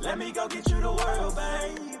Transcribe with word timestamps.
Let 0.00 0.18
me 0.18 0.32
go 0.32 0.48
get 0.48 0.70
you 0.70 0.80
the 0.80 0.92
world, 0.92 1.36
baby. 1.36 1.98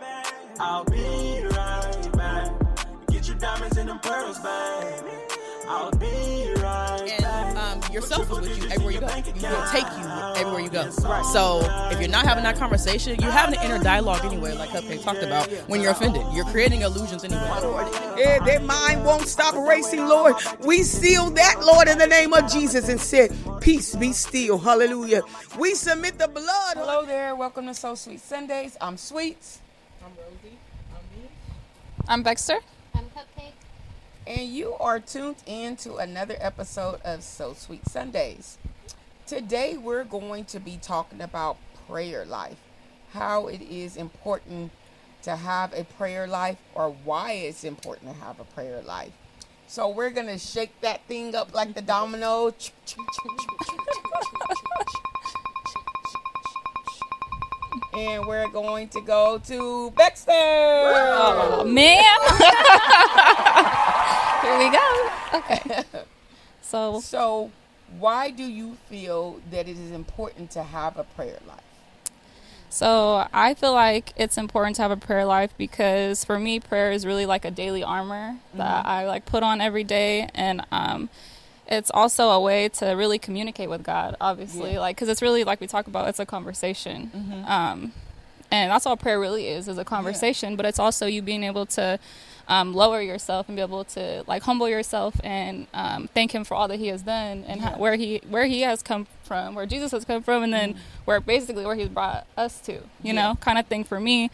I'll 0.58 0.84
be 0.84 1.42
right 1.50 2.12
back. 2.12 3.06
Get 3.08 3.26
your 3.28 3.36
diamonds 3.36 3.76
and 3.76 3.88
them 3.88 3.98
pearls, 3.98 4.38
baby. 4.38 5.16
I'll 5.68 5.90
be 5.90 6.46
right 6.48 6.55
yourself 7.96 8.30
is 8.30 8.40
with 8.40 8.62
you 8.62 8.68
everywhere 8.70 8.92
you 8.92 9.00
go. 9.00 9.08
He 9.08 9.46
will 9.46 9.66
take 9.72 9.88
you 9.98 10.04
everywhere 10.36 10.60
you 10.60 10.68
go. 10.68 10.90
So 11.32 11.60
if 11.90 11.98
you're 11.98 12.10
not 12.10 12.26
having 12.26 12.44
that 12.44 12.56
conversation, 12.56 13.18
you're 13.20 13.30
having 13.30 13.58
an 13.58 13.64
inner 13.64 13.82
dialogue 13.82 14.24
anyway, 14.24 14.52
like 14.52 14.70
Cupcake 14.70 15.02
talked 15.02 15.22
about. 15.22 15.50
When 15.68 15.80
you're 15.80 15.92
offended, 15.92 16.22
you're 16.34 16.44
creating 16.44 16.82
illusions 16.82 17.24
anyway. 17.24 17.48
Lord, 17.62 17.88
yeah, 18.18 18.44
their 18.44 18.60
mind 18.60 19.04
won't 19.04 19.26
stop 19.26 19.54
racing, 19.54 20.06
Lord. 20.06 20.36
We 20.60 20.82
seal 20.82 21.30
that, 21.30 21.60
Lord, 21.64 21.88
in 21.88 21.96
the 21.98 22.06
name 22.06 22.34
of 22.34 22.52
Jesus, 22.52 22.88
and 22.88 23.00
said, 23.00 23.34
"Peace, 23.60 23.96
be 23.96 24.12
still." 24.12 24.58
Hallelujah. 24.58 25.22
We 25.58 25.74
submit 25.74 26.18
the 26.18 26.28
blood. 26.28 26.76
Hello 26.76 27.06
there. 27.06 27.34
Welcome 27.34 27.66
to 27.66 27.74
So 27.74 27.94
Sweet 27.94 28.20
Sundays. 28.20 28.76
I'm 28.80 28.98
Sweets. 28.98 29.60
I'm 30.04 30.12
Rosie. 30.18 30.58
I'm 30.92 31.22
me. 31.22 31.28
I'm 32.08 32.22
Baxter. 32.22 32.58
I'm 32.94 33.06
Cupcake. 33.16 33.55
And 34.26 34.48
you 34.48 34.74
are 34.74 34.98
tuned 34.98 35.36
in 35.46 35.76
to 35.76 35.96
another 35.96 36.36
episode 36.40 37.00
of 37.04 37.22
So 37.22 37.52
Sweet 37.54 37.86
Sundays. 37.88 38.58
Today, 39.26 39.76
we're 39.76 40.04
going 40.04 40.44
to 40.46 40.58
be 40.58 40.78
talking 40.82 41.20
about 41.20 41.58
prayer 41.88 42.24
life, 42.24 42.58
how 43.12 43.46
it 43.46 43.62
is 43.62 43.96
important 43.96 44.72
to 45.22 45.36
have 45.36 45.72
a 45.72 45.84
prayer 45.84 46.26
life, 46.26 46.58
or 46.74 46.90
why 47.04 47.32
it's 47.32 47.62
important 47.62 48.12
to 48.12 48.20
have 48.20 48.40
a 48.40 48.44
prayer 48.44 48.82
life. 48.82 49.12
So, 49.68 49.88
we're 49.88 50.10
going 50.10 50.26
to 50.26 50.38
shake 50.38 50.80
that 50.80 51.02
thing 51.06 51.34
up 51.34 51.54
like 51.54 51.74
the 51.74 51.82
domino. 51.82 52.52
And 57.94 58.26
we're 58.26 58.48
going 58.48 58.88
to 58.88 59.00
go 59.00 59.38
to 59.46 59.90
Baxter. 59.92 60.32
Oh 60.32 61.64
man. 61.64 62.04
Here 64.46 64.58
we 64.58 64.70
go. 64.70 65.10
Okay. 65.34 65.82
So 66.62 66.98
So, 67.00 67.52
why 67.98 68.30
do 68.30 68.42
you 68.42 68.76
feel 68.90 69.40
that 69.52 69.68
it 69.68 69.78
is 69.78 69.92
important 69.92 70.50
to 70.52 70.64
have 70.64 70.96
a 70.98 71.04
prayer 71.04 71.38
life? 71.46 71.60
so 72.68 73.26
I 73.32 73.54
feel 73.54 73.72
like 73.72 74.12
it's 74.16 74.36
important 74.36 74.74
to 74.76 74.82
have 74.82 74.90
a 74.90 74.96
prayer 74.96 75.24
life 75.24 75.52
because 75.56 76.24
for 76.24 76.38
me 76.40 76.58
prayer 76.58 76.90
is 76.90 77.06
really 77.06 77.24
like 77.24 77.44
a 77.44 77.50
daily 77.52 77.84
armor 77.84 78.36
that 78.54 78.84
I 78.84 79.06
like 79.06 79.24
put 79.24 79.44
on 79.44 79.60
every 79.60 79.84
day 79.84 80.28
and 80.34 80.66
um 80.72 81.08
it's 81.68 81.90
also 81.94 82.30
a 82.30 82.40
way 82.40 82.68
to 82.80 82.86
really 82.94 83.18
communicate 83.20 83.70
with 83.70 83.82
God, 83.84 84.16
obviously, 84.20 84.72
Yeah. 84.72 84.80
like 84.80 84.96
because 84.96 85.08
it's 85.08 85.22
really 85.22 85.44
like 85.44 85.60
we 85.60 85.66
talk 85.68 85.86
about, 85.86 86.08
it's 86.08 86.18
a 86.20 86.26
conversation, 86.26 87.10
um, 87.46 87.92
and 88.52 88.70
that's 88.70 88.86
all 88.86 88.96
prayer 88.96 89.18
really 89.20 89.48
is, 89.48 89.66
is 89.68 89.76
a 89.78 89.84
conversation. 89.84 90.54
But 90.56 90.64
it's 90.66 90.78
also 90.78 91.06
you 91.06 91.22
being 91.22 91.42
able 91.44 91.66
to 91.66 91.98
um, 92.48 92.74
lower 92.74 93.00
yourself 93.00 93.48
and 93.48 93.56
be 93.56 93.62
able 93.62 93.84
to 93.84 94.22
like 94.26 94.42
humble 94.42 94.68
yourself 94.68 95.14
and 95.24 95.66
um, 95.74 96.08
thank 96.14 96.32
Him 96.34 96.44
for 96.44 96.54
all 96.54 96.68
that 96.68 96.78
He 96.78 96.88
has 96.88 97.02
done 97.02 97.44
and 97.48 97.60
how, 97.60 97.72
where 97.78 97.96
He 97.96 98.20
where 98.28 98.46
He 98.46 98.60
has 98.62 98.82
come 98.82 99.06
from, 99.24 99.54
where 99.54 99.66
Jesus 99.66 99.90
has 99.92 100.04
come 100.04 100.22
from, 100.22 100.42
and 100.44 100.52
then 100.52 100.76
where 101.04 101.20
basically 101.20 101.64
where 101.66 101.74
He's 101.74 101.88
brought 101.88 102.26
us 102.36 102.60
to, 102.62 102.72
you 102.72 102.80
Yeah. 103.02 103.12
know, 103.12 103.34
kind 103.40 103.58
of 103.58 103.66
thing 103.66 103.84
for 103.84 103.98
me. 104.00 104.30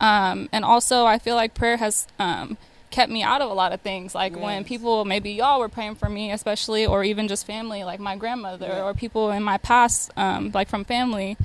Um, 0.00 0.48
and 0.52 0.64
also, 0.64 1.04
I 1.06 1.18
feel 1.18 1.34
like 1.34 1.54
prayer 1.54 1.76
has 1.76 2.06
um, 2.18 2.56
kept 2.90 3.10
me 3.10 3.22
out 3.22 3.40
of 3.40 3.50
a 3.50 3.54
lot 3.54 3.72
of 3.72 3.80
things. 3.80 4.14
Like 4.14 4.36
when 4.36 4.64
people, 4.64 5.04
maybe 5.04 5.32
y'all 5.32 5.58
were 5.58 5.68
praying 5.68 5.96
for 5.96 6.08
me, 6.08 6.30
especially, 6.32 6.86
or 6.86 7.02
even 7.02 7.26
just 7.28 7.46
family, 7.46 7.82
like 7.84 7.98
my 7.98 8.14
grandmother, 8.16 8.66
Yeah. 8.68 8.84
or 8.84 8.94
people 8.94 9.30
in 9.32 9.42
my 9.42 9.58
past, 9.58 10.10
um, 10.16 10.50
like 10.54 10.68
from 10.68 10.84
family, 10.84 11.36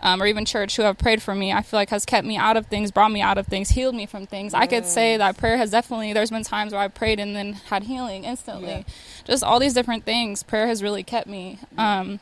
um, 0.00 0.22
or 0.22 0.26
even 0.26 0.44
church 0.44 0.76
who 0.76 0.82
have 0.82 0.96
prayed 0.98 1.20
for 1.22 1.34
me. 1.34 1.52
I 1.52 1.62
feel 1.62 1.78
like 1.78 1.90
has 1.90 2.04
kept 2.04 2.26
me 2.26 2.36
out 2.36 2.56
of 2.56 2.66
things, 2.66 2.90
brought 2.90 3.10
me 3.10 3.20
out 3.20 3.38
of 3.38 3.46
things, 3.46 3.70
healed 3.70 3.94
me 3.94 4.06
from 4.06 4.26
things. 4.26 4.54
I 4.54 4.66
could 4.66 4.86
say 4.86 5.16
that 5.16 5.36
prayer 5.36 5.56
has 5.56 5.70
definitely. 5.70 6.12
There's 6.12 6.30
been 6.30 6.44
times 6.44 6.72
where 6.72 6.80
I 6.80 6.88
prayed 6.88 7.18
and 7.20 7.34
then 7.34 7.54
had 7.54 7.84
healing 7.84 8.24
instantly. 8.24 8.68
Yeah. 8.68 8.82
Just 9.24 9.42
all 9.42 9.58
these 9.58 9.74
different 9.74 10.04
things. 10.04 10.42
Prayer 10.42 10.66
has 10.66 10.82
really 10.82 11.02
kept 11.02 11.26
me. 11.26 11.58
Um, 11.76 12.20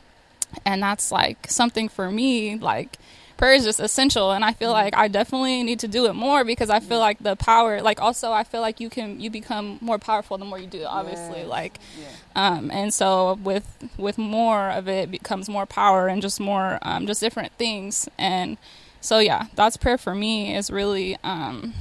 and 0.65 0.81
that's 0.81 1.11
like 1.11 1.49
something 1.49 1.89
for 1.89 2.09
me 2.09 2.55
like 2.55 2.97
prayer 3.35 3.53
is 3.53 3.65
just 3.65 3.81
essential 3.81 4.31
and 4.31 4.45
i 4.45 4.53
feel 4.53 4.71
like 4.71 4.95
i 4.95 5.07
definitely 5.09 5.61
need 5.61 5.77
to 5.79 5.89
do 5.89 6.05
it 6.05 6.13
more 6.13 6.45
because 6.45 6.69
i 6.69 6.79
feel 6.79 6.99
like 6.99 7.19
the 7.21 7.35
power 7.35 7.81
like 7.81 8.01
also 8.01 8.31
i 8.31 8.43
feel 8.45 8.61
like 8.61 8.79
you 8.79 8.89
can 8.89 9.19
you 9.19 9.29
become 9.29 9.77
more 9.81 9.99
powerful 9.99 10.37
the 10.37 10.45
more 10.45 10.57
you 10.57 10.65
do 10.65 10.79
it 10.79 10.85
obviously 10.85 11.39
Yes. 11.39 11.47
like 11.47 11.79
Yeah. 11.99 12.07
Um 12.37 12.71
and 12.71 12.93
so 12.93 13.33
with 13.43 13.67
with 13.97 14.17
more 14.17 14.69
of 14.69 14.87
it 14.87 15.11
becomes 15.11 15.49
more 15.49 15.65
power 15.65 16.07
and 16.07 16.21
just 16.21 16.39
more 16.39 16.79
um 16.83 17.05
just 17.05 17.19
different 17.19 17.51
things 17.57 18.07
and 18.17 18.57
so 19.01 19.19
yeah 19.19 19.47
that's 19.55 19.75
prayer 19.75 19.97
for 19.97 20.15
me 20.15 20.55
is 20.55 20.69
really 20.71 21.17
um 21.23 21.73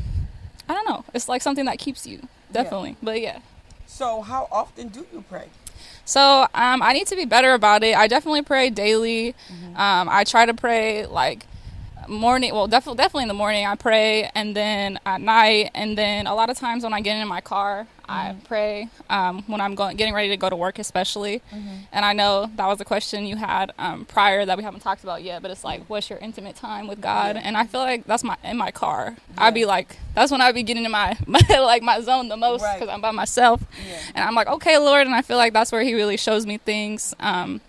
i 0.68 0.72
don't 0.74 0.88
know 0.88 1.04
it's 1.14 1.28
like 1.28 1.42
something 1.42 1.66
that 1.66 1.78
keeps 1.78 2.06
you 2.06 2.18
definitely 2.50 2.96
but 3.02 3.20
yeah 3.20 3.38
So, 3.86 4.20
how 4.20 4.48
often 4.50 4.88
do 4.88 5.06
you 5.12 5.24
pray? 5.30 5.48
So 6.04 6.20
um, 6.54 6.82
I 6.82 6.92
need 6.92 7.06
to 7.06 7.16
be 7.16 7.24
better 7.24 7.54
about 7.54 7.82
it. 7.82 7.96
I 7.96 8.08
definitely 8.08 8.42
pray 8.42 8.68
daily. 8.68 9.34
Mm-hmm. 9.48 9.76
Um, 9.76 10.08
I 10.10 10.24
try 10.24 10.44
to 10.44 10.54
pray 10.54 11.06
like 11.06 11.46
morning. 12.08 12.52
Well, 12.52 12.66
definitely, 12.66 12.98
definitely 12.98 13.22
in 13.22 13.28
the 13.28 13.34
morning 13.44 13.64
I 13.64 13.74
pray, 13.76 14.30
and 14.34 14.54
then 14.54 14.98
at 15.06 15.20
night, 15.20 15.70
and 15.74 15.96
then 15.96 16.26
a 16.26 16.34
lot 16.34 16.50
of 16.50 16.58
times 16.58 16.82
when 16.84 16.92
I 16.92 17.00
get 17.00 17.16
in 17.20 17.26
my 17.28 17.40
car, 17.40 17.86
I 18.08 18.30
Mm-hmm. 18.30 18.46
pray. 18.46 18.88
Um, 19.10 19.42
when 19.46 19.60
I'm 19.60 19.74
going, 19.74 19.96
getting 19.96 20.14
ready 20.14 20.28
to 20.30 20.36
go 20.36 20.48
to 20.48 20.56
work, 20.56 20.78
especially. 20.78 21.42
Mm-hmm. 21.52 21.68
And 21.92 22.04
I 22.04 22.12
know 22.12 22.50
that 22.56 22.66
was 22.66 22.80
a 22.80 22.84
question 22.84 23.26
you 23.26 23.36
had 23.36 23.72
um, 23.78 24.04
prior 24.04 24.44
that 24.44 24.56
we 24.56 24.62
haven't 24.64 24.80
talked 24.80 25.02
about 25.02 25.22
yet. 25.22 25.42
But 25.42 25.50
it's 25.50 25.64
like, 25.64 25.82
what's 25.88 26.08
your 26.10 26.18
intimate 26.20 26.56
time 26.56 26.86
with 26.88 27.00
God? 27.00 27.36
Yeah. 27.36 27.42
And 27.44 27.56
I 27.56 27.66
feel 27.66 27.80
like 27.80 28.04
that's 28.06 28.22
my 28.24 28.36
in 28.44 28.56
my 28.56 28.70
car. 28.70 29.16
Yeah. 29.34 29.44
I'd 29.44 29.54
be 29.54 29.64
like, 29.64 29.96
that's 30.14 30.30
when 30.32 30.40
I'd 30.40 30.54
be 30.54 30.62
getting 30.62 30.84
in 30.84 30.90
my, 30.90 31.16
my 31.26 31.40
like 31.50 31.82
my 31.82 32.00
zone 32.00 32.28
the 32.28 32.36
most 32.36 32.62
Right. 32.62 32.78
because 32.78 32.92
I'm 32.92 33.00
by 33.00 33.10
myself. 33.10 33.62
Yeah. 33.86 33.98
And 34.14 34.24
I'm 34.24 34.34
like, 34.34 34.48
okay, 34.48 34.78
Lord. 34.78 35.06
And 35.06 35.14
I 35.14 35.22
feel 35.22 35.36
like 35.36 35.52
that's 35.52 35.72
where 35.72 35.82
He 35.82 35.94
really 35.94 36.16
shows 36.16 36.46
me 36.46 36.58
things 36.58 37.14
um, 37.20 37.60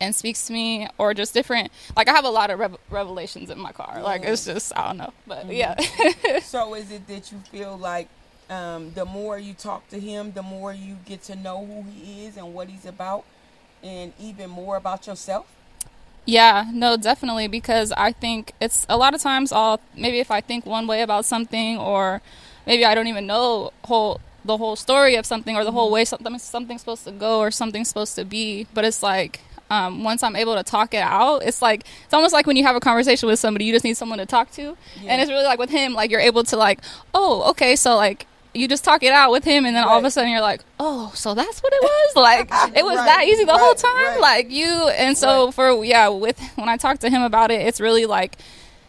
and 0.00 0.14
speaks 0.14 0.46
to 0.46 0.52
me, 0.52 0.88
or 0.98 1.14
just 1.14 1.32
different. 1.32 1.72
Like, 1.96 2.06
I 2.08 2.12
have 2.12 2.24
a 2.26 2.30
lot 2.30 2.50
of 2.50 2.58
rev- 2.58 2.76
revelations 2.90 3.48
in 3.50 3.58
my 3.58 3.72
car. 3.72 4.02
Like, 4.02 4.24
it's 4.24 4.44
just, 4.44 4.76
I 4.76 4.88
don't 4.88 4.98
know. 4.98 5.12
But 5.26 5.46
yeah. 5.50 5.74
So, 6.42 6.74
is 6.74 6.90
it 6.92 7.06
that 7.08 7.32
you 7.32 7.38
feel 7.50 7.78
like 7.78 8.08
um, 8.48 8.92
the 8.94 9.04
more 9.04 9.38
you 9.38 9.54
talk 9.54 9.88
to 9.88 9.98
him, 9.98 10.32
the 10.32 10.42
more 10.42 10.72
you 10.72 10.96
get 11.04 11.22
to 11.24 11.36
know 11.36 11.64
who 11.64 11.82
he 11.90 12.26
is 12.26 12.36
and 12.36 12.54
what 12.54 12.68
he's 12.68 12.86
about, 12.86 13.24
and 13.82 14.12
even 14.20 14.50
more 14.50 14.76
about 14.76 15.06
yourself? 15.06 15.46
Yeah, 16.24 16.66
no, 16.72 16.96
definitely 16.96 17.46
because 17.46 17.92
I 17.92 18.10
think 18.12 18.52
it's 18.60 18.84
a 18.88 18.96
lot 18.96 19.14
of 19.14 19.20
times 19.22 19.52
I'll 19.52 19.80
maybe 19.96 20.18
if 20.18 20.30
I 20.30 20.40
think 20.40 20.66
one 20.66 20.86
way 20.88 21.02
about 21.02 21.24
something 21.24 21.78
or 21.78 22.20
maybe 22.66 22.84
I 22.84 22.94
don't 22.96 23.06
even 23.06 23.26
know 23.26 23.70
whole 23.84 24.20
the 24.44 24.56
whole 24.56 24.74
story 24.76 25.14
of 25.16 25.24
something 25.26 25.56
or 25.56 25.62
the 25.64 25.72
whole 25.72 25.90
way 25.90 26.04
something 26.04 26.36
something's 26.38 26.80
supposed 26.80 27.04
to 27.04 27.12
go 27.12 27.38
or 27.38 27.50
something's 27.52 27.88
supposed 27.88 28.16
to 28.16 28.24
be, 28.24 28.66
but 28.74 28.84
it's 28.84 29.02
like 29.04 29.40
um, 29.70 30.04
once 30.04 30.22
I'm 30.22 30.36
able 30.36 30.54
to 30.56 30.62
talk 30.62 30.94
it 30.94 31.02
out, 31.02 31.42
it's 31.44 31.60
like 31.62 31.84
it's 32.04 32.14
almost 32.14 32.32
like 32.32 32.46
when 32.46 32.56
you 32.56 32.64
have 32.64 32.76
a 32.76 32.80
conversation 32.80 33.28
with 33.28 33.38
somebody, 33.38 33.64
you 33.64 33.72
just 33.72 33.84
need 33.84 33.96
someone 33.96 34.18
to 34.18 34.26
talk 34.26 34.50
to, 34.52 34.76
Yeah. 35.00 35.10
and 35.12 35.20
it's 35.20 35.30
really 35.30 35.44
like 35.44 35.58
with 35.58 35.70
him, 35.70 35.92
like 35.94 36.10
you're 36.10 36.20
able 36.20 36.44
to 36.44 36.56
like, 36.56 36.80
oh, 37.14 37.48
okay, 37.50 37.74
so 37.76 37.96
like 37.96 38.26
you 38.58 38.68
just 38.68 38.84
talk 38.84 39.02
it 39.02 39.12
out 39.12 39.30
with 39.30 39.44
him, 39.44 39.64
and 39.66 39.76
then 39.76 39.84
all 39.84 39.98
of 39.98 40.04
a 40.04 40.10
sudden 40.10 40.30
you're 40.30 40.40
like, 40.40 40.62
oh, 40.80 41.12
so 41.14 41.34
that's 41.34 41.60
what 41.62 41.72
it 41.72 41.82
was, 41.82 42.16
like 42.16 42.48
it 42.76 42.84
was 42.84 42.96
that 42.96 43.24
easy 43.26 43.44
the 43.44 43.56
whole 43.56 43.74
time, 43.74 43.94
right. 43.94 44.20
like 44.20 44.50
you, 44.50 44.66
and 44.88 45.16
so 45.16 45.46
Right. 45.46 45.54
for 45.54 45.84
yeah, 45.84 46.08
with 46.08 46.40
when 46.56 46.68
I 46.68 46.76
talk 46.76 46.98
to 47.00 47.10
him 47.10 47.22
about 47.22 47.50
it, 47.50 47.60
it's 47.66 47.80
really 47.80 48.06
like. 48.06 48.36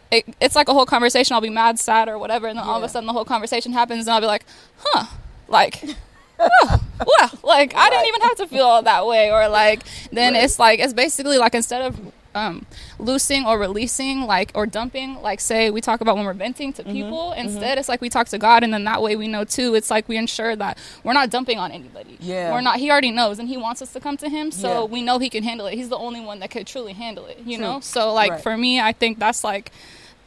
It, 0.09 0.23
it's 0.39 0.55
like 0.55 0.69
a 0.69 0.73
whole 0.73 0.85
conversation. 0.85 1.33
I'll 1.33 1.41
be 1.41 1.49
mad, 1.49 1.77
sad, 1.79 2.07
or 2.07 2.17
whatever, 2.17 2.47
and 2.47 2.57
then 2.57 2.65
all 2.65 2.77
of 2.77 2.83
a 2.83 2.87
sudden 2.87 3.07
the 3.07 3.11
whole 3.11 3.25
conversation 3.25 3.73
happens, 3.73 4.07
and 4.07 4.13
I'll 4.13 4.21
be 4.21 4.25
like, 4.25 4.45
"Huh, 4.77 5.05
like, 5.49 5.83
oh, 6.39 6.81
wow, 7.05 7.29
like 7.43 7.75
I 7.75 7.89
didn't 7.89 8.05
even 8.07 8.21
have 8.21 8.37
to 8.37 8.47
feel 8.47 8.81
that 8.83 9.05
way," 9.05 9.29
or 9.31 9.49
like, 9.49 9.81
then 10.13 10.33
it's 10.33 10.59
like 10.59 10.79
it's 10.79 10.93
basically 10.93 11.37
like 11.37 11.53
instead 11.53 11.81
of 11.81 11.99
um, 12.37 12.65
loosing 12.99 13.45
or 13.45 13.57
releasing, 13.59 14.21
like 14.21 14.51
or 14.55 14.65
dumping, 14.65 15.15
like 15.21 15.39
say 15.41 15.69
we 15.71 15.81
talk 15.81 15.99
about 16.01 16.15
when 16.15 16.25
we're 16.25 16.33
venting 16.33 16.71
Mm-hmm. 16.73 16.87
to 16.87 16.93
people, 16.93 17.31
instead 17.33 17.77
it's 17.77 17.89
like 17.89 18.01
we 18.01 18.09
talk 18.09 18.27
to 18.29 18.37
God, 18.37 18.63
and 18.63 18.73
then 18.73 18.83
that 18.85 19.01
way 19.01 19.15
we 19.15 19.27
know 19.27 19.43
too. 19.43 19.75
It's 19.75 19.89
like 19.91 20.07
we 20.07 20.15
ensure 20.17 20.55
that 20.55 20.77
we're 21.03 21.13
not 21.13 21.29
dumping 21.29 21.57
on 21.59 21.71
anybody. 21.71 22.17
Yeah. 22.19 22.53
we're 22.53 22.61
not. 22.61 22.77
He 22.77 22.89
already 22.91 23.11
knows, 23.11 23.39
and 23.39 23.47
He 23.49 23.57
wants 23.57 23.81
us 23.81 23.91
to 23.93 23.99
come 23.99 24.15
to 24.17 24.29
Him, 24.29 24.51
so 24.51 24.67
Yeah. 24.69 24.83
we 24.85 25.01
know 25.01 25.19
He 25.19 25.29
can 25.29 25.43
handle 25.43 25.65
it. 25.67 25.73
He's 25.75 25.89
the 25.89 25.97
only 25.97 26.21
one 26.21 26.39
that 26.39 26.51
could 26.51 26.65
truly 26.67 26.93
handle 26.93 27.25
it. 27.25 27.39
You 27.45 27.57
True. 27.57 27.65
know, 27.65 27.79
so 27.81 28.13
like 28.13 28.31
Right. 28.31 28.41
for 28.41 28.55
me, 28.57 28.79
I 28.79 28.91
think 28.93 29.19
that's 29.19 29.43
like 29.43 29.71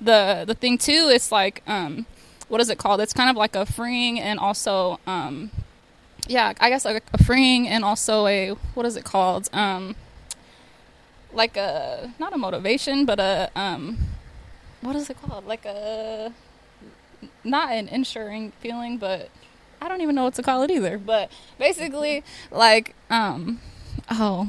the 0.01 0.45
the 0.47 0.55
thing 0.55 0.79
too. 0.79 1.11
It's 1.13 1.31
like 1.31 1.63
um, 1.67 2.07
what 2.49 2.61
is 2.61 2.69
it 2.71 2.79
called? 2.79 3.01
It's 3.01 3.13
kind 3.13 3.31
of 3.31 3.37
like 3.37 3.55
a 3.57 3.65
freeing 3.67 4.19
and 4.21 4.39
also 4.39 4.99
um, 5.07 5.51
yeah, 6.29 6.53
I 6.61 6.71
guess 6.71 6.85
like 6.85 7.03
a 7.13 7.23
freeing 7.25 7.67
and 7.69 7.85
also 7.85 8.27
a 8.27 8.51
what 8.75 8.87
is 8.87 8.97
it 8.97 9.05
called? 9.05 9.49
Um, 9.53 9.97
like 11.33 11.57
a 11.57 12.13
not 12.19 12.33
a 12.33 12.39
motivation, 12.39 13.07
but 13.07 13.21
a 13.21 13.51
um, 13.55 13.99
what 14.81 14.97
is 14.97 15.11
it 15.11 15.21
called? 15.21 15.47
Like 15.47 15.65
a 15.65 16.33
not 17.45 17.73
an 17.73 17.89
insuring 17.89 18.53
feeling, 18.61 18.99
but 18.99 19.31
I 19.81 19.89
don't 19.89 20.01
even 20.01 20.15
know 20.15 20.25
what 20.25 20.35
to 20.35 20.43
call 20.43 20.63
it 20.63 20.71
either. 20.71 20.99
But 20.99 21.31
basically, 21.59 22.25
like 22.51 22.95
um, 23.11 23.61
oh, 24.11 24.49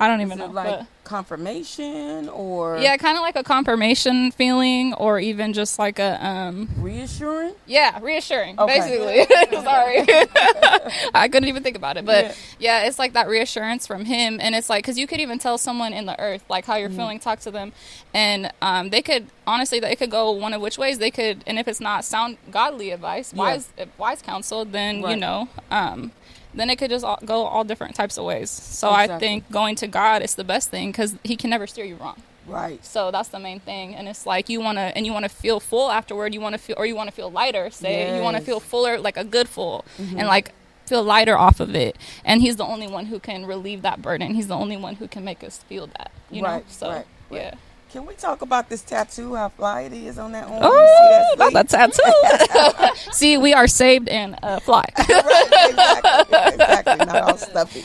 I 0.00 0.08
don't 0.08 0.20
even 0.22 0.38
know. 0.38 0.46
like 0.46 0.78
but- 0.80 0.86
confirmation 1.04 2.28
or 2.28 2.78
yeah, 2.78 2.96
kind 2.96 3.16
of 3.16 3.22
like 3.22 3.34
a 3.36 3.42
confirmation 3.42 4.30
feeling, 4.30 4.94
or 4.94 5.18
even 5.18 5.52
just 5.52 5.78
like 5.78 5.98
a 5.98 6.24
um, 6.24 6.68
reassuring? 6.78 7.52
yeah, 7.66 7.98
reassuring. 8.00 8.58
Okay. 8.58 8.78
Basically, 8.78 9.26
sorry, 9.64 9.98
I 11.14 11.28
couldn't 11.30 11.48
even 11.48 11.62
think 11.62 11.76
about 11.76 11.96
it, 11.96 12.04
but 12.04 12.24
Yeah. 12.26 12.34
yeah. 12.82 12.86
it's 12.86 12.98
like 12.98 13.12
that 13.14 13.28
reassurance 13.28 13.86
from 13.86 14.04
him, 14.04 14.38
and 14.40 14.54
it's 14.54 14.70
like 14.70 14.84
because 14.84 14.98
you 14.98 15.06
could 15.06 15.20
even 15.20 15.38
tell 15.38 15.58
someone 15.58 15.92
in 15.92 16.06
the 16.06 16.18
earth 16.20 16.44
like 16.48 16.64
how 16.64 16.76
you're 16.76 16.88
Mm-hmm. 16.90 16.96
feeling, 16.98 17.18
talk 17.20 17.40
to 17.40 17.50
them, 17.50 17.72
and 18.14 18.50
um, 18.62 18.90
they 18.90 19.02
could 19.02 19.26
honestly, 19.46 19.80
they 19.80 19.96
could 19.96 20.10
go 20.10 20.30
one 20.32 20.52
of 20.54 20.60
which 20.60 20.78
ways 20.78 20.98
they 20.98 21.10
could, 21.10 21.42
and 21.46 21.58
if 21.58 21.68
it's 21.68 21.80
not 21.80 22.04
sound 22.04 22.36
godly 22.50 22.90
advice, 22.90 23.32
Yeah. 23.32 23.38
wise 23.38 23.68
wise 23.98 24.22
counsel, 24.22 24.64
then 24.64 25.00
you 25.02 25.16
know. 25.16 25.48
Um, 25.70 26.12
then 26.54 26.70
it 26.70 26.76
could 26.76 26.90
just 26.90 27.04
all, 27.04 27.18
go 27.24 27.44
all 27.44 27.64
different 27.64 27.94
types 27.94 28.18
of 28.18 28.24
ways. 28.24 28.50
So 28.50 28.90
I 28.90 29.18
think 29.18 29.50
going 29.50 29.76
to 29.76 29.86
God 29.86 30.22
is 30.22 30.34
the 30.34 30.44
best 30.44 30.70
thing 30.70 30.90
because 30.90 31.16
He 31.24 31.36
can 31.36 31.50
never 31.50 31.66
steer 31.66 31.84
you 31.84 31.96
wrong. 31.96 32.20
Right. 32.46 32.84
So 32.84 33.10
that's 33.10 33.28
the 33.28 33.38
main 33.38 33.60
thing, 33.60 33.94
and 33.94 34.08
it's 34.08 34.26
like 34.26 34.48
you 34.48 34.60
want 34.60 34.76
to, 34.76 34.82
and 34.96 35.06
you 35.06 35.12
want 35.12 35.24
to 35.24 35.28
feel 35.28 35.60
full 35.60 35.90
afterward. 35.90 36.34
You 36.34 36.40
want 36.40 36.54
to 36.54 36.58
feel, 36.58 36.76
or 36.78 36.86
you 36.86 36.96
want 36.96 37.08
to 37.08 37.14
feel 37.14 37.30
lighter. 37.30 37.70
Say 37.70 38.16
you 38.16 38.22
want 38.22 38.36
to 38.36 38.42
feel 38.42 38.60
fuller, 38.60 38.98
like 38.98 39.16
a 39.16 39.24
good 39.24 39.48
full, 39.48 39.84
mm-hmm. 39.98 40.18
and 40.18 40.26
like 40.26 40.52
feel 40.86 41.04
lighter 41.04 41.38
off 41.38 41.60
of 41.60 41.74
it. 41.74 41.96
And 42.24 42.42
he's 42.42 42.56
the 42.56 42.64
only 42.64 42.88
one 42.88 43.06
who 43.06 43.20
can 43.20 43.46
relieve 43.46 43.82
that 43.82 44.02
burden. 44.02 44.34
He's 44.34 44.48
the 44.48 44.56
only 44.56 44.76
one 44.76 44.96
who 44.96 45.06
can 45.06 45.24
make 45.24 45.44
us 45.44 45.58
feel 45.58 45.86
that. 45.86 46.10
You 46.30 46.42
know. 46.42 46.62
So 46.68 46.88
right, 46.88 47.06
right. 47.30 47.40
yeah. 47.42 47.54
Can 47.90 48.06
we 48.06 48.14
talk 48.14 48.40
about 48.42 48.68
this 48.68 48.82
tattoo? 48.82 49.34
How 49.34 49.48
fly 49.48 49.82
it 49.82 49.92
is 49.92 50.16
on 50.18 50.30
that 50.32 50.44
arm? 50.46 50.60
Oh, 50.62 51.26
You 51.34 51.34
see 51.34 51.36
that's 51.38 51.72
that 51.72 51.92
a 51.92 52.88
tattoo. 52.88 53.10
See, 53.12 53.36
we 53.36 53.52
are 53.52 53.66
saved 53.66 54.08
and 54.08 54.38
uh, 54.42 54.60
fly. 54.60 54.84
right, 54.98 55.66
exactly, 55.70 56.38
exactly. 56.54 57.06
Not 57.06 57.22
all 57.22 57.36
stuffy. 57.36 57.84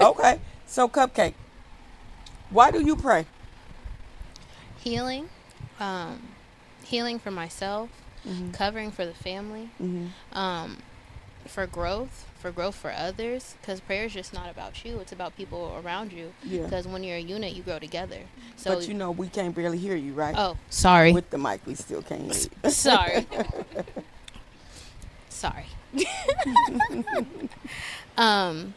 Okay. 0.00 0.40
So, 0.66 0.88
cupcake. 0.88 1.34
Why 2.50 2.70
do 2.70 2.80
you 2.84 2.96
pray? 2.96 3.26
healing, 4.80 5.28
um, 5.78 6.20
healing 6.84 7.18
for 7.20 7.30
myself, 7.30 7.88
Mm-hmm. 8.26 8.50
covering 8.52 8.90
for 8.92 9.04
the 9.04 9.14
family, 9.14 9.68
um, 10.32 10.76
for 11.46 11.66
growth, 11.66 12.24
for 12.42 12.50
growth 12.50 12.74
for 12.74 12.90
others. 12.90 13.54
Because 13.60 13.80
prayer 13.80 14.04
is 14.04 14.12
just 14.12 14.34
not 14.34 14.50
about 14.50 14.84
you; 14.84 14.98
it's 14.98 15.12
about 15.12 15.36
people 15.36 15.80
around 15.82 16.12
you. 16.12 16.32
Yeah. 16.42 16.64
Because 16.64 16.86
when 16.86 17.02
you're 17.04 17.16
a 17.16 17.20
unit, 17.20 17.54
you 17.54 17.62
grow 17.62 17.78
together. 17.78 18.18
So, 18.56 18.74
but 18.74 18.88
you 18.88 18.94
know 18.94 19.10
we 19.12 19.28
can't 19.28 19.54
barely 19.54 19.78
hear 19.78 19.96
you, 19.96 20.12
right? 20.12 20.34
oh, 20.36 20.58
sorry, 20.68 21.12
With 21.12 21.30
the 21.30 21.38
mic, 21.38 21.64
we 21.66 21.74
still 21.74 22.02
can't 22.02 22.22
hear 22.32 22.50
you. 22.64 22.70
sorry, 22.70 23.26
sorry. 25.28 25.66
um, 28.16 28.74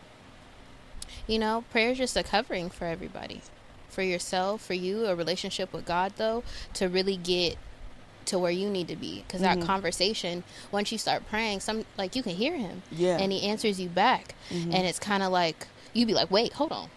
you 1.27 1.39
know, 1.39 1.63
prayer 1.71 1.91
is 1.91 1.97
just 1.97 2.15
a 2.15 2.23
covering 2.23 2.69
for 2.69 2.85
everybody, 2.85 3.41
for 3.89 4.03
yourself, 4.03 4.61
for 4.61 4.73
you, 4.73 5.05
a 5.05 5.15
relationship 5.15 5.73
with 5.73 5.85
God, 5.85 6.13
though, 6.17 6.43
to 6.75 6.87
really 6.87 7.17
get 7.17 7.57
to 8.27 8.39
where 8.39 8.51
you 8.51 8.69
need 8.69 8.87
to 8.87 8.95
be. 8.95 9.23
Because 9.27 9.41
that 9.41 9.61
conversation, 9.61 10.43
once 10.71 10.91
you 10.91 10.97
start 10.97 11.23
praying, 11.29 11.59
some 11.59 11.85
like 11.97 12.15
you 12.15 12.23
can 12.23 12.35
hear 12.35 12.55
Him, 12.57 12.81
Yeah. 12.91 13.17
and 13.19 13.31
He 13.31 13.43
answers 13.47 13.79
you 13.79 13.89
back, 13.89 14.35
and 14.49 14.73
it's 14.73 14.99
kind 14.99 15.23
of 15.23 15.31
like 15.31 15.67
you'd 15.93 16.07
be 16.07 16.13
like, 16.13 16.29
wait, 16.31 16.53
hold 16.53 16.71
on. 16.71 16.89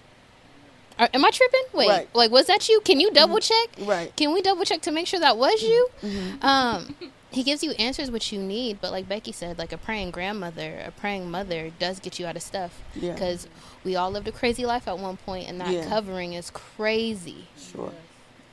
Are, 0.99 1.09
am 1.15 1.25
I 1.25 1.31
tripping? 1.31 1.63
Wait, 1.73 1.89
Right. 1.89 2.09
like 2.15 2.31
was 2.31 2.47
that 2.47 2.69
you? 2.69 2.81
Can 2.81 2.99
you 2.99 3.13
double 3.13 3.39
check? 3.39 3.69
Right. 3.81 4.15
Can 4.17 4.33
we 4.35 4.43
double 4.43 4.65
check 4.65 4.81
to 4.83 4.91
make 4.91 5.07
sure 5.07 5.21
that 5.21 5.37
was 5.37 5.63
you? 5.63 5.89
Mm-hmm. 6.03 6.45
Um, 6.45 6.97
he 7.31 7.43
gives 7.45 7.63
you 7.63 7.71
answers 7.73 8.11
what 8.11 8.33
you 8.33 8.41
need, 8.41 8.81
but 8.81 8.91
like 8.91 9.09
Becky 9.09 9.31
said, 9.33 9.59
like 9.59 9.73
a 9.73 9.79
praying 9.79 10.11
grandmother, 10.11 10.83
a 10.85 10.91
praying 10.91 11.31
mother 11.31 11.71
does 11.79 12.01
get 12.01 12.19
you 12.19 12.27
out 12.27 12.35
of 12.37 12.43
stuff. 12.43 12.83
Yeah. 12.97 13.13
Because 13.13 13.47
we 13.85 13.95
all 13.95 14.11
lived 14.11 14.27
a 14.27 14.33
crazy 14.33 14.65
life 14.67 14.89
at 14.89 14.99
one 14.99 15.19
point, 15.19 15.49
and 15.49 15.61
that 15.61 15.71
Yeah. 15.71 15.87
covering 15.89 16.33
is 16.33 16.51
crazy. 16.51 17.47
Sure. 17.57 17.93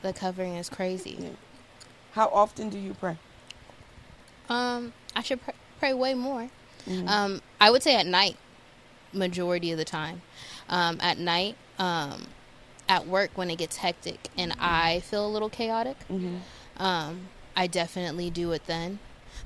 The 0.04 0.14
covering 0.14 0.54
is 0.56 0.70
crazy. 0.70 1.18
Yeah. 1.20 1.30
How 2.16 2.30
often 2.30 2.70
do 2.70 2.80
you 2.80 2.94
pray? 2.94 3.18
Um, 4.48 4.94
I 5.16 5.22
should 5.22 5.42
pr- 5.44 5.52
pray 5.80 5.94
way 5.94 6.14
more. 6.14 6.50
Mm-hmm. 6.88 7.10
Um, 7.10 7.42
I 7.60 7.70
would 7.70 7.84
say 7.84 7.96
at 7.98 8.06
night, 8.06 8.38
majority 9.12 9.72
of 9.74 9.78
the 9.78 9.84
time. 9.84 10.22
Um, 10.70 10.98
at 11.02 11.18
night, 11.18 11.58
um, 11.78 12.28
at 12.88 13.06
work 13.06 13.32
when 13.36 13.50
it 13.50 13.58
gets 13.58 13.78
hectic 13.78 14.30
and 14.38 14.54
I 14.60 15.02
feel 15.02 15.26
a 15.26 15.28
little 15.28 15.50
chaotic, 15.50 15.98
um, 16.78 17.28
I 17.54 17.68
definitely 17.68 18.30
do 18.30 18.54
it 18.54 18.66
then. 18.66 19.00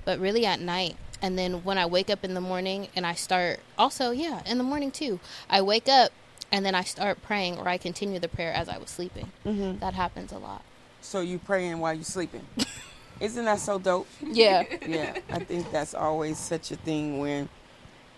But 0.06 0.20
really 0.20 0.46
at 0.46 0.60
night, 0.60 0.96
and 1.24 1.40
then 1.40 1.64
when 1.64 1.80
I 1.80 1.88
wake 1.88 2.12
up 2.12 2.24
in 2.24 2.36
the 2.36 2.42
morning 2.42 2.90
and 2.96 3.04
I 3.04 3.16
start, 3.16 3.62
also, 3.80 4.12
yeah, 4.12 4.44
in 4.46 4.60
the 4.60 4.64
morning 4.64 4.92
too, 4.92 5.20
I 5.50 5.64
wake 5.64 5.90
up 5.90 6.12
and 6.52 6.64
then 6.64 6.76
I 6.76 6.84
start 6.84 7.24
praying 7.24 7.58
or 7.58 7.68
I 7.68 7.80
continue 7.80 8.20
the 8.20 8.28
prayer 8.28 8.54
as 8.54 8.70
I 8.70 8.78
was 8.78 8.92
sleeping. 8.92 9.32
Mm-hmm. 9.44 9.80
That 9.80 9.96
happens 9.96 10.32
a 10.32 10.38
lot. 10.38 10.62
So 11.02 11.22
you 11.22 11.40
praying 11.40 11.80
while 11.80 11.94
you 11.94 12.04
sleeping? 12.04 12.46
Isn't 13.20 13.46
that 13.46 13.60
so 13.60 13.80
dope? 13.80 14.08
Yeah. 14.22 14.64
yeah, 14.88 15.18
I 15.30 15.40
think 15.40 15.72
that's 15.72 15.94
always 15.94 16.38
such 16.38 16.72
a 16.72 16.78
thing 16.78 17.20
when 17.20 17.50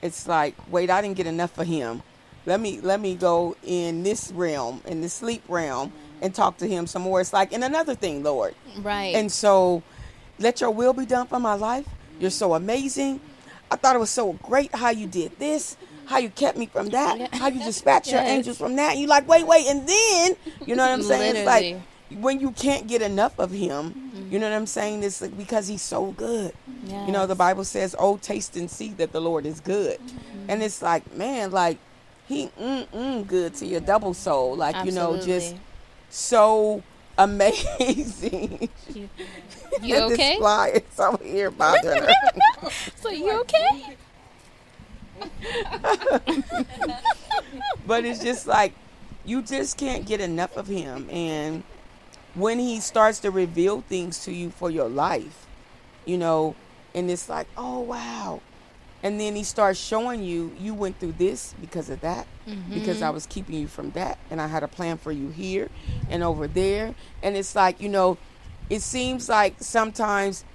it's 0.01 0.27
like, 0.27 0.55
wait, 0.69 0.89
I 0.89 1.01
didn't 1.01 1.17
get 1.17 1.27
enough 1.27 1.57
of 1.57 1.67
him. 1.67 2.03
Let 2.45 2.59
me 2.59 2.81
let 2.81 2.99
me 2.99 3.15
go 3.15 3.55
in 3.63 4.03
this 4.03 4.31
realm, 4.31 4.81
in 4.85 5.01
the 5.01 5.09
sleep 5.09 5.43
realm, 5.47 5.89
mm-hmm. 5.89 6.23
and 6.23 6.33
talk 6.33 6.57
to 6.57 6.67
him 6.67 6.87
some 6.87 7.03
more. 7.03 7.21
It's 7.21 7.33
like, 7.33 7.51
in 7.51 7.61
another 7.61 7.93
thing, 7.93 8.23
Lord. 8.23 8.55
Right. 8.79 9.13
And 9.15 9.31
so, 9.31 9.83
let 10.39 10.59
your 10.59 10.71
will 10.71 10.93
be 10.93 11.05
done 11.05 11.27
for 11.27 11.39
my 11.39 11.53
life. 11.53 11.87
You're 12.19 12.31
so 12.31 12.55
amazing. 12.55 13.21
I 13.69 13.75
thought 13.75 13.95
it 13.95 13.99
was 13.99 14.09
so 14.09 14.33
great 14.33 14.73
how 14.73 14.89
you 14.89 15.07
did 15.07 15.37
this, 15.37 15.77
how 16.05 16.17
you 16.17 16.29
kept 16.29 16.57
me 16.57 16.65
from 16.65 16.89
that, 16.89 17.33
how 17.33 17.47
you 17.47 17.63
dispatched 17.63 18.11
your 18.11 18.21
angels 18.21 18.57
from 18.57 18.75
that. 18.75 18.97
You 18.97 19.07
like, 19.07 19.27
wait, 19.27 19.45
wait, 19.45 19.67
and 19.67 19.87
then 19.87 20.35
you 20.65 20.75
know 20.75 20.83
what 20.83 20.91
I'm 20.91 21.03
saying? 21.03 21.35
It's 21.35 21.45
like 21.45 21.63
Literally. 21.63 21.83
When 22.19 22.39
you 22.39 22.51
can't 22.51 22.87
get 22.87 23.01
enough 23.01 23.37
of 23.39 23.51
him, 23.51 24.11
you 24.29 24.39
know 24.39 24.49
what 24.49 24.55
I'm 24.55 24.67
saying? 24.67 25.03
It's 25.03 25.21
like 25.21 25.37
because 25.37 25.67
he's 25.67 25.81
so 25.81 26.11
good. 26.11 26.53
You 27.05 27.11
know, 27.11 27.25
the 27.25 27.35
Bible 27.35 27.63
says, 27.63 27.95
"Oh, 27.97 28.17
taste 28.17 28.57
and 28.57 28.69
see 28.69 28.89
that 28.93 29.11
the 29.11 29.21
Lord 29.21 29.45
is 29.45 29.59
good," 29.59 29.99
and 30.47 30.61
it's 30.63 30.81
like, 30.81 31.15
man, 31.15 31.51
like 31.51 31.77
he 32.27 32.47
mm 32.59 32.87
mm 32.87 33.27
good 33.27 33.53
to 33.55 33.65
your 33.65 33.81
double 33.81 34.13
soul, 34.13 34.55
like 34.55 34.85
you 34.85 34.91
know, 34.91 35.19
just 35.21 35.55
so 36.09 36.83
amazing. 37.17 38.69
You 38.93 39.09
this 39.81 40.13
okay? 40.13 40.37
fly 40.37 40.69
is 40.69 40.99
over 40.99 41.23
here 41.23 41.51
her. 41.51 42.13
So 42.95 43.09
you 43.09 43.39
okay? 43.41 43.97
but 47.85 48.05
it's 48.05 48.23
just 48.23 48.47
like 48.47 48.73
you 49.25 49.41
just 49.41 49.77
can't 49.77 50.05
get 50.05 50.19
enough 50.19 50.57
of 50.57 50.67
him 50.67 51.09
and 51.09 51.63
when 52.35 52.59
he 52.59 52.79
starts 52.79 53.19
to 53.19 53.31
reveal 53.31 53.81
things 53.81 54.23
to 54.25 54.31
you 54.31 54.49
for 54.49 54.69
your 54.69 54.89
life 54.89 55.47
you 56.05 56.17
know 56.17 56.55
and 56.95 57.09
it's 57.09 57.29
like 57.29 57.47
oh 57.57 57.79
wow 57.79 58.41
and 59.03 59.19
then 59.19 59.35
he 59.35 59.43
starts 59.43 59.79
showing 59.79 60.23
you 60.23 60.51
you 60.59 60.73
went 60.73 60.97
through 60.99 61.11
this 61.13 61.53
because 61.59 61.89
of 61.89 61.99
that 62.01 62.27
because 62.69 62.97
mm-hmm. 62.97 63.03
i 63.03 63.09
was 63.09 63.25
keeping 63.25 63.55
you 63.55 63.67
from 63.67 63.91
that 63.91 64.17
and 64.29 64.41
i 64.41 64.47
had 64.47 64.63
a 64.63 64.67
plan 64.67 64.97
for 64.97 65.11
you 65.11 65.29
here 65.29 65.69
and 66.09 66.23
over 66.23 66.47
there 66.47 66.93
and 67.21 67.35
it's 67.35 67.55
like 67.55 67.81
you 67.81 67.89
know 67.89 68.17
it 68.69 68.81
seems 68.81 69.27
like 69.27 69.55
sometimes 69.59 70.45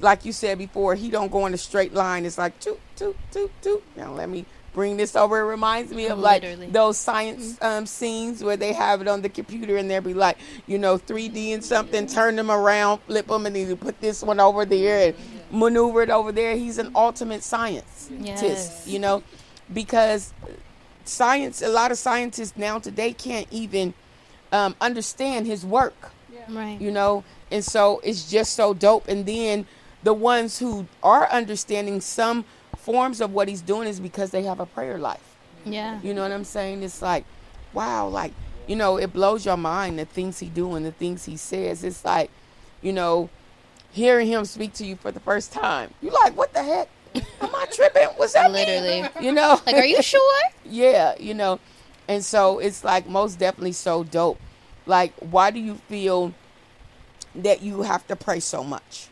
like 0.00 0.24
you 0.24 0.32
said 0.32 0.58
before, 0.58 0.94
he 0.94 1.10
don't 1.10 1.30
go 1.30 1.46
in 1.46 1.54
a 1.54 1.58
straight 1.58 1.94
line. 1.94 2.24
It's 2.24 2.38
like 2.38 2.58
toot 2.58 2.80
toot 2.96 3.16
toot 3.30 3.50
toot. 3.62 3.82
Now 3.96 4.12
let 4.12 4.28
me 4.28 4.44
bring 4.72 4.96
this 4.96 5.16
over. 5.16 5.40
It 5.40 5.44
reminds 5.44 5.92
me 5.92 6.06
of 6.06 6.18
like 6.18 6.42
Literally. 6.42 6.68
those 6.70 6.96
science 6.98 7.58
um, 7.62 7.86
scenes 7.86 8.42
where 8.44 8.56
they 8.56 8.72
have 8.72 9.00
it 9.00 9.08
on 9.08 9.22
the 9.22 9.28
computer 9.28 9.76
and 9.76 9.90
they'll 9.90 10.00
be 10.00 10.14
like, 10.14 10.38
you 10.66 10.78
know, 10.78 10.96
3D 10.98 11.54
and 11.54 11.64
something, 11.64 12.06
turn 12.06 12.36
them 12.36 12.50
around, 12.50 12.98
flip 13.06 13.26
them, 13.26 13.46
and 13.46 13.56
then 13.56 13.68
you 13.68 13.76
put 13.76 14.00
this 14.00 14.22
one 14.22 14.40
over 14.40 14.64
there 14.64 15.08
and 15.08 15.16
maneuver 15.50 16.02
it 16.02 16.10
over 16.10 16.32
there. 16.32 16.56
He's 16.56 16.78
an 16.78 16.90
ultimate 16.94 17.42
scientist, 17.42 18.10
Yes. 18.20 18.86
you 18.86 18.98
know, 18.98 19.22
because 19.72 20.32
science. 21.04 21.62
A 21.62 21.68
lot 21.68 21.90
of 21.90 21.98
scientists 21.98 22.56
now 22.56 22.78
today 22.78 23.12
can't 23.12 23.46
even 23.50 23.94
um, 24.52 24.74
understand 24.80 25.46
his 25.46 25.64
work 25.64 26.10
Right. 26.48 26.80
you 26.80 26.90
know 26.90 27.22
and 27.52 27.64
so 27.64 28.00
it's 28.02 28.28
just 28.28 28.54
so 28.54 28.74
dope 28.74 29.06
and 29.06 29.24
then 29.24 29.66
the 30.02 30.12
ones 30.12 30.58
who 30.58 30.86
are 31.02 31.28
understanding 31.30 32.00
some 32.00 32.44
forms 32.80 33.20
of 33.20 33.32
what 33.32 33.46
he's 33.48 33.62
doing 33.62 33.86
is 33.88 34.00
because 34.00 34.30
they 34.30 34.42
have 34.42 34.60
a 34.60 34.66
prayer 34.66 34.98
life 34.98 35.36
Yeah. 35.64 36.00
you 36.02 36.14
know 36.14 36.22
what 36.22 36.32
i'm 36.32 36.44
saying 36.44 36.82
it's 36.82 37.02
like 37.02 37.24
wow 37.72 38.08
like 38.08 38.32
you 38.66 38.76
know 38.76 38.96
it 38.96 39.12
blows 39.12 39.44
your 39.44 39.56
mind 39.56 39.98
the 39.98 40.04
things 40.04 40.38
he 40.38 40.48
do 40.48 40.74
and 40.74 40.84
the 40.86 40.92
things 40.92 41.24
he 41.26 41.36
says 41.36 41.84
it's 41.84 42.04
like 42.04 42.30
you 42.82 42.92
know 42.92 43.28
hearing 43.92 44.26
him 44.28 44.44
speak 44.44 44.72
to 44.74 44.84
you 44.86 44.96
for 44.96 45.10
the 45.12 45.20
first 45.20 45.52
time 45.52 45.92
you 46.00 46.10
like 46.10 46.36
what 46.36 46.52
the 46.54 46.62
heck 46.62 46.88
am 47.40 47.54
i 47.54 47.66
tripping 47.72 48.08
what's 48.16 48.32
that 48.34 48.50
mean?" 48.52 48.66
Literally. 48.66 49.08
you 49.26 49.32
know 49.32 49.60
Like, 49.66 49.76
are 49.76 49.84
you 49.84 50.00
sure? 50.14 50.42
yeah, 50.64 51.14
you 51.18 51.34
know. 51.34 51.58
And 52.08 52.24
so 52.24 52.58
it's 52.60 52.82
like 52.84 53.06
most 53.08 53.38
definitely 53.38 53.72
so 53.72 54.02
dope. 54.04 54.38
Like, 54.86 55.12
why 55.18 55.50
do 55.52 55.60
you 55.60 55.74
feel 55.88 56.32
that 57.36 57.62
you 57.62 57.82
have 57.82 58.04
to 58.08 58.16
pray 58.16 58.40
so 58.40 58.64
much? 58.64 59.08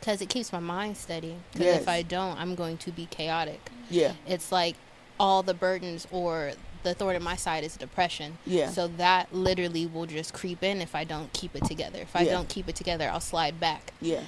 Because 0.00 0.20
it 0.20 0.28
keeps 0.28 0.52
my 0.52 0.60
mind 0.60 0.96
steady. 0.96 1.36
Because 1.52 1.66
Yes. 1.66 1.82
if 1.82 1.88
I 1.88 2.02
don't, 2.02 2.38
I'm 2.38 2.54
going 2.54 2.76
to 2.78 2.90
be 2.92 3.06
chaotic. 3.06 3.70
Yeah. 3.90 4.12
It's 4.26 4.52
like 4.52 4.76
all 5.18 5.42
the 5.42 5.54
burdens 5.54 6.06
or 6.10 6.52
the 6.84 6.94
thorn 6.94 7.16
in 7.16 7.22
my 7.22 7.36
side 7.36 7.64
is 7.64 7.76
depression. 7.76 8.38
Yeah. 8.46 8.70
So 8.70 8.86
that 8.98 9.34
literally 9.34 9.86
will 9.86 10.06
just 10.06 10.32
creep 10.32 10.62
in 10.62 10.80
if 10.80 10.94
I 10.94 11.04
don't 11.04 11.32
keep 11.32 11.56
it 11.56 11.64
together. 11.64 11.98
If 12.00 12.14
I 12.14 12.22
Yeah. 12.22 12.32
don't 12.32 12.48
keep 12.48 12.68
it 12.68 12.76
together, 12.76 13.08
I'll 13.10 13.20
slide 13.20 13.58
back. 13.58 13.92
Yeah. 14.00 14.20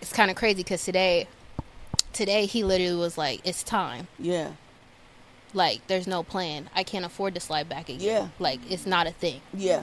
It's 0.00 0.12
kind 0.12 0.30
of 0.30 0.36
crazy 0.36 0.62
because 0.62 0.84
today, 0.84 1.26
today 2.12 2.46
he 2.46 2.64
literally 2.64 2.96
was 2.96 3.16
like, 3.18 3.40
"It's 3.44 3.62
time." 3.62 4.08
Yeah. 4.18 4.52
Like, 5.54 5.86
there's 5.86 6.06
no 6.06 6.22
plan. 6.22 6.70
I 6.74 6.82
can't 6.82 7.04
afford 7.04 7.34
to 7.34 7.40
slide 7.40 7.68
back 7.68 7.88
again. 7.88 8.00
Yeah. 8.00 8.28
Like, 8.38 8.60
it's 8.70 8.86
not 8.86 9.06
a 9.06 9.10
thing. 9.10 9.40
Yeah. 9.52 9.82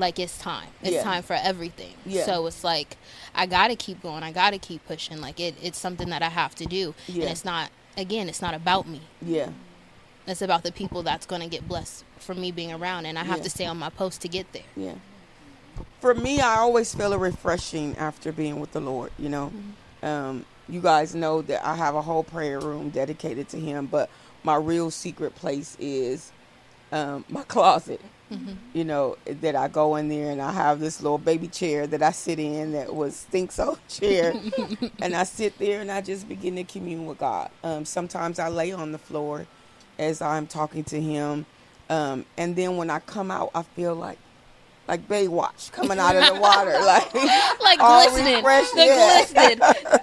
Like, 0.00 0.18
it's 0.18 0.38
time. 0.38 0.68
It's 0.82 0.92
Yeah. 0.92 1.02
time 1.04 1.22
for 1.22 1.34
everything. 1.34 1.92
Yeah. 2.06 2.24
So 2.24 2.46
it's 2.46 2.64
like, 2.64 2.96
I 3.34 3.46
gotta 3.46 3.76
keep 3.76 4.02
going. 4.02 4.22
I 4.22 4.32
gotta 4.32 4.58
keep 4.58 4.84
pushing. 4.86 5.20
Like, 5.20 5.38
it, 5.38 5.54
it's 5.62 5.78
something 5.78 6.08
that 6.08 6.22
I 6.22 6.30
have 6.30 6.54
to 6.56 6.64
do. 6.66 6.94
Yeah. 7.06 7.22
And 7.24 7.32
it's 7.32 7.44
not. 7.44 7.70
Again, 7.96 8.28
it's 8.28 8.40
not 8.40 8.54
about 8.54 8.88
me. 8.88 9.02
Yeah. 9.20 9.50
It's 10.26 10.42
about 10.42 10.62
the 10.62 10.72
people 10.72 11.02
that's 11.02 11.26
to 11.26 11.46
get 11.48 11.66
blessed 11.68 12.04
from 12.18 12.40
me 12.40 12.50
being 12.52 12.72
around, 12.72 13.06
and 13.06 13.18
I 13.18 13.24
have 13.24 13.42
to 13.42 13.50
stay 13.50 13.66
on 13.66 13.78
my 13.78 13.90
post 13.90 14.20
to 14.22 14.28
get 14.28 14.52
there. 14.52 14.62
Yeah. 14.76 14.94
For 16.00 16.14
me, 16.14 16.40
I 16.40 16.56
always 16.56 16.94
feel 16.94 17.12
a 17.12 17.18
refreshing 17.18 17.96
after 17.96 18.32
being 18.32 18.60
with 18.60 18.72
the 18.72 18.80
Lord. 18.80 19.12
You 19.18 19.28
know, 19.28 19.52
um, 20.02 20.44
you 20.68 20.80
guys 20.80 21.14
know 21.14 21.42
that 21.42 21.66
I 21.66 21.74
have 21.74 21.94
a 21.94 22.02
whole 22.02 22.22
prayer 22.22 22.60
room 22.60 22.90
dedicated 22.90 23.48
to 23.50 23.58
Him, 23.58 23.86
but 23.86 24.08
my 24.44 24.56
real 24.56 24.90
secret 24.90 25.34
place 25.34 25.76
is 25.80 26.32
um, 26.92 27.24
my 27.28 27.42
closet. 27.42 28.00
You 28.72 28.84
know 28.84 29.16
that 29.26 29.56
I 29.56 29.68
go 29.68 29.96
in 29.96 30.08
there 30.08 30.30
and 30.30 30.40
I 30.40 30.52
have 30.52 30.80
this 30.80 31.02
little 31.02 31.18
baby 31.18 31.48
chair 31.48 31.86
that 31.88 32.02
I 32.02 32.12
sit 32.12 32.38
in 32.38 32.72
that 32.72 32.94
was 32.94 33.24
Think's 33.24 33.58
old 33.58 33.80
chair, 33.88 34.34
and 35.00 35.14
I 35.14 35.24
sit 35.24 35.58
there 35.58 35.80
and 35.80 35.90
I 35.90 36.00
just 36.00 36.28
begin 36.28 36.56
to 36.56 36.64
commune 36.64 37.06
with 37.06 37.18
God. 37.18 37.50
Um, 37.64 37.84
sometimes 37.84 38.38
I 38.38 38.48
lay 38.48 38.72
on 38.72 38.92
the 38.92 38.98
floor 38.98 39.46
as 39.98 40.22
I'm 40.22 40.46
talking 40.46 40.84
to 40.84 41.00
Him, 41.00 41.46
um, 41.88 42.24
and 42.36 42.56
then 42.56 42.76
when 42.76 42.90
I 42.90 43.00
come 43.00 43.30
out, 43.30 43.50
I 43.54 43.62
feel 43.62 43.94
like 43.94 44.18
like 44.90 45.06
Baywatch 45.06 45.70
coming 45.70 46.00
out 46.00 46.16
of 46.16 46.34
the 46.34 46.40
water, 46.40 46.72
like 46.80 47.14
Like 47.60 47.78
all 47.78 48.10
glistening. 48.10 48.42
The 48.42 48.70
yeah. 48.76 49.24
glistening. 49.24 49.60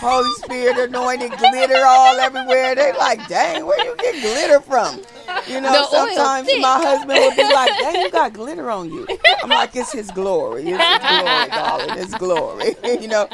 Holy 0.00 0.30
Spirit 0.34 0.76
anointed 0.76 1.32
glitter 1.38 1.82
all 1.86 2.14
everywhere. 2.20 2.74
They 2.74 2.92
like, 2.92 3.26
dang, 3.28 3.64
where 3.64 3.82
you 3.82 3.96
get 3.96 4.20
glitter 4.20 4.60
from? 4.60 5.00
You 5.48 5.62
know, 5.62 5.72
The 5.72 5.86
sometimes 5.86 6.50
my 6.60 6.82
husband 6.82 7.18
would 7.18 7.36
be 7.36 7.42
like, 7.44 7.70
dang, 7.80 8.02
you 8.02 8.10
got 8.10 8.34
glitter 8.34 8.70
on 8.70 8.92
you. 8.92 9.06
I'm 9.42 9.48
like, 9.48 9.74
it's 9.74 9.92
his 9.92 10.10
glory. 10.10 10.64
It's 10.66 10.76
his 10.76 10.98
glory, 10.98 11.48
darling. 11.48 11.98
It's 11.98 12.14
glory. 12.14 12.76
you 13.02 13.08
know, 13.08 13.26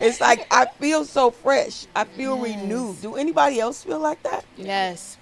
it's 0.00 0.20
like 0.20 0.44
I 0.50 0.66
feel 0.80 1.04
so 1.04 1.30
fresh. 1.30 1.86
I 1.94 2.02
feel 2.02 2.36
renewed. 2.36 3.00
Do 3.00 3.14
anybody 3.14 3.60
else 3.60 3.84
feel 3.84 4.00
like 4.00 4.24
that? 4.24 4.44
Yes. 4.56 5.18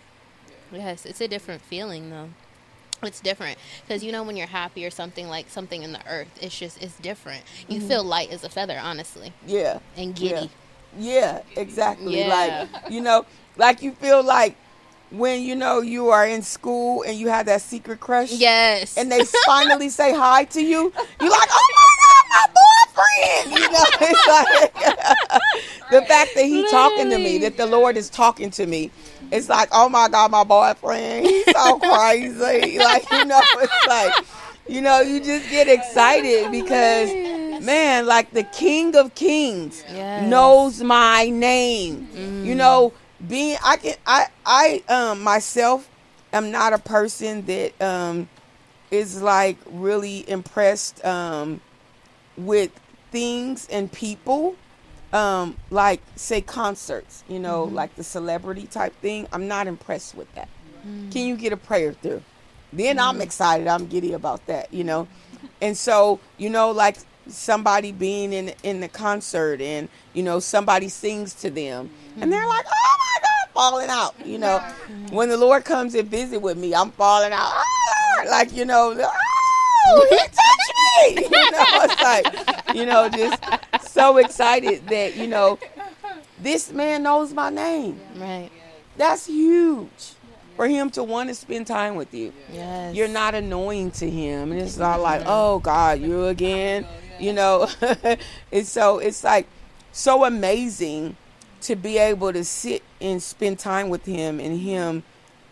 Yes, 0.72 1.04
it's 1.04 1.20
a 1.20 1.28
different 1.28 1.60
feeling 1.60 2.08
though. 2.08 2.30
It's 3.06 3.20
different 3.20 3.58
because 3.86 4.02
you 4.02 4.12
know 4.12 4.22
when 4.22 4.36
you're 4.36 4.46
happy 4.46 4.84
or 4.84 4.90
something 4.90 5.28
like 5.28 5.48
something 5.48 5.82
in 5.82 5.92
the 5.92 6.00
earth, 6.08 6.28
it's 6.40 6.58
just 6.58 6.82
it's 6.82 6.96
different. 6.98 7.42
You 7.68 7.78
mm-hmm. 7.78 7.88
feel 7.88 8.04
light 8.04 8.30
as 8.30 8.44
a 8.44 8.48
feather, 8.48 8.78
honestly, 8.82 9.32
Yeah. 9.46 9.78
and 9.96 10.18
Yeah. 10.18 10.30
giddy. 10.30 10.50
Yeah, 10.98 11.42
exactly. 11.56 12.18
Yeah. 12.20 12.28
Like, 12.28 12.92
you 12.92 13.00
know, 13.00 13.26
like 13.56 13.82
you 13.82 13.92
feel 13.92 14.22
like 14.22 14.56
when 15.10 15.42
you 15.42 15.54
know 15.54 15.80
you 15.80 16.08
are 16.10 16.26
in 16.26 16.42
school 16.42 17.02
and 17.02 17.16
you 17.16 17.28
have 17.28 17.46
that 17.46 17.62
secret 17.62 18.00
crush. 18.00 18.32
Yes. 18.32 18.96
and 18.96 19.10
they 19.10 19.24
finally 19.46 19.88
say 19.88 20.14
hi 20.14 20.44
to 20.44 20.60
you, 20.60 20.92
you're 21.20 21.30
like, 21.30 21.48
oh 21.52 21.68
my 21.76 21.86
god, 22.02 22.24
my 22.30 22.46
boyfriend! 22.54 23.58
You 23.58 23.70
know, 23.70 23.84
it's 24.00 24.28
like 24.28 25.90
the 25.90 26.02
fact 26.02 26.34
that 26.34 26.44
he 26.44 26.68
talking 26.70 27.10
to 27.10 27.18
me, 27.18 27.38
that 27.38 27.56
the 27.56 27.66
Lord 27.66 27.96
is 27.96 28.10
talking 28.10 28.50
to 28.52 28.66
me. 28.66 28.90
It's 29.34 29.48
like, 29.48 29.68
oh 29.72 29.88
my 29.88 30.08
god, 30.08 30.30
my 30.30 30.44
boyfriend, 30.44 31.26
he's 31.26 31.46
so 31.46 31.78
crazy. 31.80 32.78
Like, 32.78 33.10
you 33.10 33.24
know, 33.24 33.42
it's 33.56 33.84
like, 33.84 34.14
you 34.68 34.80
know, 34.80 35.00
you 35.00 35.20
just 35.20 35.50
get 35.50 35.68
excited 35.68 36.52
because, 36.52 37.12
man, 37.60 38.06
like 38.06 38.30
the 38.30 38.44
King 38.44 38.94
of 38.96 39.14
Kings 39.16 39.84
Yes. 39.92 40.30
knows 40.30 40.82
my 40.82 41.28
name. 41.30 42.06
You 42.44 42.54
know, 42.54 42.94
being 43.26 43.56
I 43.64 43.76
can 43.76 43.96
I 44.06 44.26
I 44.46 44.82
um 44.88 45.22
myself 45.22 45.90
am 46.32 46.52
not 46.52 46.72
a 46.72 46.78
person 46.78 47.44
that 47.46 47.80
um 47.82 48.28
is 48.92 49.20
like 49.20 49.56
really 49.66 50.28
impressed 50.30 51.04
um 51.04 51.60
with 52.36 52.70
things 53.10 53.66
and 53.70 53.90
people 53.90 54.56
um 55.14 55.56
like 55.70 56.02
say 56.16 56.40
concerts 56.40 57.22
you 57.28 57.38
know 57.38 57.66
mm-hmm. 57.66 57.76
like 57.76 57.94
the 57.94 58.02
celebrity 58.02 58.66
type 58.66 58.92
thing 59.00 59.26
i'm 59.32 59.48
not 59.48 59.66
impressed 59.66 60.14
with 60.14 60.32
that. 60.34 60.48
Mm. 60.86 61.10
Can 61.10 61.26
you 61.26 61.36
get 61.36 61.50
a 61.52 61.56
prayer 61.56 61.94
through? 61.94 62.22
Then 62.72 62.98
i'm 62.98 63.18
mm. 63.18 63.22
excited 63.22 63.68
i'm 63.68 63.86
giddy 63.86 64.12
about 64.12 64.44
that 64.46 64.74
you 64.74 64.84
know? 64.84 65.08
And 65.62 65.76
so 65.76 66.18
you 66.36 66.50
know 66.50 66.72
like 66.72 66.98
somebody 67.28 67.92
being 67.92 68.32
in 68.32 68.52
in 68.64 68.80
the 68.80 68.88
concert 68.88 69.60
and 69.60 69.88
you 70.12 70.22
know 70.22 70.40
somebody 70.40 70.88
sings 70.88 71.32
to 71.34 71.48
them 71.48 71.90
and 72.20 72.32
they're 72.32 72.42
mm. 72.42 72.48
like 72.48 72.66
oh 72.66 72.96
my 72.98 73.20
god 73.22 73.54
falling 73.54 73.88
out 73.88 74.14
you 74.26 74.38
know? 74.38 74.58
When 75.10 75.28
the 75.28 75.36
lord 75.36 75.64
comes 75.64 75.94
and 75.94 76.10
visit 76.10 76.42
with 76.42 76.58
me 76.58 76.74
i'm 76.74 76.90
falling 76.90 77.32
out 77.32 77.52
oh, 77.54 78.14
Lord, 78.16 78.30
like 78.30 78.52
you 78.52 78.64
know 78.64 78.94
oh 78.98 80.06
he 80.10 80.16
touched 80.18 81.22
me 81.22 81.28
you 81.36 81.50
know? 81.52 81.64
It's 81.84 82.02
like 82.02 82.74
you 82.74 82.84
know 82.84 83.08
just 83.08 83.40
so 83.94 84.16
excited 84.16 84.86
that 84.88 85.16
you 85.16 85.26
know 85.26 85.58
this 86.40 86.72
man 86.72 87.04
knows 87.04 87.32
my 87.32 87.50
name. 87.50 88.00
Right. 88.16 88.50
that's 88.96 89.26
huge 89.26 90.14
for 90.56 90.68
him 90.68 90.90
to 90.90 91.02
want 91.02 91.28
to 91.28 91.34
spend 91.34 91.66
time 91.66 91.94
with 91.94 92.12
you. 92.12 92.32
Yes. 92.52 92.94
you're 92.94 93.08
not 93.08 93.34
annoying 93.34 93.90
to 93.92 94.08
him. 94.08 94.52
And 94.52 94.60
it's 94.60 94.76
not 94.76 95.00
like 95.00 95.22
oh 95.26 95.60
god 95.60 96.00
you 96.00 96.26
again? 96.26 96.86
You 97.18 97.32
know? 97.32 97.68
It's 98.50 98.68
so 98.68 98.98
it's 98.98 99.22
like 99.22 99.46
so 99.92 100.24
amazing 100.24 101.16
to 101.62 101.76
be 101.76 101.98
able 101.98 102.32
to 102.32 102.44
sit 102.44 102.82
and 103.00 103.22
spend 103.22 103.58
time 103.58 103.88
with 103.88 104.04
him 104.04 104.40
and 104.40 104.60
him 104.60 105.02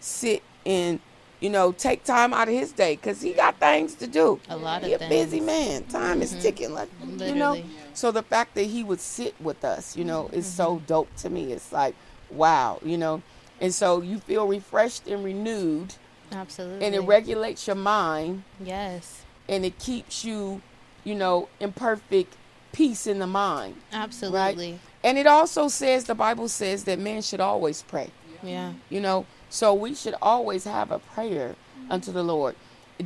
sit 0.01 0.43
and 0.67 1.01
you 1.41 1.49
know 1.49 1.73
take 1.73 2.05
time 2.05 2.35
out 2.35 2.49
of 2.49 2.55
his 2.55 2.73
day 2.73 2.97
because 2.97 3.21
he 3.23 3.33
got 3.33 3.59
things 3.59 3.95
to 3.95 4.07
do. 4.09 4.41
A 4.49 4.57
lot 4.57 4.83
of 4.83 4.89
he 4.89 4.95
a 4.95 4.99
busy 5.09 5.41
man. 5.41 5.85
Time 5.85 6.23
is 6.23 6.33
mm-hmm. 6.33 6.43
ticking 6.43 6.75
like 6.75 6.89
you 7.01 7.35
know? 7.35 7.53
Literally. 7.53 7.65
So 7.95 8.11
the 8.11 8.23
fact 8.23 8.55
that 8.55 8.65
he 8.65 8.83
would 8.83 9.01
sit 9.01 9.35
with 9.41 9.65
us 9.65 9.97
you 9.97 10.05
know 10.05 10.29
is 10.33 10.47
so 10.47 10.77
mm-hmm. 10.77 10.85
dope 10.87 11.15
to 11.17 11.31
me 11.31 11.53
it's 11.53 11.73
like 11.73 11.95
wow 12.31 12.79
you 12.85 12.97
know 12.97 13.23
and 13.61 13.73
so 13.73 14.03
you 14.03 14.19
feel 14.19 14.47
refreshed 14.49 15.07
and 15.07 15.25
renewed 15.25 15.95
Absolutely. 16.33 16.85
and 16.85 16.95
it 16.95 17.01
regulates 17.01 17.67
your 17.67 17.77
mind 17.77 18.43
yes. 18.61 19.23
and 19.49 19.65
it 19.65 19.79
keeps 19.79 20.25
you, 20.25 20.61
you 21.05 21.15
know, 21.15 21.49
in 21.61 21.73
perfect 21.73 22.37
peace 22.73 23.07
in 23.07 23.21
the 23.21 23.27
mind. 23.27 23.77
Absolutely. 23.93 24.81
And 25.05 25.17
it 25.17 25.27
also 25.27 25.69
says 25.69 26.05
the 26.05 26.15
Bible 26.15 26.49
says 26.49 26.85
that 26.85 26.99
men 26.99 27.23
should 27.23 27.41
always 27.41 27.83
pray. 27.83 28.11
Yeah. 28.43 28.73
You 28.89 29.01
know, 29.01 29.27
so 29.49 29.75
we 29.75 29.95
should 29.95 30.15
always 30.21 30.65
have 30.65 30.91
a 30.91 30.99
prayer 30.99 31.55
unto 31.91 32.11
the 32.11 32.25
Lord. 32.25 32.57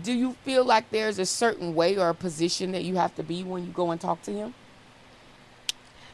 Do 0.02 0.12
you 0.12 0.36
feel 0.44 0.64
like 0.64 0.90
there's 0.90 1.18
a 1.18 1.26
certain 1.26 1.74
way 1.74 1.98
or 1.98 2.08
a 2.08 2.14
position 2.14 2.72
that 2.72 2.84
you 2.84 2.96
have 2.96 3.14
to 3.16 3.22
be 3.22 3.42
when 3.42 3.66
you 3.66 3.72
go 3.72 3.90
and 3.90 4.00
talk 4.00 4.22
to 4.22 4.32
him? 4.32 4.54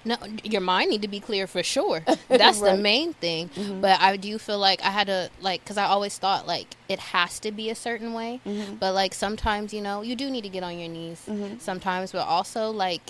No, 0.04 0.16
your 0.42 0.60
mind 0.60 0.90
need 0.90 1.02
to 1.02 1.08
be 1.08 1.20
clear 1.20 1.46
for 1.46 1.62
sure. 1.62 2.00
That's 2.28 2.60
the 2.60 2.76
main 2.76 3.12
thing. 3.14 3.48
Mm-hmm. 3.50 3.80
But 3.80 4.00
I 4.00 4.16
do 4.16 4.38
feel 4.38 4.58
like 4.58 4.82
I 4.82 4.90
had 4.90 5.06
to 5.06 5.30
like 5.40 5.62
because 5.62 5.78
I 5.78 5.84
always 5.84 6.18
thought 6.18 6.46
like 6.46 6.76
it 6.88 6.98
has 6.98 7.38
to 7.40 7.52
be 7.52 7.70
a 7.70 7.74
certain 7.74 8.12
way. 8.12 8.40
Mm-hmm. 8.46 8.76
But 8.76 8.94
like 8.94 9.14
sometimes 9.14 9.72
you 9.72 9.80
know 9.80 10.02
you 10.02 10.16
do 10.16 10.28
need 10.30 10.42
to 10.42 10.48
get 10.48 10.62
on 10.64 10.78
your 10.78 10.88
knees. 10.88 11.22
Mm-hmm. 11.28 11.58
Sometimes, 11.58 12.12
but 12.12 12.26
also 12.26 12.70
like 12.70 13.00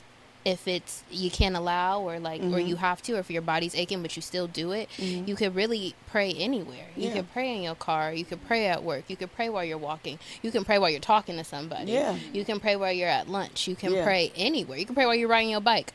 if 0.44 0.66
it's 0.66 1.04
you 1.08 1.30
can't 1.30 1.54
allow 1.54 2.00
or 2.00 2.18
like 2.18 2.42
or 2.42 2.58
you 2.58 2.74
have 2.74 3.00
to 3.00 3.12
or 3.14 3.20
if 3.20 3.30
your 3.30 3.40
body's 3.42 3.76
aching 3.76 4.02
but 4.02 4.16
you 4.16 4.20
still 4.22 4.48
do 4.48 4.72
it 4.72 4.88
you 4.98 5.36
could 5.36 5.54
really 5.54 5.94
pray 6.08 6.32
anywhere. 6.32 6.86
You 6.96 7.10
Yeah. 7.10 7.14
could 7.14 7.32
pray 7.32 7.54
in 7.54 7.62
your 7.62 7.76
car. 7.76 8.12
You 8.12 8.24
can 8.24 8.38
pray 8.38 8.66
at 8.66 8.82
work. 8.82 9.04
You 9.06 9.14
can 9.16 9.28
pray 9.28 9.48
while 9.48 9.64
you're 9.64 9.78
walking. 9.78 10.18
You 10.42 10.50
can 10.50 10.64
pray 10.64 10.78
while 10.80 10.90
you're 10.90 10.98
talking 10.98 11.36
to 11.36 11.44
somebody. 11.44 11.92
Yeah. 11.92 12.16
you 12.32 12.44
can 12.44 12.58
pray 12.58 12.74
while 12.74 12.90
you're 12.92 13.08
at 13.08 13.28
lunch. 13.28 13.68
You 13.68 13.76
can 13.76 13.92
Yeah. 13.94 14.02
pray 14.02 14.32
anywhere. 14.34 14.78
You 14.78 14.84
can 14.84 14.96
pray 14.96 15.06
while 15.06 15.14
you're 15.14 15.28
riding 15.28 15.50
your 15.50 15.60
bike 15.60 15.92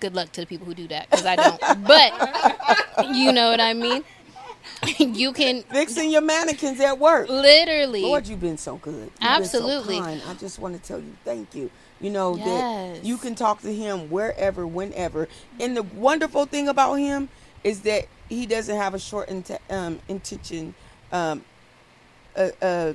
good 0.00 0.14
luck 0.14 0.32
to 0.32 0.40
the 0.40 0.46
people 0.46 0.66
who 0.66 0.74
do 0.74 0.88
that 0.88 1.10
because 1.10 1.26
I 1.26 1.36
don't. 1.36 1.60
but 1.86 3.14
you 3.14 3.32
know 3.32 3.50
what 3.50 3.60
I 3.60 3.74
mean. 3.74 4.02
you 4.98 5.32
can 5.32 5.62
Fixing 5.64 6.10
your 6.10 6.20
mannequins 6.20 6.80
at 6.80 6.98
work. 6.98 7.28
literally. 7.28 8.02
Lord, 8.02 8.26
you've 8.26 8.40
been 8.40 8.58
so 8.58 8.76
good. 8.76 8.94
You've 8.94 9.10
Absolutely. 9.22 9.96
Been 9.96 10.04
so 10.04 10.10
kind. 10.10 10.22
I 10.28 10.34
just 10.34 10.58
want 10.58 10.74
to 10.80 10.82
tell 10.86 10.98
you 10.98 11.14
thank 11.24 11.54
you. 11.54 11.70
You 12.00 12.10
know 12.10 12.36
Yes. 12.36 12.98
that 12.98 13.04
you 13.04 13.16
can 13.18 13.34
talk 13.34 13.60
to 13.62 13.72
him 13.74 14.10
wherever, 14.10 14.66
whenever. 14.66 15.28
And 15.58 15.76
the 15.76 15.82
wonderful 15.82 16.46
thing 16.46 16.68
about 16.68 16.94
him 16.94 17.28
is 17.62 17.80
that 17.82 18.06
he 18.28 18.46
doesn't 18.46 18.76
have 18.76 18.94
a 18.94 18.98
short 18.98 19.28
int- 19.28 19.50
um, 19.68 19.98
intention, 20.08 20.74
um, 21.12 21.44
uh, 22.36 22.48
uh, 22.62 22.92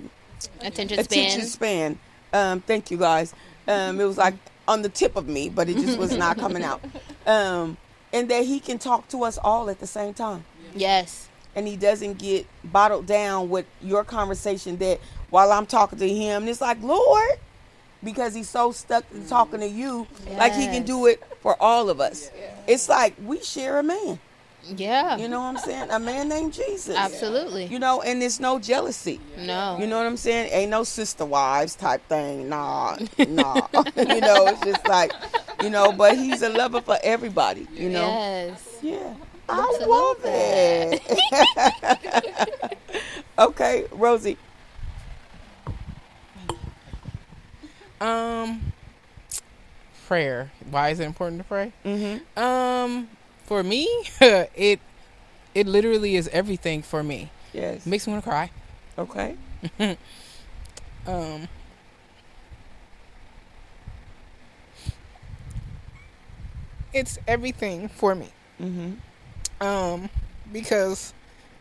attention 0.61 1.03
span. 1.03 1.19
attention 1.25 1.41
span. 1.47 1.99
Um, 2.33 2.61
thank 2.61 2.89
you 2.89 2.97
guys. 2.97 3.33
Um, 3.67 3.99
it 3.99 4.05
was 4.05 4.17
like 4.17 4.35
on 4.67 4.81
the 4.81 4.89
tip 4.89 5.15
of 5.15 5.27
me, 5.27 5.49
but 5.49 5.69
it 5.69 5.77
just 5.77 5.97
was 5.97 6.15
not 6.15 6.37
coming 6.39 6.63
out. 6.63 6.83
Um, 7.25 7.77
and 8.13 8.29
that 8.29 8.45
he 8.45 8.59
can 8.59 8.79
talk 8.79 9.07
to 9.09 9.23
us 9.23 9.37
all 9.37 9.69
at 9.69 9.79
the 9.79 9.87
same 9.87 10.13
time. 10.13 10.45
Yes. 10.73 11.27
And 11.55 11.67
he 11.67 11.75
doesn't 11.77 12.17
get 12.17 12.45
bottled 12.63 13.05
down 13.05 13.49
with 13.49 13.65
your 13.81 14.03
conversation 14.03 14.77
that 14.77 14.99
while 15.29 15.51
I'm 15.51 15.65
talking 15.65 15.99
to 15.99 16.09
him, 16.09 16.47
it's 16.47 16.61
like, 16.61 16.81
Lord, 16.81 17.31
because 18.03 18.33
he's 18.33 18.49
so 18.49 18.71
stuck 18.71 19.09
to 19.09 19.27
talking 19.27 19.59
to 19.61 19.67
you, 19.67 20.07
like 20.37 20.53
he 20.53 20.65
can 20.67 20.83
do 20.83 21.07
it 21.07 21.23
for 21.41 21.61
all 21.61 21.89
of 21.89 21.99
us. 21.99 22.29
It's 22.67 22.87
like 22.89 23.15
we 23.23 23.41
share 23.41 23.79
a 23.79 23.83
man. 23.83 24.19
Yeah. 24.75 25.17
You 25.17 25.27
know 25.27 25.39
what 25.39 25.47
I'm 25.47 25.57
saying? 25.57 25.89
A 25.91 25.99
man 25.99 26.29
named 26.29 26.53
Jesus. 26.53 26.95
Absolutely. 26.95 27.65
You 27.65 27.79
know, 27.79 28.01
and 28.01 28.21
there's 28.21 28.39
no 28.39 28.59
jealousy. 28.59 29.19
no. 29.37 29.77
You 29.79 29.87
know 29.87 29.97
what 29.97 30.07
I'm 30.07 30.17
saying? 30.17 30.49
Ain't 30.51 30.71
no 30.71 30.83
sister 30.83 31.25
wives 31.25 31.75
type 31.75 32.07
thing. 32.07 32.49
Nah, 32.49 32.97
nah. 33.27 33.67
you 33.95 34.21
know, 34.21 34.47
it's 34.47 34.61
just 34.63 34.87
like, 34.87 35.11
you 35.61 35.69
know, 35.69 35.91
but 35.91 36.17
he's 36.17 36.41
a 36.41 36.49
lover 36.49 36.81
for 36.81 36.97
everybody, 37.03 37.67
you 37.73 37.89
know? 37.89 38.07
Yes. 38.07 38.77
Yeah. 38.81 39.13
Love 39.47 39.59
I 39.59 39.85
love 39.85 39.89
love 39.89 40.17
it. 40.23 41.01
okay, 43.39 43.85
Rosie. 43.91 44.37
Um, 48.01 48.73
prayer. 50.07 50.51
Why 50.69 50.89
is 50.89 50.99
it 50.99 51.05
important 51.05 51.41
to 51.41 51.47
pray? 51.47 51.73
Mm-hmm. 51.85 52.39
Um, 52.39 53.07
for 53.45 53.63
me, 53.63 53.87
it 54.21 54.79
it 55.53 55.67
literally 55.67 56.15
is 56.15 56.27
everything 56.29 56.81
for 56.81 57.03
me. 57.03 57.31
Yes. 57.53 57.85
makes 57.85 58.05
me 58.05 58.13
want 58.13 58.23
to 58.25 58.29
cry. 58.29 58.51
Okay. 58.97 59.35
Um, 61.07 61.47
it's 66.93 67.19
everything 67.27 67.89
for 67.89 68.15
me. 68.15 68.29
Mm-hmm. 68.59 69.63
Um, 69.65 70.09
because 70.51 71.13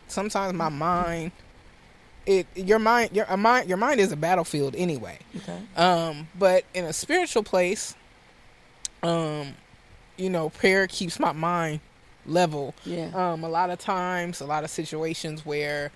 sometimes 0.07 0.53
my 0.53 0.69
mind, 0.69 1.31
it 2.25 2.47
your 2.55 2.79
mind 2.79 3.11
your 3.13 3.25
a 3.29 3.37
mind 3.37 3.69
your 3.69 3.77
mind 3.77 3.99
is 3.99 4.11
a 4.11 4.15
battlefield 4.17 4.75
anyway. 4.75 5.19
Okay. 5.37 5.59
Um, 5.75 6.27
but 6.37 6.65
in 6.73 6.85
a 6.85 6.93
spiritual 6.93 7.43
place, 7.43 7.95
um, 9.03 9.53
you 10.17 10.29
know, 10.29 10.49
prayer 10.49 10.87
keeps 10.87 11.19
my 11.19 11.31
mind 11.31 11.79
level. 12.25 12.73
Yeah. 12.85 13.09
Um, 13.13 13.43
a 13.43 13.49
lot 13.49 13.69
of 13.69 13.79
times, 13.79 14.41
a 14.41 14.45
lot 14.45 14.63
of 14.63 14.69
situations 14.69 15.45
where 15.45 15.91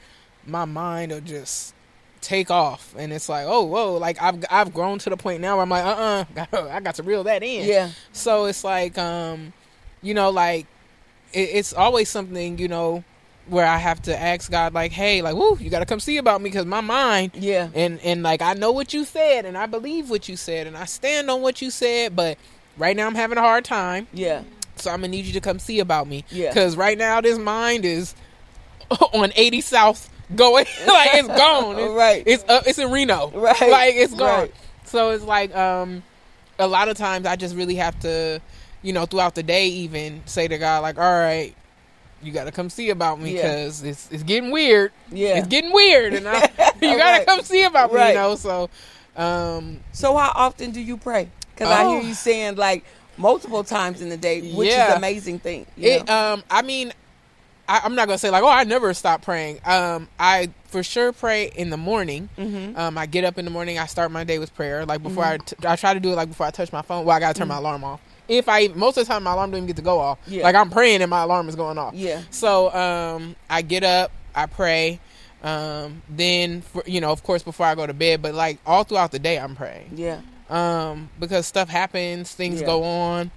my 0.46 0.66
mind 0.66 1.12
will 1.12 1.22
just 1.22 1.74
take 2.22 2.52
off, 2.52 2.94
and 2.98 3.14
it's 3.14 3.30
like, 3.30 3.46
oh, 3.48 3.64
whoa, 3.64 3.96
like 3.98 4.22
I've 4.22 4.44
I've 4.50 4.74
grown 4.74 5.00
to 5.00 5.10
the 5.10 5.18
point 5.18 5.42
now 5.42 5.56
where 5.56 5.64
I'm 5.64 5.70
like, 5.70 5.86
uh, 5.86 6.26
uh 6.54 6.70
I 6.70 6.80
got 6.80 6.96
to 6.96 7.04
reel 7.04 7.24
that 7.24 7.44
in. 7.44 7.68
Yeah. 7.68 7.92
So 8.12 8.46
it's 8.46 8.64
like, 8.64 8.98
um, 8.98 9.54
you 10.02 10.14
know, 10.14 10.30
like 10.30 10.66
it, 11.34 11.50
it's 11.54 11.74
always 11.74 12.10
something, 12.10 12.58
you 12.58 12.68
know, 12.68 13.04
where 13.48 13.66
I 13.66 13.78
have 13.78 14.02
to 14.04 14.20
ask 14.20 14.52
God, 14.52 14.74
like, 14.74 14.92
hey, 14.92 15.22
like, 15.22 15.36
woo, 15.36 15.58
you 15.60 15.70
got 15.72 15.80
to 15.80 15.86
come 15.86 16.00
see 16.00 16.18
about 16.18 16.42
me 16.42 16.50
because 16.50 16.66
my 16.66 16.82
mind 16.82 17.32
Yeah. 17.34 17.70
and 17.74 18.00
and 18.02 18.22
like 18.22 18.42
I 18.42 18.54
know 18.54 18.72
what 18.72 18.94
you 18.94 19.06
said 19.06 19.46
and 19.46 19.58
I 19.58 19.66
believe 19.66 20.10
what 20.10 20.30
you 20.30 20.38
said 20.38 20.68
and 20.68 20.78
I 20.78 20.86
stand 20.86 21.30
on 21.32 21.42
what 21.42 21.62
you 21.62 21.72
said, 21.72 22.16
but 22.16 22.38
right 22.80 22.96
now 22.96 23.06
I'm 23.06 23.16
having 23.16 23.38
a 23.38 23.42
hard 23.42 23.64
time, 23.66 24.08
Yeah. 24.14 24.42
so 24.78 24.90
I'm 24.90 25.02
gonna 25.02 25.10
need 25.10 25.26
you 25.26 25.34
to 25.34 25.42
come 25.42 25.60
see 25.60 25.80
about 25.80 26.08
me. 26.08 26.26
Yeah. 26.32 26.50
Because 26.50 26.76
right 26.76 26.98
now 26.98 27.22
this 27.22 27.38
mind 27.38 27.86
is 27.86 28.16
on 29.14 29.32
80 29.36 29.62
South 29.62 30.10
going 30.36 30.66
like 30.88 31.10
it's 31.14 31.28
gone. 31.28 31.78
It's, 31.80 31.92
Right. 31.94 32.24
It's 32.26 32.44
uh, 32.48 32.62
it's 32.66 32.80
in 32.80 32.90
Reno. 32.92 33.30
Right. 33.32 33.60
Like 33.70 33.96
it's 33.96 34.14
gone. 34.14 34.40
Right. 34.42 34.54
So 34.86 35.12
it's 35.12 35.24
like 35.24 35.56
um 35.56 36.02
a 36.58 36.68
lot 36.68 36.88
of 36.90 36.98
times 36.98 37.26
I 37.26 37.36
just 37.36 37.56
really 37.56 37.76
have 37.76 38.00
to, 38.02 38.42
you 38.82 38.94
know, 38.94 39.06
throughout 39.06 39.36
the 39.36 39.44
day 39.44 39.68
even 39.68 40.22
say 40.26 40.48
to 40.48 40.58
God 40.58 40.82
like, 40.82 40.98
all 40.98 41.04
right. 41.20 41.54
You 42.22 42.34
gotta 42.34 42.52
come 42.52 42.70
see 42.70 42.90
about 42.90 43.22
me 43.22 43.36
Yeah. 43.36 43.42
because 43.44 43.84
it's 43.84 44.12
it's 44.12 44.24
getting 44.24 44.52
weird. 44.52 44.92
Yeah. 45.10 45.38
It's 45.38 45.48
getting 45.48 45.72
weird, 45.72 46.14
and 46.14 46.28
I, 46.28 46.42
you 46.82 46.98
gotta 46.98 47.20
Right. 47.20 47.26
come 47.26 47.42
see 47.44 47.64
about 47.64 47.94
me. 47.94 47.98
Right. 47.98 48.10
You 48.10 48.16
know, 48.16 48.36
so 48.36 48.70
um, 49.16 49.80
So 49.94 50.18
how 50.18 50.32
often 50.36 50.72
do 50.72 50.82
you 50.82 50.98
pray? 50.98 51.30
Because 51.60 51.74
I 51.74 51.84
hear 51.90 52.00
Oh. 52.00 52.02
you 52.02 52.14
saying 52.14 52.56
like 52.56 52.84
multiple 53.18 53.64
times 53.66 54.02
in 54.02 54.10
the 54.10 54.18
day, 54.18 54.52
which 54.54 54.70
Yeah. 54.70 54.92
is 54.92 54.96
amazing 54.98 55.40
thing. 55.40 55.66
you 55.76 55.90
it 55.92 56.08
know? 56.08 56.34
um, 56.34 56.44
I 56.50 56.62
mean, 56.62 56.94
I, 57.68 57.82
I'm 57.84 57.94
not 57.96 58.08
gonna 58.08 58.18
say 58.18 58.30
like, 58.30 58.44
oh, 58.44 58.48
I 58.50 58.64
never 58.64 58.94
stop 58.94 59.22
praying. 59.22 59.60
Um, 59.66 60.08
I 60.20 60.50
for 60.68 60.82
sure 60.84 61.12
pray 61.12 61.52
in 61.56 61.70
the 61.70 61.78
morning. 61.78 62.30
Mhm. 62.38 62.78
Um, 62.78 62.98
I 62.98 63.06
get 63.06 63.24
up 63.26 63.38
in 63.38 63.46
the 63.46 63.52
morning. 63.52 63.78
I 63.78 63.86
start 63.88 64.12
my 64.12 64.24
day 64.24 64.40
with 64.40 64.56
prayer. 64.56 64.86
Like 64.86 65.04
before 65.04 65.24
I, 65.26 65.38
t- 65.38 65.56
I 65.68 65.76
try 65.76 65.94
to 65.94 66.00
do 66.00 66.12
it 66.12 66.16
like 66.16 66.30
before 66.30 66.46
I 66.48 66.52
touch 66.52 66.72
my 66.72 66.82
phone. 66.82 67.06
Well, 67.06 67.16
I 67.16 67.20
gotta 67.20 67.38
turn 67.38 67.48
my 67.48 67.58
alarm 67.58 67.84
off. 67.84 68.00
If 68.28 68.48
I 68.48 68.68
most 68.70 68.98
of 68.98 69.06
the 69.08 69.12
time 69.14 69.24
my 69.24 69.34
alarm 69.34 69.52
doesn't 69.52 69.64
even 69.64 69.68
get 69.68 69.76
to 69.78 69.82
go 69.82 70.00
off. 70.00 70.18
Yeah. 70.28 70.44
Like 70.44 70.56
I'm 70.56 70.70
praying 70.70 71.02
and 71.02 71.10
my 71.10 71.24
alarm 71.24 71.50
is 71.50 71.56
going 71.56 71.78
off. 71.78 71.94
Yeah. 71.94 72.22
So 72.32 72.72
um, 72.74 73.36
I 73.50 73.62
get 73.64 73.84
up, 73.84 74.12
I 74.34 74.46
pray. 74.46 75.00
Um, 75.44 76.02
then 76.10 76.62
for, 76.62 76.84
you 76.86 77.00
know, 77.02 77.12
of 77.12 77.24
course, 77.24 77.44
before 77.44 77.66
I 77.66 77.74
go 77.76 77.86
to 77.88 77.94
bed, 77.94 78.22
but 78.22 78.34
like 78.34 78.58
all 78.66 78.84
throughout 78.84 79.12
the 79.12 79.20
day, 79.20 79.38
I'm 79.40 79.56
praying. 79.56 79.92
yeah. 79.96 80.22
Um, 80.50 81.10
because 81.20 81.46
stuff 81.48 81.70
happens, 81.70 82.32
things 82.34 82.62
Yeah. 82.62 82.66
go 82.68 82.84
on. 82.84 83.32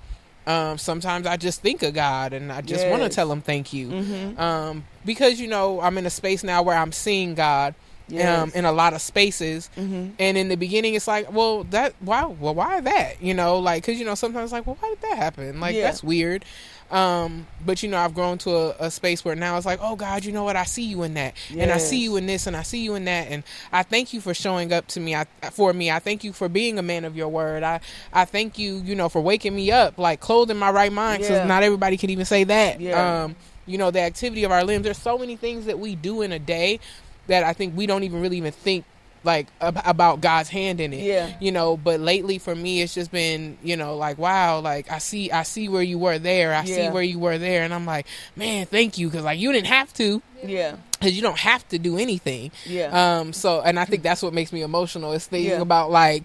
Um, 0.44 0.76
sometimes 0.76 1.26
I 1.26 1.36
just 1.36 1.62
think 1.62 1.82
of 1.84 1.94
God 1.94 2.32
and 2.32 2.50
I 2.50 2.62
just 2.62 2.86
want 2.88 3.02
to 3.04 3.08
tell 3.08 3.30
Him 3.30 3.42
thank 3.42 3.72
you. 3.72 3.88
Mm-hmm. 3.88 4.40
Um, 4.40 4.84
because 5.04 5.40
you 5.40 5.46
know 5.46 5.80
I'm 5.80 5.96
in 5.98 6.06
a 6.06 6.10
space 6.10 6.42
now 6.42 6.62
where 6.62 6.76
I'm 6.76 6.90
seeing 6.92 7.34
God 7.34 7.74
Yes. 8.08 8.42
um, 8.42 8.52
in 8.54 8.64
a 8.64 8.72
lot 8.72 8.92
of 8.92 9.00
spaces, 9.00 9.70
Mm-hmm. 9.78 10.10
and 10.18 10.36
in 10.36 10.48
the 10.48 10.56
beginning 10.56 10.94
it's 10.94 11.06
like, 11.06 11.32
well, 11.32 11.62
that 11.70 11.94
why, 12.00 12.24
well, 12.24 12.54
why 12.54 12.80
that? 12.80 13.22
You 13.22 13.32
know, 13.32 13.58
like 13.58 13.84
because 13.84 13.98
you 14.00 14.04
know 14.04 14.16
sometimes 14.16 14.50
like, 14.52 14.66
well, 14.66 14.76
why 14.80 14.88
did 14.90 15.00
that 15.02 15.16
happen? 15.16 15.60
Like 15.60 15.76
Yeah. 15.76 15.82
that's 15.82 16.02
weird. 16.02 16.44
Um, 16.92 17.46
but 17.64 17.82
you 17.82 17.88
know, 17.88 17.96
I've 17.96 18.14
grown 18.14 18.36
to 18.38 18.54
a, 18.54 18.86
a 18.86 18.90
space 18.90 19.24
where 19.24 19.34
now 19.34 19.56
it's 19.56 19.64
like, 19.64 19.80
oh 19.82 19.96
God, 19.96 20.26
you 20.26 20.32
know 20.32 20.44
what? 20.44 20.56
I 20.56 20.64
see 20.64 20.82
you 20.82 21.02
in 21.04 21.14
that, 21.14 21.34
and 21.50 21.70
I 21.70 21.78
see 21.78 22.00
you 22.00 22.16
in 22.16 22.26
this, 22.26 22.46
and 22.46 22.54
I 22.54 22.62
see 22.62 22.84
you 22.84 22.94
in 22.94 23.06
that, 23.06 23.28
and 23.28 23.42
I 23.72 23.82
thank 23.82 24.12
you 24.12 24.20
for 24.20 24.34
showing 24.34 24.72
up 24.74 24.86
to 24.88 25.00
me. 25.00 25.14
I, 25.14 25.24
for 25.52 25.72
me, 25.72 25.90
I 25.90 26.00
thank 26.00 26.22
you 26.22 26.34
for 26.34 26.50
being 26.50 26.78
a 26.78 26.82
man 26.82 27.06
of 27.06 27.16
your 27.16 27.28
word. 27.28 27.62
I, 27.62 27.80
I 28.12 28.26
thank 28.26 28.58
you, 28.58 28.76
you 28.76 28.94
know, 28.94 29.08
for 29.08 29.22
waking 29.22 29.56
me 29.56 29.72
up, 29.72 29.96
like 29.96 30.20
clothed 30.20 30.50
in 30.50 30.58
my 30.58 30.70
right 30.70 30.92
mind. 30.92 31.22
Yeah. 31.22 31.28
Because 31.28 31.48
not 31.48 31.62
everybody 31.62 31.96
can 31.96 32.10
even 32.10 32.26
say 32.26 32.44
that. 32.44 32.78
Yeah. 32.78 33.24
Um, 33.24 33.36
you 33.66 33.78
know, 33.78 33.90
the 33.90 34.00
activity 34.00 34.44
of 34.44 34.50
our 34.50 34.64
limbs. 34.64 34.84
There's 34.84 34.98
so 34.98 35.16
many 35.16 35.36
things 35.36 35.66
that 35.66 35.78
we 35.78 35.94
do 35.94 36.20
in 36.22 36.32
a 36.32 36.38
day 36.38 36.80
that 37.28 37.44
I 37.44 37.52
think 37.52 37.76
we 37.76 37.86
don't 37.86 38.02
even 38.02 38.20
really 38.20 38.36
even 38.36 38.52
think 38.52 38.84
like 39.24 39.46
ab- 39.60 39.80
about 39.84 40.20
God's 40.20 40.48
hand 40.48 40.80
in 40.80 40.92
it. 40.92 41.00
Yeah. 41.04 41.30
You 41.40 41.52
know, 41.52 41.76
but 41.76 42.00
lately 42.00 42.38
for 42.38 42.54
me 42.54 42.82
it's 42.82 42.94
just 42.94 43.10
been, 43.12 43.56
you 43.62 43.76
know, 43.76 43.96
like 43.96 44.18
wow, 44.18 44.60
like 44.60 44.90
I 44.90 44.98
see 44.98 45.30
I 45.30 45.42
see 45.44 45.68
where 45.68 45.82
you 45.82 45.98
were 45.98 46.18
there. 46.18 46.54
I 46.54 46.64
see 46.64 46.88
where 46.88 47.02
you 47.02 47.18
were 47.18 47.38
there 47.38 47.62
and 47.62 47.72
I'm 47.72 47.86
like, 47.86 48.06
man, 48.36 48.66
thank 48.66 48.98
you 48.98 49.10
cuz 49.10 49.22
like 49.22 49.38
you 49.38 49.52
didn't 49.52 49.68
have 49.68 49.92
to 49.94 50.20
Yeah. 50.44 50.76
cuz 51.00 51.12
you 51.12 51.22
don't 51.22 51.38
have 51.38 51.66
to 51.68 51.78
do 51.78 51.98
anything. 51.98 52.50
Yeah. 52.66 53.18
Um 53.20 53.32
so 53.32 53.60
and 53.60 53.78
I 53.78 53.84
think 53.84 54.02
that's 54.02 54.22
what 54.22 54.32
makes 54.32 54.52
me 54.52 54.62
emotional 54.62 55.12
is 55.12 55.26
thinking 55.26 55.50
Yeah. 55.52 55.60
about 55.60 55.90
like 55.90 56.24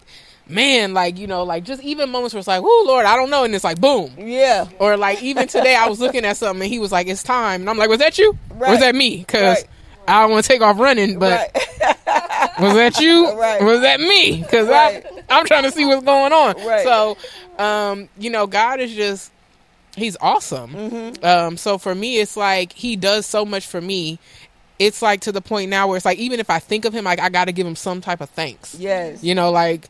man, 0.49 0.93
like 0.93 1.17
you 1.17 1.27
know, 1.27 1.43
like 1.43 1.63
just 1.65 1.83
even 1.83 2.09
moments 2.09 2.33
where 2.33 2.39
it's 2.39 2.47
like, 2.47 2.61
"Whoo, 2.63 2.85
Lord, 2.85 3.05
I 3.05 3.15
don't 3.17 3.29
know," 3.29 3.43
and 3.43 3.53
it's 3.53 3.65
like, 3.65 3.81
boom, 3.81 4.11
yeah. 4.17 4.65
or 4.79 4.95
like 4.95 5.21
even 5.21 5.45
today, 5.47 5.75
I 5.75 5.87
was 5.89 5.99
looking 5.99 6.23
at 6.23 6.37
something 6.37 6.61
and 6.63 6.71
he 6.71 6.79
was 6.79 6.89
like, 6.89 7.07
"It's 7.07 7.21
time," 7.21 7.59
and 7.61 7.69
I'm 7.69 7.77
like, 7.77 7.89
"Was 7.89 7.99
that 7.99 8.17
you? 8.17 8.37
Or 8.57 8.69
was 8.71 8.79
that 8.79 8.95
me?" 8.95 9.17
Because 9.17 9.57
Right. 9.57 9.65
I 10.07 10.21
don't 10.21 10.31
want 10.31 10.45
to 10.45 10.47
take 10.47 10.61
off 10.61 10.79
running, 10.79 11.19
but 11.19 11.51
right. 11.53 11.66
was 12.59 12.73
that 12.75 12.99
you? 12.99 13.31
Right. 13.37 13.61
Was 13.61 13.81
that 13.81 13.99
me? 13.99 14.41
Because 14.41 14.67
Right. 14.67 15.05
I'm 15.29 15.45
trying 15.45 15.63
to 15.63 15.71
see 15.71 15.85
what's 15.85 16.03
going 16.05 16.33
on. 16.33 16.55
Right. 16.65 16.83
So, 16.83 17.17
um, 17.63 18.09
you 18.17 18.29
know, 18.29 18.47
God 18.47 18.79
is 18.79 18.93
just 18.93 19.31
He's 19.95 20.15
awesome. 20.21 20.73
Mm-hmm. 20.73 21.25
Um, 21.25 21.57
so 21.57 21.77
for 21.79 21.95
me, 21.95 22.19
it's 22.19 22.37
like 22.37 22.73
He 22.73 22.95
does 22.95 23.25
so 23.25 23.45
much 23.45 23.65
for 23.65 23.81
me. 23.81 24.19
It's 24.79 25.01
like 25.01 25.21
to 25.21 25.31
the 25.31 25.41
point 25.41 25.71
now 25.71 25.87
where 25.87 25.97
it's 25.97 26.05
like 26.05 26.19
even 26.19 26.39
if 26.39 26.49
I 26.51 26.59
think 26.59 26.85
of 26.85 26.93
Him, 26.93 27.05
like 27.05 27.19
I 27.19 27.29
got 27.29 27.45
to 27.45 27.51
give 27.51 27.65
Him 27.65 27.75
some 27.75 27.99
type 28.01 28.21
of 28.21 28.29
thanks. 28.29 28.75
yes. 28.75 29.23
You 29.23 29.33
know, 29.35 29.51
like 29.51 29.89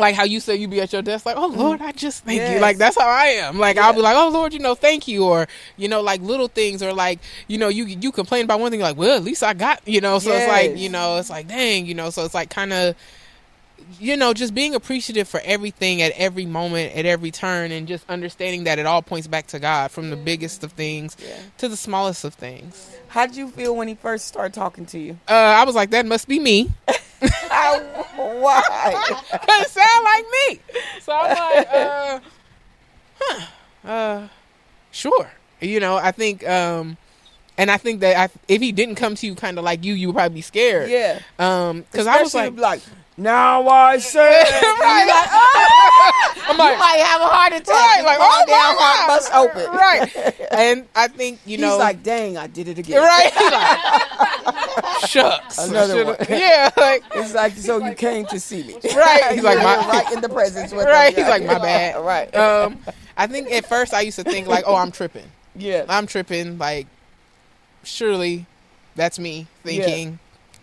like 0.00 0.14
how 0.14 0.24
you 0.24 0.40
say 0.40 0.56
you 0.56 0.66
be 0.66 0.80
at 0.80 0.92
your 0.92 1.02
desk, 1.02 1.26
like, 1.26 1.36
oh 1.36 1.50
mm-hmm. 1.50 1.60
Lord, 1.60 1.80
I 1.80 1.92
just 1.92 2.24
thank 2.24 2.40
you. 2.52 2.58
Like 2.58 2.78
that's 2.78 2.98
how 2.98 3.08
I 3.08 3.26
am. 3.26 3.58
Like 3.58 3.76
I'll 3.78 3.92
be 3.92 4.00
like, 4.00 4.16
oh 4.16 4.30
Lord, 4.30 4.52
you 4.52 4.58
know, 4.58 4.74
thank 4.74 5.06
you, 5.06 5.24
or 5.24 5.46
you 5.76 5.88
know, 5.88 6.00
like 6.00 6.20
little 6.22 6.48
things, 6.48 6.82
or 6.82 6.92
like 6.92 7.20
you 7.46 7.58
know, 7.58 7.68
you 7.68 7.84
you 7.84 8.10
complain 8.10 8.44
about 8.44 8.60
one 8.60 8.70
thing, 8.70 8.80
you're 8.80 8.88
like, 8.88 8.96
well, 8.96 9.16
at 9.16 9.22
least 9.22 9.42
I 9.42 9.54
got, 9.54 9.86
you 9.86 10.00
know. 10.00 10.18
So 10.18 10.32
it's 10.32 10.48
like, 10.48 10.76
you 10.76 10.88
know, 10.88 11.18
it's 11.18 11.30
like, 11.30 11.46
dang, 11.46 11.86
you 11.86 11.94
know. 11.94 12.10
So 12.10 12.24
it's 12.24 12.34
like 12.34 12.50
kind 12.50 12.72
of, 12.72 12.96
you 13.98 14.16
know, 14.16 14.32
just 14.32 14.54
being 14.54 14.74
appreciative 14.74 15.26
for 15.28 15.40
everything 15.44 16.02
at 16.02 16.12
every 16.12 16.46
moment, 16.46 16.94
at 16.96 17.06
every 17.06 17.30
turn, 17.30 17.72
and 17.72 17.88
just 17.88 18.04
understanding 18.08 18.64
that 18.64 18.78
it 18.78 18.86
all 18.86 19.02
points 19.02 19.26
back 19.26 19.46
to 19.48 19.58
God, 19.58 19.90
from 19.90 20.10
the 20.10 20.16
biggest 20.16 20.62
of 20.64 20.72
things 20.72 21.16
Yeah. 21.18 21.36
to 21.58 21.68
the 21.68 21.76
smallest 21.76 22.24
of 22.24 22.34
things. 22.34 22.90
How'd 23.08 23.34
you 23.34 23.48
feel 23.50 23.74
when 23.74 23.88
he 23.88 23.94
first 23.94 24.26
started 24.28 24.54
talking 24.54 24.86
to 24.86 24.98
you? 24.98 25.18
Uh, 25.28 25.32
I 25.32 25.64
was 25.64 25.74
like, 25.74 25.90
that 25.90 26.06
must 26.06 26.28
be 26.28 26.38
me. 26.38 26.70
Why? 28.16 28.92
Cause 29.30 29.62
it 29.62 29.68
sound 29.70 30.04
like 30.04 30.24
me. 30.30 30.60
So 31.00 31.12
I'm 31.12 31.54
like, 31.56 31.68
uh, 31.72 32.20
huh, 33.20 33.46
uh, 33.88 34.28
sure. 34.90 35.30
You 35.60 35.80
know, 35.80 35.96
I 35.96 36.12
think, 36.12 36.46
um, 36.48 36.96
and 37.58 37.70
I 37.70 37.76
think 37.76 38.00
that 38.00 38.16
I, 38.16 38.28
if 38.48 38.62
he 38.62 38.72
didn't 38.72 38.94
come 38.94 39.14
to 39.16 39.26
you 39.26 39.34
kind 39.34 39.58
of 39.58 39.64
like 39.64 39.84
you, 39.84 39.92
you 39.94 40.08
would 40.08 40.14
probably 40.16 40.36
be 40.36 40.40
scared. 40.40 40.88
Yeah. 40.90 41.20
Um, 41.38 41.84
cause 41.92 42.06
I 42.06 42.22
was 42.22 42.34
like, 42.34 42.56
like 42.56 42.80
Now 43.20 43.68
I 43.68 43.98
say, 44.14 44.20
Right. 44.20 45.04
You're 45.04 45.14
like, 45.14 45.28
"Ah!" 45.30 46.34
I'm 46.48 46.56
you 46.56 46.58
like, 46.58 46.78
might 46.78 47.00
have 47.04 47.20
a 47.20 47.24
heart 47.26 47.52
attack. 47.52 47.68
right, 47.68 48.02
like, 48.04 48.18
oh 48.20 48.44
down, 48.46 48.74
my 48.76 48.80
heart 48.80 48.98
God. 48.98 49.18
bust 49.18 49.34
open. 49.34 49.76
right. 49.76 50.50
And 50.52 50.88
I 50.96 51.08
think 51.08 51.38
you 51.44 51.58
know 51.58 51.66
He's 51.68 51.72
know, 51.74 51.78
like, 51.78 52.02
dang, 52.02 52.38
I 52.38 52.46
did 52.46 52.68
it 52.68 52.78
again. 52.78 53.02
right? 53.02 53.30
Like, 54.44 55.08
Shucks. 55.08 55.58
Another 55.58 56.04
one. 56.06 56.16
Yeah, 56.28 56.70
like 56.76 57.02
It's 57.14 57.34
like, 57.34 57.52
so 57.56 57.84
you 57.84 57.94
came 57.94 58.24
to 58.26 58.40
see 58.40 58.62
me. 58.62 58.74
Right. 58.96 59.32
He's 59.32 59.42
like, 59.42 59.58
my- 59.58 59.76
right 59.88 60.12
in 60.12 60.20
the 60.22 60.28
presence 60.28 60.72
with 60.72 60.86
right. 60.86 61.12
him. 61.12 61.18
He's 61.24 61.28
like, 61.28 61.44
my 61.44 61.58
bad. 61.58 62.02
Right. 62.04 62.34
Um, 62.34 62.78
I 63.16 63.26
think 63.26 63.50
at 63.52 63.66
first 63.66 63.92
I 63.94 64.00
used 64.00 64.16
to 64.18 64.24
think 64.24 64.46
like, 64.48 64.64
oh, 64.66 64.74
I'm 64.76 64.90
tripping. 64.92 65.30
yeah. 65.54 65.84
I'm 65.88 66.06
tripping. 66.06 66.56
Like, 66.58 66.86
surely 67.82 68.46
that's 68.96 69.18
me 69.18 69.46
thinking, 69.62 70.18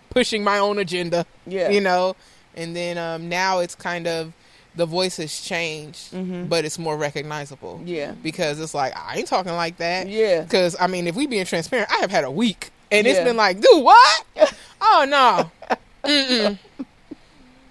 pushing 0.10 0.44
my 0.44 0.58
own 0.60 0.78
agenda. 0.80 1.26
Yeah. 1.46 1.70
You 1.70 1.82
know, 1.82 2.16
and 2.58 2.76
then 2.76 2.98
um, 2.98 3.30
now 3.30 3.60
it's 3.60 3.76
kind 3.76 4.06
of 4.08 4.34
the 4.76 4.86
voice 4.86 5.18
has 5.18 5.40
changed, 5.42 6.12
Mhm. 6.14 6.50
but 6.50 6.66
it's 6.66 6.78
more 6.78 6.98
recognizable. 6.98 7.82
Yeah. 7.86 8.12
Because 8.22 8.60
it's 8.60 8.74
like 8.74 8.94
I 8.98 9.18
ain't 9.18 9.28
talking 9.28 9.54
like 9.54 9.78
that. 9.78 10.08
Yeah. 10.10 10.42
Because 10.42 10.76
I 10.80 10.88
mean, 10.88 11.08
if 11.08 11.16
we 11.16 11.26
being 11.28 11.46
transparent, 11.46 11.90
I 11.92 11.98
have 11.98 12.12
had 12.12 12.24
a 12.26 12.32
week, 12.32 12.70
and 12.92 13.08
it's 13.08 13.20
been 13.20 13.38
like, 13.38 13.60
dude, 13.62 13.84
what? 13.84 14.26
oh 14.82 15.06
no. 15.08 15.78
Mm-mm. 16.04 16.58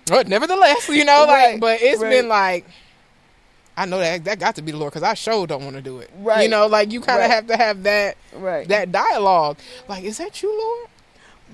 But 0.06 0.28
nevertheless, 0.28 0.88
you 0.88 1.04
know, 1.04 1.26
Right, 1.26 1.52
like, 1.52 1.60
but 1.60 1.78
it's 1.82 2.00
right. 2.00 2.10
been 2.10 2.28
like, 2.28 2.64
I 3.76 3.84
know 3.86 3.98
that 3.98 4.24
that 4.24 4.38
got 4.38 4.54
to 4.56 4.62
be 4.62 4.72
the 4.72 4.78
Lord 4.78 4.92
because 4.92 5.02
I 5.02 5.14
sure 5.14 5.46
don't 5.46 5.64
want 5.64 5.76
to 5.76 5.82
do 5.82 5.98
it. 5.98 6.10
Right. 6.18 6.44
You 6.44 6.48
know, 6.48 6.66
like 6.66 6.92
you 6.92 7.00
kind 7.00 7.22
of 7.22 7.28
Right. 7.28 7.34
have 7.34 7.46
to 7.48 7.56
have 7.56 7.82
that 7.84 8.16
Right. 8.34 8.66
that 8.68 8.90
dialogue. 8.92 9.58
Like, 9.88 10.04
is 10.04 10.18
that 10.18 10.42
you, 10.42 10.48
Lord? 10.56 10.88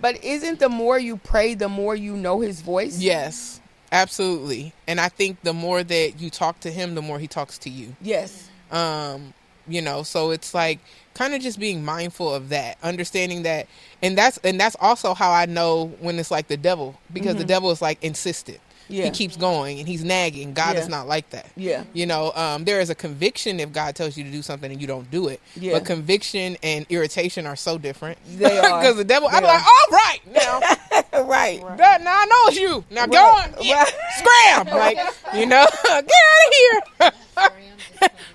But 0.03 0.23
isn't 0.23 0.59
the 0.59 0.69
more 0.69 0.99
you 0.99 1.17
pray, 1.17 1.55
the 1.55 1.69
more 1.71 1.97
you 1.97 2.15
know 2.17 2.41
his 2.41 2.61
voice? 2.61 3.01
Yes, 3.01 3.61
absolutely. 3.93 4.75
And 4.87 5.01
I 5.01 5.09
think 5.09 5.41
the 5.43 5.55
more 5.55 5.83
that 5.83 6.21
you 6.21 6.29
talk 6.29 6.61
to 6.61 6.71
Him, 6.71 6.95
the 6.95 7.03
more 7.03 7.19
He 7.19 7.29
talks 7.29 7.57
to 7.59 7.71
you. 7.71 7.97
Yes. 8.03 8.49
um 8.71 9.33
you 9.69 9.81
know 9.81 10.03
so 10.03 10.33
it's 10.33 10.55
like 10.55 10.81
kind 11.15 11.35
of 11.35 11.41
just 11.41 11.61
being 11.61 11.85
mindful 11.85 12.35
of 12.35 12.49
that 12.49 12.77
understanding 12.83 13.45
that 13.45 13.69
and 14.03 14.19
that's 14.19 14.37
and 14.39 14.59
that's 14.59 14.75
also 14.81 15.15
how 15.15 15.31
i 15.31 15.47
know 15.47 15.87
when 16.01 16.19
it's 16.19 16.33
like 16.33 16.49
the 16.49 16.57
devil 16.57 16.99
because 17.13 17.37
the 17.37 17.45
devil 17.45 17.71
is 17.71 17.81
like 17.81 18.03
insistent 18.03 18.59
Mm-hmm. 18.59 18.72
Yeah. 18.89 19.05
he 19.05 19.11
keeps 19.11 19.37
going 19.37 19.79
and 19.79 19.89
he's 19.89 20.05
nagging 20.05 20.53
god 20.55 20.75
Yeah. 20.77 20.83
is 20.83 20.89
not 20.89 21.07
like 21.09 21.29
that 21.31 21.47
Yeah. 21.57 21.85
you 21.93 22.07
know 22.07 22.33
um 22.35 22.65
there 22.65 22.81
is 22.81 22.91
a 22.91 22.95
conviction 22.95 23.61
if 23.61 23.73
god 23.73 23.95
tells 23.95 24.17
you 24.17 24.25
to 24.25 24.31
do 24.31 24.43
something 24.43 24.71
and 24.71 24.81
you 24.81 24.87
don't 24.87 25.11
do 25.11 25.29
it 25.29 25.41
Yeah. 25.57 25.75
but 25.75 25.85
conviction 25.87 26.57
and 26.63 26.87
irritation 26.89 27.47
are 27.47 27.57
so 27.57 27.79
different 27.79 28.19
They 28.39 28.59
are. 28.59 28.81
because 28.81 28.97
the 28.97 29.05
devil 29.05 29.29
They 29.29 29.37
i'm 29.37 29.45
are. 29.45 29.47
like 29.49 29.63
all 29.65 29.91
right 29.93 30.21
now 30.33 30.61
right. 31.25 31.77
that 31.79 32.03
now 32.03 32.21
i 32.21 32.25
know 32.27 32.37
it's 32.49 32.59
you 32.59 32.85
now 32.91 33.07
go 33.07 33.19
on 33.25 33.55
yeah, 33.61 33.83
Right. 33.85 33.93
scram 34.65 34.77
like 34.77 34.99
you 35.35 35.47
know 35.47 35.67
get 35.85 35.95
out 35.95 36.03
of 36.03 36.55
here 37.01 37.13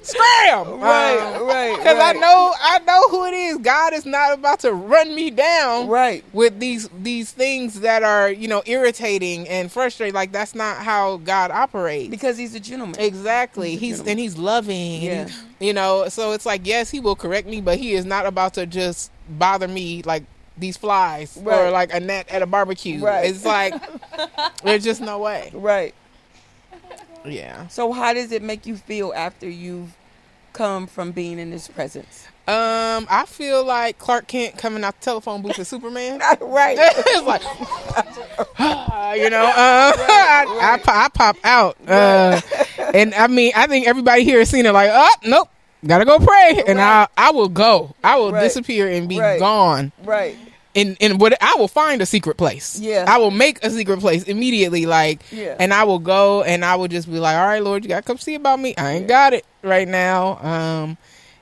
scram 0.01 0.79
Right. 0.79 1.17
Um, 1.19 1.45
right. 1.47 1.75
because 1.77 1.97
I 2.01 2.13
know 2.13 2.53
I 2.59 2.79
know 2.79 3.09
who 3.09 3.25
it 3.25 3.33
is. 3.33 3.57
God 3.57 3.93
is 3.93 4.05
not 4.05 4.33
about 4.33 4.59
to 4.61 4.71
run 4.73 5.13
me 5.13 5.29
down 5.31 5.87
Right. 5.87 6.23
with 6.33 6.59
these 6.59 6.89
these 7.01 7.31
things 7.31 7.81
that 7.81 8.03
are 8.03 8.29
you 8.31 8.47
know 8.47 8.63
irritating 8.65 9.47
and 9.49 9.71
frustrating. 9.71 10.13
Like 10.15 10.31
that's 10.31 10.55
not 10.55 10.77
how 10.77 11.17
God 11.17 11.51
operates. 11.51 12.09
Because 12.09 12.37
he's 12.37 12.55
a 12.55 12.59
gentleman. 12.59 12.99
Exactly. 12.99 13.71
He's 13.71 13.79
He's 13.79 13.89
gentleman. 13.97 14.11
and 14.11 14.19
he's 14.19 14.37
loving. 14.37 15.01
Yeah. 15.01 15.11
and, 15.21 15.31
you 15.59 15.73
know, 15.73 16.07
so 16.09 16.31
it's 16.33 16.45
like 16.45 16.65
yes, 16.65 16.89
he 16.89 16.99
will 16.99 17.15
correct 17.15 17.47
me, 17.47 17.61
but 17.61 17.77
he 17.77 17.93
is 17.93 18.05
not 18.05 18.25
about 18.25 18.53
to 18.55 18.65
just 18.65 19.11
bother 19.29 19.67
me 19.67 20.01
like 20.03 20.23
these 20.57 20.75
flies 20.77 21.37
or 21.45 21.69
like 21.69 21.93
a 21.93 21.99
net 21.99 22.27
at 22.29 22.41
a 22.41 22.45
barbecue. 22.47 22.99
Right. 23.03 23.29
It's 23.29 23.45
like 23.45 23.73
there's 24.63 24.83
just 24.83 25.01
no 25.01 25.19
way. 25.19 25.51
Right. 25.53 25.93
Yeah. 27.29 27.67
So 27.67 27.91
how 27.91 28.13
does 28.13 28.31
it 28.31 28.41
make 28.41 28.65
you 28.65 28.75
feel 28.77 29.13
after 29.15 29.49
you've 29.49 29.95
come 30.53 30.87
from 30.87 31.11
being 31.11 31.39
in 31.39 31.51
his 31.51 31.67
presence? 31.67 32.27
Um, 32.47 33.05
I 33.09 33.25
feel 33.27 33.63
like 33.65 33.97
Clark 33.99 34.27
Kent 34.27 34.57
coming 34.57 34.83
out 34.83 34.97
the 34.99 35.03
telephone 35.03 35.41
booth 35.41 35.59
as 35.59 35.67
Superman. 35.67 36.19
right. 36.41 36.77
it's 36.79 37.25
like, 37.27 37.41
you 39.19 39.29
know, 39.29 39.43
uh, 39.45 39.91
I, 39.97 40.45
I, 40.61 40.77
po- 40.81 40.91
I 40.93 41.09
pop 41.13 41.37
out. 41.43 41.77
Uh, 41.85 42.39
and 42.93 43.13
I 43.13 43.27
mean, 43.27 43.51
I 43.55 43.67
think 43.67 43.85
everybody 43.87 44.23
here 44.23 44.39
has 44.39 44.49
seen 44.49 44.65
it 44.65 44.71
like, 44.71 44.89
oh, 44.93 45.13
nope, 45.25 45.49
gotta 45.85 46.05
go 46.05 46.19
pray. 46.19 46.63
And 46.67 46.79
I, 46.79 47.07
I 47.17 47.31
will 47.31 47.49
go. 47.49 47.93
I 48.03 48.15
will 48.15 48.31
Right. 48.31 48.43
disappear 48.43 48.87
and 48.87 49.09
be 49.09 49.19
Right. 49.19 49.39
gone. 49.39 49.91
right. 50.03 50.37
In, 50.77 50.95
in 50.99 51.17
what 51.17 51.35
I 51.41 51.55
will 51.57 51.67
find 51.67 52.01
a 52.01 52.05
secret 52.05 52.37
place. 52.37 52.79
Yeah. 52.79 53.05
I 53.07 53.17
will 53.17 53.31
make 53.31 53.63
a 53.63 53.69
secret 53.71 53.99
place 53.99 54.23
immediately. 54.23 54.85
Like, 54.85 55.21
Yeah. 55.31 55.55
and 55.59 55.73
I 55.73 55.85
will 55.85 55.97
go 55.99 56.43
and 56.43 56.63
I 56.63 56.75
will 56.75 56.87
just 56.87 57.11
be 57.11 57.17
like, 57.19 57.35
all 57.35 57.45
right, 57.47 57.63
Lord, 57.63 57.83
you 57.83 57.89
gotta 57.89 58.03
come 58.03 58.17
see 58.19 58.35
about 58.35 58.59
me. 58.59 58.75
I 58.77 58.91
ain't 58.91 59.07
got 59.07 59.33
it 59.33 59.43
right 59.63 59.87
now. 59.87 60.37
Um, 60.37 60.97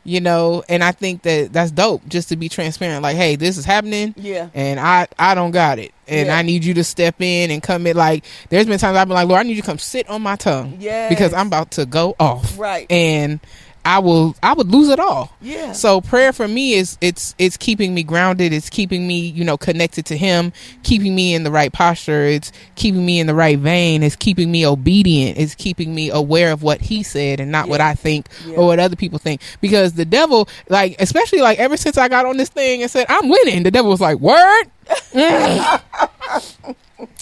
you 0.08 0.22
know, 0.22 0.64
and 0.70 0.84
I 0.84 0.92
think 0.92 1.24
that 1.24 1.52
that's 1.52 1.72
dope 1.72 2.08
just 2.08 2.30
to 2.30 2.36
be 2.38 2.48
transparent. 2.48 3.02
Like, 3.04 3.18
hey, 3.18 3.36
this 3.36 3.58
is 3.58 3.66
happening 3.66 4.14
Yeah. 4.18 4.50
and 4.54 4.80
I 4.80 5.08
I 5.20 5.34
don't 5.36 5.50
got 5.52 5.80
it, 5.80 5.92
and 6.08 6.28
Yeah. 6.28 6.38
I 6.38 6.44
need 6.44 6.64
you 6.64 6.76
to 6.76 6.84
step 6.84 7.16
in 7.20 7.50
and 7.52 7.62
come 7.64 7.88
in. 7.88 7.98
Like, 7.98 8.24
there's 8.50 8.68
been 8.68 8.78
times 8.78 8.96
I've 8.98 9.08
been 9.08 9.16
like, 9.16 9.28
Lord, 9.28 9.40
I 9.40 9.44
need 9.44 9.56
you 9.56 9.62
to 9.64 9.66
come 9.68 9.80
sit 9.80 10.08
on 10.08 10.22
my 10.22 10.36
tongue, 10.36 10.78
Yeah, 10.80 11.10
because 11.10 11.34
I'm 11.34 11.48
about 11.48 11.72
to 11.72 11.86
go 11.88 12.16
off, 12.20 12.58
Right. 12.58 12.86
And 12.92 13.40
I 13.86 14.00
will 14.00 14.36
I 14.42 14.54
would 14.54 14.68
lose 14.72 14.90
it 14.90 15.00
all. 15.00 15.32
Yeah. 15.42 15.72
So 15.74 16.02
prayer 16.02 16.34
for 16.34 16.48
me 16.48 16.74
is 16.74 16.98
it's 17.02 17.36
it's 17.38 17.56
keeping 17.56 17.94
me 17.94 18.02
grounded. 18.04 18.52
It's 18.52 18.70
keeping 18.70 19.08
me 19.08 19.20
you 19.28 19.46
know 19.46 19.58
connected 19.58 20.06
to 20.08 20.18
Him, 20.18 20.52
keeping 20.84 21.14
me 21.14 21.36
in 21.36 21.44
the 21.44 21.52
right 21.52 21.72
posture. 21.72 22.24
It's 22.26 22.52
keeping 22.76 23.06
me 23.06 23.20
in 23.20 23.28
the 23.28 23.36
right 23.36 23.60
vein. 23.60 24.02
It's 24.02 24.16
keeping 24.16 24.52
me 24.52 24.66
obedient. 24.66 25.38
It's 25.38 25.54
keeping 25.54 25.94
me 25.94 26.10
aware 26.10 26.52
of 26.52 26.64
what 26.64 26.82
He 26.82 27.04
said 27.04 27.40
and 27.40 27.52
not 27.52 27.70
what 27.70 27.80
I 27.80 27.94
think 27.94 28.28
Yeah. 28.48 28.56
or 28.58 28.66
what 28.68 28.80
other 28.80 28.96
people 28.96 29.20
think. 29.20 29.42
Because 29.62 29.94
the 29.94 30.06
devil, 30.06 30.50
like 30.68 30.96
especially 31.00 31.42
like 31.42 31.60
ever 31.60 31.78
since 31.78 31.98
I 31.98 32.08
got 32.08 32.26
on 32.26 32.38
this 32.38 32.50
thing 32.50 32.82
and 32.82 32.90
said 32.90 33.06
I'm 33.08 33.30
winning, 33.30 33.62
the 33.64 33.72
devil 33.72 33.92
was 33.92 34.02
like, 34.02 34.18
"Word." 34.20 34.66
Mm. 35.16 36.76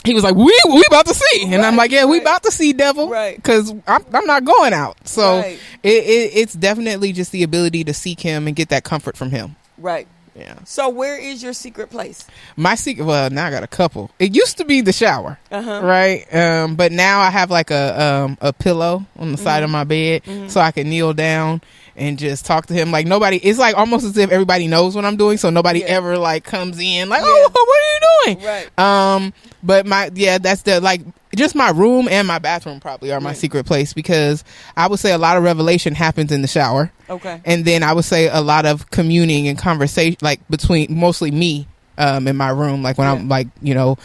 He 0.04 0.14
was 0.14 0.24
like, 0.24 0.36
"We 0.36 0.58
we 0.70 0.84
about 0.88 1.06
to 1.08 1.14
see," 1.14 1.54
and 1.54 1.66
I'm 1.66 1.76
like, 1.76 1.92
"Yeah, 1.92 2.06
we 2.06 2.20
about 2.20 2.44
to 2.44 2.52
see, 2.52 2.74
devil." 2.74 3.10
Right. 3.10 3.36
Because 3.36 3.72
I'm 3.88 4.06
I'm 4.14 4.26
not 4.26 4.44
going 4.46 4.74
out. 4.74 5.08
So 5.08 5.40
Right. 5.40 5.60
it, 5.82 6.04
it 6.04 6.32
it's 6.36 6.54
definitely 6.54 7.12
just 7.14 7.32
the 7.32 7.44
ability 7.44 7.84
to 7.86 7.94
seek 7.94 8.20
him 8.20 8.48
and 8.48 8.56
get 8.56 8.70
that 8.70 8.84
comfort 8.84 9.18
from 9.18 9.32
him. 9.32 9.56
Right. 9.78 10.08
Yeah. 10.36 10.56
So 10.66 10.90
where 10.90 11.16
is 11.20 11.44
your 11.44 11.54
secret 11.54 11.92
place? 11.92 12.26
My 12.56 12.74
secret. 12.76 13.06
Well, 13.06 13.30
now 13.30 13.46
I 13.46 13.52
got 13.52 13.62
a 13.64 13.68
couple. 13.68 14.10
It 14.18 14.36
used 14.36 14.58
to 14.58 14.66
be 14.66 14.82
the 14.82 14.92
shower, 14.94 15.38
Uh-huh. 15.52 15.82
right? 15.84 16.26
Um, 16.34 16.74
but 16.76 16.92
now 16.92 17.20
I 17.22 17.30
have 17.30 17.52
like 17.52 17.70
a 17.70 18.02
um 18.02 18.38
a 18.42 18.52
pillow 18.52 19.06
on 19.18 19.32
the 19.32 19.38
side 19.38 19.62
of 19.64 19.70
my 19.70 19.84
bed, 19.84 20.24
so 20.48 20.60
I 20.60 20.72
can 20.72 20.90
kneel 20.90 21.14
down 21.14 21.62
and 21.96 22.18
just 22.18 22.46
talk 22.46 22.66
to 22.68 22.74
him. 22.74 22.92
Like 22.92 23.06
nobody. 23.08 23.38
It's 23.38 23.60
like 23.60 23.78
almost 23.78 24.06
as 24.06 24.18
if 24.18 24.32
everybody 24.32 24.68
knows 24.68 24.96
what 24.96 25.06
I'm 25.06 25.18
doing, 25.18 25.38
so 25.38 25.50
nobody 25.50 25.80
Yeah. 25.80 25.86
ever 25.88 26.18
like 26.18 26.44
comes 26.44 26.80
in 26.80 27.10
like, 27.10 27.22
Yeah. 27.22 27.28
oh, 27.28 27.50
what 27.54 28.28
are 28.28 28.34
you 28.34 28.36
doing? 28.36 28.46
Right. 28.48 28.80
Um, 28.80 29.34
but 29.62 29.86
my 29.86 30.10
yeah, 30.16 30.38
that's 30.40 30.64
the 30.64 30.80
like 30.82 31.02
just 31.36 31.56
my 31.56 31.70
room 31.72 32.08
and 32.10 32.28
my 32.28 32.38
bathroom 32.40 32.80
probably 32.80 33.12
are 33.12 33.20
my 33.22 33.32
Yeah. 33.32 33.36
secret 33.36 33.66
place 33.66 33.94
because 33.94 34.44
I 34.78 34.88
would 34.88 35.00
say 35.00 35.12
a 35.14 35.18
lot 35.18 35.36
of 35.38 35.44
revelation 35.44 35.96
happens 35.96 36.32
in 36.32 36.42
the 36.44 36.48
shower 36.48 36.92
Okay. 37.10 37.42
and 37.44 37.66
then 37.66 37.82
I 37.82 37.92
would 37.94 38.06
say 38.06 38.28
a 38.30 38.42
lot 38.42 38.66
of 38.68 38.92
communing 38.92 39.48
and 39.48 39.58
conversation, 39.58 40.18
like 40.22 40.40
between 40.50 40.88
mostly 40.96 41.32
me 41.32 41.68
um, 41.98 42.28
in 42.28 42.36
my 42.38 42.50
room, 42.50 42.82
like 42.82 42.98
when 42.98 43.08
I'm 43.08 43.30
like 43.30 43.48
you 43.62 43.76
know 43.76 43.98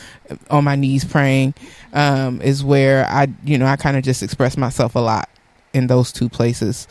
on 0.51 0.65
my 0.65 0.77
knees 0.77 1.05
praying, 1.07 1.55
um, 1.95 2.41
is 2.43 2.63
where 2.63 3.07
I 3.07 3.29
you 3.45 3.57
know 3.57 3.65
I 3.67 3.77
kind 3.77 3.97
of 3.97 4.05
just 4.05 4.23
express 4.23 4.57
myself 4.59 4.95
a 4.95 4.99
lot 5.01 5.29
in 5.73 5.87
those 5.87 6.13
two 6.13 6.29
places. 6.29 6.87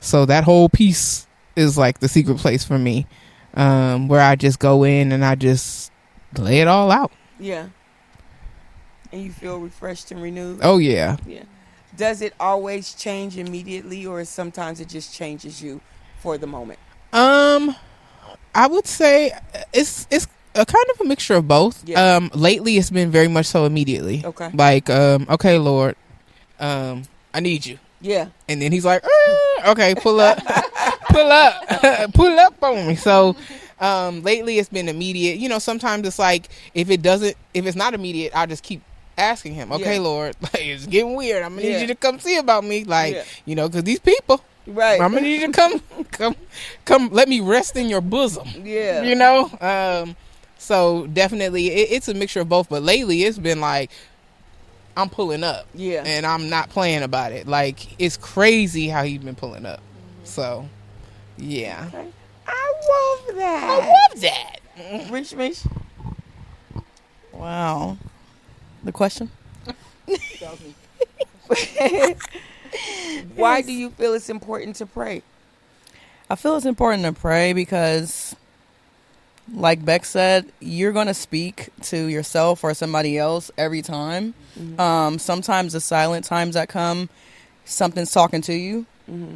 So 0.00 0.24
that 0.26 0.44
whole 0.44 0.68
piece 0.68 1.26
is 1.56 1.76
like 1.78 2.00
the 2.00 2.08
secret 2.08 2.38
place 2.38 2.64
for 2.64 2.78
me, 2.78 3.06
um, 3.54 4.08
where 4.08 4.20
I 4.20 4.36
just 4.36 4.58
go 4.58 4.82
in 4.84 5.12
and 5.12 5.24
I 5.24 5.34
just 5.34 5.92
lay 6.38 6.60
it 6.60 6.68
all 6.68 6.90
out. 6.90 7.12
Yeah. 7.38 7.68
And 9.12 9.22
you 9.22 9.32
feel 9.32 9.58
refreshed 9.58 10.10
and 10.10 10.22
renewed? 10.22 10.60
Oh 10.62 10.78
yeah, 10.78 11.16
Yeah. 11.26 11.42
Does 11.96 12.22
it 12.22 12.32
always 12.40 12.94
change 12.94 13.36
immediately 13.36 14.06
or 14.06 14.24
sometimes 14.24 14.80
it 14.80 14.88
just 14.88 15.12
changes 15.14 15.60
you 15.60 15.80
for 16.20 16.38
the 16.38 16.46
moment? 16.46 16.78
Um, 17.12 17.74
I 18.54 18.68
would 18.68 18.86
say 18.86 19.32
it's 19.72 20.06
it's 20.10 20.26
a 20.54 20.64
kind 20.64 20.86
of 20.94 21.00
a 21.00 21.04
mixture 21.04 21.34
of 21.34 21.48
both. 21.48 21.86
Yeah. 21.86 22.16
Um, 22.16 22.30
lately 22.32 22.76
it's 22.76 22.90
been 22.90 23.10
very 23.10 23.28
much 23.28 23.46
so 23.46 23.64
immediately. 23.64 24.22
Okay. 24.24 24.50
Like, 24.54 24.88
um, 24.88 25.26
okay, 25.28 25.58
Lord, 25.58 25.96
um, 26.58 27.02
I 27.34 27.40
need 27.40 27.66
you, 27.66 27.78
Yeah. 28.00 28.28
and 28.48 28.60
then 28.62 28.72
he's 28.72 28.84
like, 28.84 29.04
"Uh, 29.04 29.70
okay, 29.72 29.94
pull 29.94 30.20
up, 30.20 30.38
pull 31.10 31.30
up, 31.32 32.12
pull 32.14 32.38
up 32.38 32.62
on 32.62 32.86
me. 32.88 32.96
So. 32.96 33.36
Um, 33.82 34.22
lately 34.22 34.58
it's 34.58 34.68
been 34.68 34.90
immediate. 34.90 35.38
You 35.38 35.48
know, 35.48 35.58
sometimes 35.58 36.06
it's 36.06 36.18
like 36.18 36.50
if 36.74 36.90
it 36.90 37.00
doesn't, 37.00 37.34
if 37.54 37.64
it's 37.64 37.76
not 37.78 37.94
immediate, 37.94 38.30
I'll 38.36 38.46
just 38.46 38.62
keep 38.62 38.82
asking 39.16 39.54
him. 39.54 39.72
Okay, 39.72 39.94
Yeah. 39.94 40.00
Lord, 40.02 40.36
like 40.42 40.58
it's 40.66 40.84
getting 40.86 41.14
weird. 41.16 41.42
I'm 41.42 41.54
gonna 41.54 41.66
Yeah. 41.66 41.76
need 41.76 41.80
you 41.80 41.86
to 41.86 41.94
come 41.94 42.18
see 42.20 42.36
about 42.36 42.62
me. 42.62 42.84
Like, 42.84 43.14
Yeah. 43.14 43.24
you 43.46 43.54
know, 43.54 43.68
because 43.70 43.84
these 43.84 43.98
people, 43.98 44.44
Right. 44.66 45.00
I'm 45.00 45.12
gonna 45.14 45.22
need 45.22 45.40
you 45.40 45.46
to 45.46 45.52
come, 45.54 45.80
come, 46.10 46.36
come. 46.84 47.08
Let 47.10 47.26
me 47.26 47.40
rest 47.40 47.74
in 47.74 47.88
your 47.88 48.02
bosom. 48.02 48.46
yeah. 48.62 49.00
You 49.00 49.14
know. 49.14 49.50
Um. 49.62 50.14
So 50.58 51.06
definitely, 51.06 51.68
it, 51.68 51.88
it's 51.90 52.08
a 52.08 52.12
mixture 52.12 52.40
of 52.42 52.50
both. 52.50 52.68
But 52.68 52.82
lately, 52.82 53.22
it's 53.24 53.38
been 53.38 53.62
like, 53.62 53.90
I'm 55.00 55.10
pulling 55.10 55.44
up. 55.44 55.66
Yeah. 55.74 56.02
And 56.04 56.26
I'm 56.26 56.48
not 56.48 56.70
playing 56.70 57.02
about 57.02 57.32
it. 57.32 57.46
Like 57.46 58.00
it's 58.00 58.16
crazy 58.16 58.88
how 58.88 59.02
he's 59.04 59.20
been 59.20 59.34
pulling 59.34 59.66
up. 59.66 59.80
So, 60.24 60.68
yeah. 61.36 61.88
I 62.46 62.72
love 63.26 63.36
that. 63.36 63.64
I 63.64 63.76
love 63.76 64.20
that. 64.20 64.60
Mm-hmm. 64.78 65.12
Rich 65.12 65.34
Mish. 65.34 65.64
Wow. 67.32 67.96
The 68.84 68.92
question? 68.92 69.30
Why 73.34 73.62
do 73.62 73.72
you 73.72 73.90
feel 73.90 74.14
it's 74.14 74.30
important 74.30 74.76
to 74.76 74.86
pray? 74.86 75.22
I 76.28 76.36
feel 76.36 76.56
it's 76.56 76.66
important 76.66 77.04
to 77.04 77.12
pray 77.12 77.52
because, 77.52 78.36
like 79.52 79.84
Beck 79.84 80.04
said, 80.04 80.46
you're 80.60 80.92
going 80.92 81.06
to 81.08 81.14
speak 81.14 81.68
to 81.82 82.06
yourself 82.06 82.62
or 82.64 82.74
somebody 82.74 83.18
else 83.18 83.50
every 83.58 83.82
time. 83.82 84.34
Um, 84.78 85.18
sometimes 85.18 85.72
the 85.72 85.80
silent 85.80 86.24
times 86.24 86.54
that 86.54 86.68
come, 86.68 87.08
something's 87.64 88.12
talking 88.12 88.42
to 88.42 88.54
you. 88.54 88.86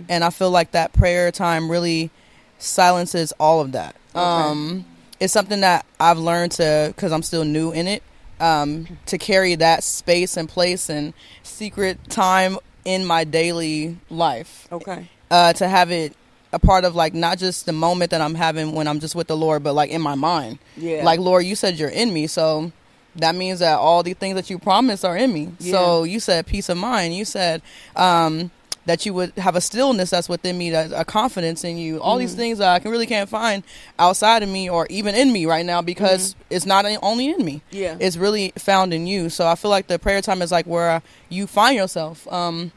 And 0.09 0.23
I 0.23 0.31
feel 0.31 0.51
like 0.51 0.71
that 0.71 0.93
prayer 0.93 1.33
time 1.33 1.69
really 1.69 2.11
silences 2.59 3.33
all 3.41 3.61
of 3.61 3.73
that. 3.73 3.97
Um, 4.15 4.85
it's 5.19 5.33
something 5.33 5.63
that 5.63 5.85
I've 5.99 6.19
learned 6.19 6.53
to, 6.53 6.93
because 6.95 7.11
I'm 7.11 7.23
still 7.23 7.45
new 7.45 7.73
in 7.73 7.89
it, 7.89 8.03
um, 8.39 8.87
to 9.07 9.19
carry 9.19 9.57
that 9.57 9.83
space 9.83 10.37
and 10.37 10.49
place 10.49 10.89
and 10.89 11.13
secret 11.43 11.99
time 12.09 12.59
in 12.85 13.05
my 13.05 13.25
daily 13.25 13.97
life 14.11 14.69
Okay. 14.71 15.09
uh, 15.31 15.53
to 15.55 15.67
have 15.67 15.91
it 15.91 16.15
a 16.55 16.59
part 16.59 16.85
of 16.85 16.95
like 16.95 17.13
not 17.15 17.39
just 17.39 17.67
the 17.67 17.73
moment 17.73 18.13
that 18.13 18.21
I'm 18.21 18.35
having 18.35 18.73
when 18.73 18.87
I'm 18.87 19.01
just 19.01 19.15
with 19.15 19.27
the 19.27 19.37
Lord, 19.37 19.63
but 19.63 19.75
like 19.75 19.91
in 19.91 20.01
my 20.01 20.15
mind. 20.15 20.59
Yeah. 20.77 21.05
Like 21.05 21.19
Lord, 21.21 21.45
you 21.45 21.57
said 21.57 21.79
you're 21.79 21.89
in 21.89 22.15
me, 22.15 22.27
so 22.29 22.73
that 23.17 23.35
means 23.35 23.59
that 23.59 23.79
all 23.79 24.03
the 24.03 24.15
things 24.15 24.37
that 24.37 24.51
you 24.51 24.59
promised 24.59 25.05
are 25.05 25.17
in 25.17 25.33
me. 25.33 25.53
Yeah. 25.59 25.73
So 25.73 26.05
you 26.05 26.21
said 26.21 26.47
peace 26.47 26.69
of 26.69 26.79
mind. 26.79 27.15
You 27.15 27.25
said 27.25 27.61
um, 27.97 28.51
that 28.87 29.05
you 29.07 29.15
would 29.15 29.33
have 29.37 29.57
a 29.57 29.61
stillness 29.61 30.11
that's 30.11 30.29
within 30.29 30.57
me, 30.59 30.71
that 30.71 30.93
a 30.93 31.05
confidence 31.05 31.65
in 31.65 31.77
you. 31.77 32.01
All 32.01 32.19
these 32.19 32.35
things 32.35 32.59
that 32.59 32.69
I 32.69 32.79
can 32.79 32.91
really 32.91 33.07
can't 33.07 33.29
find 33.29 33.63
outside 33.99 34.43
of 34.43 34.49
me 34.49 34.69
or 34.69 34.87
even 34.91 35.15
in 35.15 35.33
me 35.33 35.47
right 35.47 35.65
now 35.65 35.83
because 35.83 36.37
it's 36.51 36.67
not 36.67 36.85
only 37.03 37.29
in 37.31 37.45
me. 37.45 37.63
Yeah. 37.71 37.97
it's 37.99 38.17
really 38.17 38.53
found 38.57 38.95
in 38.95 39.07
you. 39.07 39.29
So 39.29 39.47
I 39.47 39.55
feel 39.55 39.71
like 39.71 39.87
the 39.87 39.99
prayer 39.99 40.21
time 40.21 40.43
is 40.43 40.53
like 40.53 40.67
where 40.67 41.03
you 41.29 41.47
find 41.47 41.77
yourself. 41.77 42.31
Um, 42.33 42.73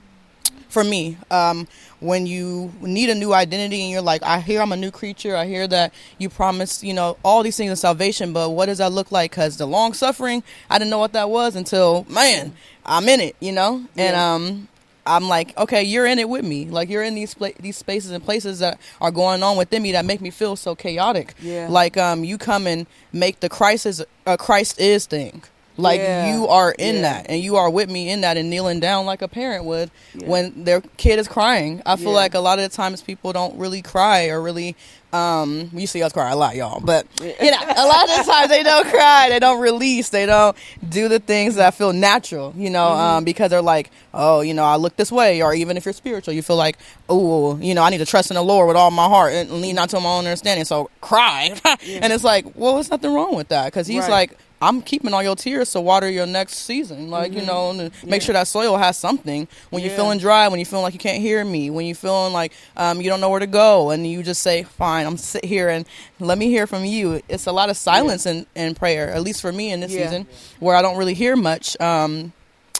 for 0.69 0.83
me 0.83 1.17
um, 1.31 1.67
when 1.99 2.25
you 2.27 2.71
need 2.81 3.09
a 3.09 3.15
new 3.15 3.33
identity 3.33 3.81
and 3.81 3.91
you're 3.91 4.01
like 4.01 4.21
i 4.23 4.39
hear 4.39 4.61
i'm 4.61 4.71
a 4.71 4.77
new 4.77 4.91
creature 4.91 5.35
i 5.35 5.45
hear 5.45 5.67
that 5.67 5.93
you 6.17 6.29
promised 6.29 6.83
you 6.83 6.93
know 6.93 7.17
all 7.23 7.43
these 7.43 7.57
things 7.57 7.69
in 7.69 7.75
salvation 7.75 8.33
but 8.33 8.49
what 8.49 8.67
does 8.67 8.77
that 8.77 8.91
look 8.91 9.11
like 9.11 9.31
because 9.31 9.57
the 9.57 9.65
long 9.65 9.93
suffering 9.93 10.43
i 10.69 10.77
didn't 10.77 10.91
know 10.91 10.99
what 10.99 11.13
that 11.13 11.29
was 11.29 11.55
until 11.55 12.05
man 12.09 12.53
i'm 12.85 13.07
in 13.09 13.19
it 13.19 13.35
you 13.39 13.51
know 13.51 13.83
and 13.95 14.15
um 14.15 14.67
I'm 15.07 15.29
like, 15.29 15.57
okay, 15.57 15.83
you're 15.83 16.05
in 16.05 16.19
it 16.19 16.27
with 16.27 16.43
me. 16.43 16.65
Like 16.65 16.89
you're 16.89 17.03
in 17.03 17.15
these 17.15 17.33
pla- 17.33 17.51
these 17.59 17.77
spaces 17.77 18.11
and 18.11 18.23
places 18.23 18.59
that 18.59 18.79
are 18.99 19.11
going 19.11 19.41
on 19.41 19.57
within 19.57 19.81
me 19.81 19.93
that 19.93 20.05
make 20.05 20.19
me 20.19 20.29
feel 20.29 20.55
so 20.55 20.75
chaotic. 20.75 21.33
Yeah. 21.41 21.67
Like 21.69 21.95
um, 21.97 22.23
you 22.23 22.37
come 22.37 22.67
and 22.67 22.85
make 23.13 23.39
the 23.39 23.47
crisis 23.49 24.03
a 24.25 24.37
Christ 24.37 24.79
is 24.79 25.05
thing. 25.05 25.43
Like 25.77 25.99
Yeah. 25.99 26.33
you 26.33 26.47
are 26.47 26.71
in 26.71 26.95
Yeah. 26.97 27.01
that, 27.01 27.25
and 27.29 27.39
you 27.41 27.55
are 27.57 27.69
with 27.69 27.89
me 27.89 28.09
in 28.09 28.21
that, 28.21 28.35
and 28.37 28.49
kneeling 28.49 28.79
down 28.79 29.05
like 29.05 29.21
a 29.21 29.27
parent 29.27 29.65
would 29.65 29.91
when 30.15 30.63
their 30.63 30.81
kid 30.97 31.19
is 31.19 31.27
crying. 31.27 31.81
I 31.85 31.95
feel 31.95 32.07
Yeah. 32.11 32.17
like 32.17 32.33
a 32.33 32.39
lot 32.39 32.57
of 32.59 32.69
the 32.69 32.75
times 32.75 33.01
people 33.01 33.31
don't 33.33 33.55
really 33.57 33.81
cry 33.81 34.27
or 34.27 34.41
really. 34.41 34.75
Um, 35.13 35.69
you 35.73 35.87
see 35.87 36.03
us 36.03 36.11
cry 36.11 36.29
a 36.31 36.35
lot, 36.35 36.57
y'all, 36.57 36.81
but 36.81 37.07
you 37.21 37.49
know, 37.49 37.57
a 37.61 37.85
lot 37.87 38.09
of 38.09 38.17
the 38.25 38.29
times 38.31 38.49
they 38.49 38.61
don't 38.61 38.85
cry, 38.89 39.29
they 39.29 39.39
don't 39.39 39.61
release, 39.61 40.09
they 40.09 40.25
don't 40.25 40.55
do 40.87 41.07
the 41.07 41.19
things 41.19 41.55
that 41.55 41.73
feel 41.75 41.93
natural, 41.93 42.53
you 42.57 42.69
know, 42.69 42.87
Mm-hmm. 42.89 43.01
um, 43.01 43.23
because 43.23 43.49
they're 43.49 43.61
like, 43.61 43.89
oh, 44.13 44.41
you 44.41 44.53
know, 44.53 44.65
I 44.65 44.75
look 44.75 44.97
this 44.97 45.09
way, 45.11 45.41
or 45.41 45.53
even 45.53 45.77
if 45.77 45.85
you're 45.85 45.93
spiritual, 45.93 46.33
you 46.33 46.41
feel 46.41 46.57
like, 46.57 46.77
oh, 47.07 47.57
you 47.59 47.73
know, 47.73 47.83
I 47.83 47.89
need 47.89 47.99
to 47.99 48.05
trust 48.05 48.31
in 48.31 48.35
the 48.35 48.41
Lord 48.43 48.67
with 48.67 48.75
all 48.75 48.91
my 48.91 49.07
heart 49.07 49.31
and 49.33 49.49
lean 49.61 49.75
not 49.75 49.89
to 49.91 49.99
my 50.01 50.09
own 50.09 50.25
understanding, 50.25 50.65
so 50.65 50.89
cry, 50.99 51.55
and 51.65 52.11
it's 52.11 52.25
like, 52.25 52.45
well, 52.55 52.73
there's 52.75 52.91
nothing 52.91 53.13
wrong 53.13 53.33
with 53.33 53.47
that, 53.47 53.65
because 53.67 53.87
He's 53.87 54.01
Right. 54.01 54.09
like, 54.11 54.37
I'm 54.61 54.81
keeping 54.81 55.13
all 55.13 55.21
your 55.21 55.35
tears 55.35 55.71
to 55.73 55.81
water 55.81 56.09
your 56.09 56.25
next 56.25 56.55
season. 56.55 57.11
Like, 57.11 57.31
you 57.33 57.43
know, 57.43 57.69
and 57.71 57.91
make 58.05 58.21
sure 58.23 58.33
that 58.33 58.47
soil 58.47 58.75
has 58.77 58.97
something. 58.97 59.47
When 59.69 59.83
you're 59.83 59.91
Mm-hmm. 59.91 59.97
Feeling 59.97 60.19
dry, 60.19 60.47
when 60.47 60.59
you're 60.59 60.65
feeling 60.65 60.83
like 60.83 60.93
you 60.93 60.99
can't 60.99 61.21
hear 61.21 61.43
me, 61.45 61.69
when 61.69 61.85
you're 61.85 61.95
feeling 61.95 62.33
like 62.33 62.53
um, 62.75 62.99
you 63.01 63.09
don't 63.09 63.21
know 63.21 63.29
where 63.29 63.39
to 63.39 63.47
go, 63.47 63.91
and 63.91 64.05
you 64.05 64.23
just 64.23 64.41
say, 64.41 64.63
fine, 64.63 65.05
I'm 65.05 65.17
sit 65.17 65.45
here 65.45 65.69
and 65.69 65.85
let 66.19 66.37
me 66.37 66.47
hear 66.49 66.65
from 66.67 66.85
you. 66.85 67.21
It's 67.29 67.45
a 67.45 67.51
lot 67.51 67.69
of 67.69 67.77
silence 67.77 68.25
in, 68.25 68.45
in 68.55 68.73
prayer, 68.75 69.11
at 69.13 69.21
least 69.21 69.41
for 69.41 69.51
me 69.51 69.71
in 69.71 69.79
this 69.79 69.91
Yeah. 69.91 70.05
season, 70.05 70.27
where 70.59 70.75
I 70.75 70.81
don't 70.81 70.97
really 70.97 71.13
hear 71.13 71.35
much. 71.35 71.79
Um, 71.79 72.33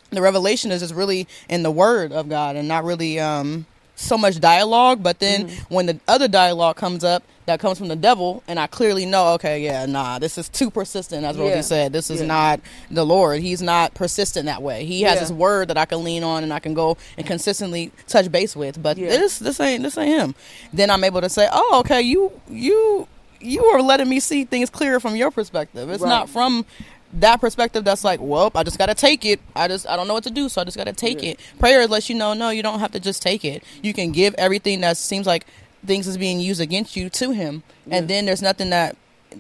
the 0.10 0.22
revelation 0.22 0.72
is 0.72 0.82
just 0.82 0.94
really 0.96 1.28
in 1.50 1.64
the 1.64 1.72
word 1.72 2.12
of 2.12 2.28
God 2.30 2.56
and 2.56 2.68
not 2.68 2.84
really 2.86 3.20
um, 3.20 3.66
so 3.96 4.18
much 4.18 4.40
dialogue. 4.40 5.04
But 5.04 5.20
then 5.20 5.48
Mm-hmm. 5.48 5.74
when 5.76 5.86
the 5.86 6.00
other 6.08 6.28
dialogue 6.28 6.76
comes 6.78 7.04
up, 7.04 7.24
that 7.48 7.62
comes 7.62 7.78
from 7.78 7.88
the 7.88 7.96
devil, 7.96 8.44
and 8.48 8.60
I 8.60 8.68
clearly 8.68 9.06
know, 9.06 9.30
okay, 9.36 9.62
yeah, 9.64 9.86
nah, 9.86 10.20
this 10.20 10.38
is 10.38 10.50
too 10.50 10.70
persistent, 10.70 11.26
as 11.26 11.38
Rosie 11.38 11.56
Yeah. 11.56 11.62
said. 11.62 11.94
This 11.94 12.10
is 12.12 12.20
Yeah. 12.20 12.28
not 12.28 12.60
the 12.92 13.06
Lord. 13.06 13.40
He's 13.42 13.62
not 13.62 13.94
persistent 13.94 14.46
that 14.48 14.62
way. 14.62 14.86
He 14.86 15.02
has 15.04 15.16
Yeah. 15.16 15.22
His 15.22 15.34
word 15.34 15.70
that 15.70 15.78
I 15.78 15.86
can 15.86 16.04
lean 16.04 16.24
on 16.24 16.44
and 16.44 16.54
I 16.54 16.60
can 16.60 16.74
go 16.74 16.98
and 17.18 17.26
consistently 17.26 17.92
touch 18.08 18.30
base 18.32 18.54
with. 18.56 18.84
But 18.84 18.98
Yeah. 18.98 19.10
this, 19.10 19.40
this 19.40 19.60
ain't, 19.62 19.82
this 19.82 19.98
ain't 19.98 20.10
him. 20.10 20.36
Then 20.74 20.90
I'm 20.92 21.04
able 21.06 21.22
to 21.22 21.30
say, 21.30 21.48
oh, 21.52 21.80
okay, 21.80 22.02
you, 22.02 22.34
you, 22.50 23.08
you 23.40 23.64
are 23.64 23.82
letting 23.82 24.10
me 24.10 24.20
see 24.20 24.44
things 24.44 24.70
clearer 24.70 25.00
from 25.00 25.16
your 25.16 25.32
perspective. 25.32 25.90
It's 25.90 26.04
Right. 26.04 26.10
not 26.10 26.30
from 26.30 26.66
that 27.14 27.40
perspective 27.40 27.86
that's 27.86 28.04
like, 28.04 28.20
well, 28.22 28.52
I 28.56 28.64
just 28.64 28.78
gotta 28.78 28.94
take 28.94 29.24
it. 29.24 29.40
I 29.56 29.70
just 29.70 29.88
I 29.88 29.96
don't 29.96 30.10
know 30.10 30.14
what 30.14 30.26
to 30.26 30.30
do, 30.30 30.50
so 30.50 30.60
I 30.60 30.66
just 30.66 30.76
gotta 30.76 30.92
take 30.92 31.24
it. 31.24 31.40
Prayer 31.58 31.88
lets 31.88 32.10
you 32.10 32.16
know, 32.16 32.34
no, 32.34 32.50
you 32.50 32.62
don't 32.62 32.80
have 32.82 32.92
to 32.92 33.00
just 33.00 33.22
take 33.22 33.46
it. 33.46 33.64
You 33.82 33.94
can 33.94 34.12
give 34.12 34.36
everything 34.38 34.82
that 34.82 34.98
seems 34.98 35.26
like 35.26 35.46
things 35.86 36.08
is 36.08 36.18
being 36.18 36.40
used 36.40 36.62
against 36.62 36.96
you 36.96 37.10
to 37.10 37.32
him, 37.32 37.64
and 37.90 38.08
then 38.08 38.26
there's 38.26 38.42
nothing 38.42 38.70
that 38.72 38.96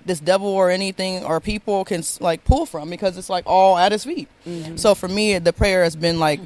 this 0.05 0.19
devil 0.19 0.47
or 0.49 0.69
anything 0.69 1.23
or 1.23 1.39
people 1.39 1.83
can 1.85 2.03
like 2.19 2.43
pull 2.43 2.65
from 2.65 2.89
because 2.89 3.17
it's 3.17 3.29
like 3.29 3.45
all 3.47 3.77
at 3.77 3.91
his 3.91 4.03
feet. 4.03 4.27
Mm-hmm. 4.45 4.75
So 4.75 4.93
for 4.93 5.07
me, 5.07 5.37
the 5.39 5.53
prayer 5.53 5.83
has 5.83 5.95
been 5.95 6.19
like 6.19 6.39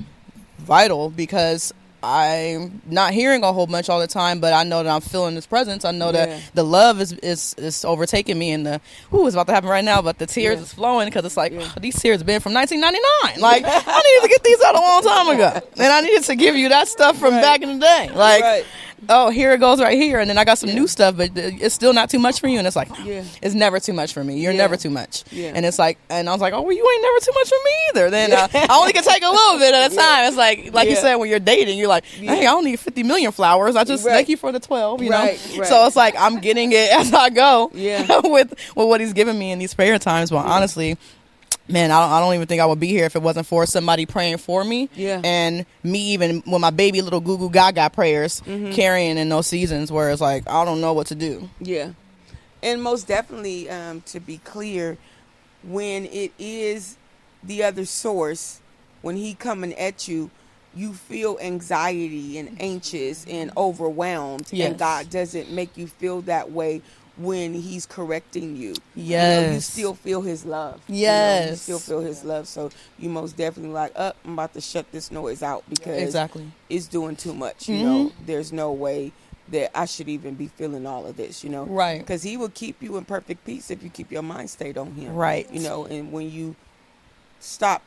vital 0.59 1.09
because 1.09 1.73
I'm 2.03 2.81
not 2.87 3.13
hearing 3.13 3.43
a 3.43 3.51
whole 3.53 3.67
bunch 3.67 3.87
all 3.89 3.99
the 3.99 4.07
time, 4.07 4.39
but 4.39 4.53
I 4.53 4.63
know 4.63 4.81
that 4.81 4.89
I'm 4.89 5.01
feeling 5.01 5.35
his 5.35 5.45
presence. 5.45 5.85
I 5.85 5.91
know 5.91 6.07
Yeah. 6.07 6.25
that 6.27 6.41
the 6.55 6.63
love 6.63 6.99
is 7.01 7.11
is 7.13 7.53
is 7.59 7.85
overtaking 7.85 8.39
me, 8.39 8.51
and 8.51 8.65
the 8.65 8.81
who 9.11 9.25
is 9.27 9.33
about 9.35 9.47
to 9.47 9.53
happen 9.53 9.69
right 9.69 9.83
now. 9.85 10.01
But 10.01 10.17
the 10.17 10.25
tears 10.25 10.57
Yeah. 10.57 10.63
is 10.63 10.73
flowing 10.73 11.07
because 11.07 11.25
it's 11.25 11.37
like 11.37 11.53
these 11.79 11.99
tears 11.99 12.19
have 12.19 12.25
been 12.27 12.41
from 12.41 12.53
1999. 12.53 13.41
Like 13.41 13.63
I 13.65 14.01
needed 14.01 14.21
to 14.23 14.29
get 14.29 14.43
these 14.43 14.61
out 14.63 14.75
a 14.75 14.79
long 14.79 15.03
time 15.03 15.27
ago, 15.35 15.67
and 15.77 15.93
I 15.93 16.01
needed 16.01 16.23
to 16.23 16.35
give 16.35 16.55
you 16.55 16.69
that 16.69 16.87
stuff 16.87 17.17
from 17.19 17.31
back 17.31 17.61
in 17.61 17.79
the 17.79 17.85
day. 17.85 18.09
Like. 18.13 18.41
Right. 18.43 18.65
Oh, 19.09 19.29
here 19.29 19.51
it 19.53 19.59
goes 19.59 19.81
right 19.81 19.97
here, 19.97 20.19
and 20.19 20.29
then 20.29 20.37
I 20.37 20.43
got 20.45 20.57
some 20.59 20.69
new 20.73 20.87
stuff, 20.87 21.17
but 21.17 21.31
it's 21.35 21.73
still 21.73 21.91
not 21.91 22.09
too 22.09 22.19
much 22.19 22.39
for 22.39 22.47
you. 22.47 22.59
And 22.59 22.67
it's 22.67 22.75
like, 22.75 22.87
Yeah. 23.03 23.23
it's 23.41 23.55
never 23.55 23.79
too 23.79 23.93
much 23.93 24.13
for 24.13 24.23
me. 24.23 24.39
You're 24.39 24.51
Yeah. 24.51 24.57
never 24.59 24.77
too 24.77 24.89
much. 24.91 25.23
Yeah. 25.31 25.53
And 25.55 25.65
it's 25.65 25.79
like, 25.79 25.97
and 26.09 26.29
I 26.29 26.31
was 26.33 26.41
like, 26.41 26.53
oh, 26.53 26.61
well, 26.61 26.71
you 26.75 26.87
ain't 26.93 27.01
never 27.01 27.19
too 27.19 27.31
much 27.33 27.49
for 27.49 27.55
me 27.65 27.71
either. 27.89 28.09
Then 28.11 28.31
uh, 28.33 28.47
I 28.53 28.77
only 28.79 28.93
can 28.93 29.03
take 29.03 29.23
a 29.23 29.29
little 29.29 29.57
bit 29.57 29.73
at 29.73 29.91
a 29.91 29.95
time. 30.03 30.27
It's 30.27 30.37
like, 30.37 30.73
like 30.73 30.87
you 30.89 30.95
said, 30.95 31.15
when 31.15 31.29
you're 31.29 31.39
dating, 31.39 31.77
you're 31.79 31.87
like, 31.87 32.05
hey, 32.05 32.41
I 32.41 32.51
don't 32.51 32.63
need 32.63 32.79
50 32.79 33.03
million 33.03 33.31
flowers. 33.31 33.75
I 33.75 33.83
just 33.83 34.05
Right. 34.05 34.13
thank 34.13 34.29
you 34.29 34.37
for 34.37 34.51
the 34.51 34.59
12. 34.59 35.01
You 35.01 35.09
Right, 35.09 35.39
know. 35.53 35.59
right. 35.59 35.67
So 35.67 35.85
it's 35.87 35.95
like 35.95 36.15
I'm 36.17 36.39
getting 36.39 36.71
it 36.71 36.91
as 36.99 37.13
I 37.13 37.29
go. 37.31 37.71
Yeah. 37.73 38.05
with 38.23 38.51
with 38.75 38.87
what 38.87 39.01
he's 39.01 39.13
giving 39.13 39.37
me 39.37 39.51
in 39.51 39.57
these 39.59 39.73
prayer 39.73 39.97
times. 39.99 40.29
But 40.29 40.45
honestly. 40.45 40.97
Man, 41.71 41.91
I 41.91 41.99
don't, 42.01 42.11
I 42.11 42.19
don't 42.19 42.33
even 42.35 42.47
think 42.47 42.61
I 42.61 42.65
would 42.65 42.79
be 42.79 42.87
here 42.87 43.05
if 43.05 43.15
it 43.15 43.21
wasn't 43.21 43.47
for 43.47 43.65
somebody 43.65 44.05
praying 44.05 44.37
for 44.37 44.63
me. 44.63 44.89
Yeah. 44.95 45.21
And 45.23 45.65
me 45.83 46.13
even 46.13 46.43
with 46.45 46.61
my 46.61 46.69
baby 46.71 47.01
little 47.01 47.19
goo 47.21 47.37
goo 47.37 47.49
gaga 47.49 47.89
prayers 47.89 48.41
Mm-hmm. 48.41 48.71
carrying 48.73 49.17
in 49.17 49.29
those 49.29 49.47
seasons 49.47 49.91
where 49.91 50.09
it's 50.09 50.21
like, 50.21 50.47
I 50.49 50.65
don't 50.65 50.81
know 50.81 50.93
what 50.93 51.07
to 51.07 51.15
do. 51.15 51.49
Yeah. 51.59 51.91
And 52.63 52.81
most 52.83 53.07
definitely, 53.07 53.69
um, 53.69 54.01
to 54.07 54.19
be 54.19 54.37
clear, 54.39 54.97
when 55.63 56.05
it 56.05 56.31
is 56.37 56.97
the 57.43 57.63
other 57.63 57.85
source, 57.85 58.59
when 59.01 59.15
he 59.15 59.33
coming 59.33 59.73
at 59.75 60.07
you, 60.07 60.29
you 60.75 60.93
feel 60.93 61.37
anxiety 61.41 62.37
and 62.37 62.55
anxious 62.61 63.25
and 63.27 63.51
overwhelmed. 63.57 64.47
Yes. 64.51 64.69
And 64.69 64.79
God 64.79 65.09
doesn't 65.09 65.51
make 65.51 65.75
you 65.77 65.87
feel 65.87 66.21
that 66.23 66.51
way 66.51 66.81
when 67.21 67.53
he's 67.53 67.85
correcting 67.85 68.55
you. 68.55 68.73
You, 68.95 69.17
know, 69.17 69.51
you 69.53 69.59
still 69.59 69.93
feel 69.93 70.21
his 70.21 70.45
love. 70.45 70.81
You 70.87 70.95
know, 71.07 71.49
you 71.51 71.55
still 71.55 71.79
feel 71.79 71.99
his 72.01 72.23
love. 72.23 72.47
So 72.47 72.69
you 72.99 73.09
most 73.09 73.37
definitely 73.37 73.73
like, 73.73 73.91
up, 73.95 74.15
I'm 74.25 74.33
about 74.33 74.53
to 74.53 74.61
shut 74.61 74.91
this 74.91 75.11
noise 75.11 75.43
out 75.43 75.63
because 75.69 75.99
Exactly. 75.99 76.45
it's 76.69 76.87
doing 76.87 77.15
too 77.15 77.33
much. 77.33 77.67
You 77.69 77.79
Mhm. 77.79 77.81
know, 77.83 78.11
there's 78.25 78.51
no 78.51 78.71
way 78.71 79.11
that 79.49 79.77
I 79.77 79.85
should 79.85 80.07
even 80.07 80.35
be 80.35 80.47
feeling 80.47 80.85
all 80.85 81.05
of 81.05 81.17
this. 81.17 81.43
You 81.43 81.49
know, 81.49 81.65
Right. 81.65 81.99
Because 81.99 82.23
He 82.23 82.37
will 82.37 82.49
keep 82.49 82.81
you 82.81 82.97
in 82.97 83.05
perfect 83.05 83.45
peace 83.45 83.69
if 83.69 83.83
you 83.83 83.89
keep 83.89 84.11
your 84.11 84.23
mind 84.23 84.49
stayed 84.49 84.77
on 84.77 84.93
Him. 84.93 85.13
Right. 85.13 85.47
You 85.51 85.59
know, 85.61 85.85
and 85.85 86.11
when 86.11 86.31
you 86.31 86.55
stop 87.39 87.81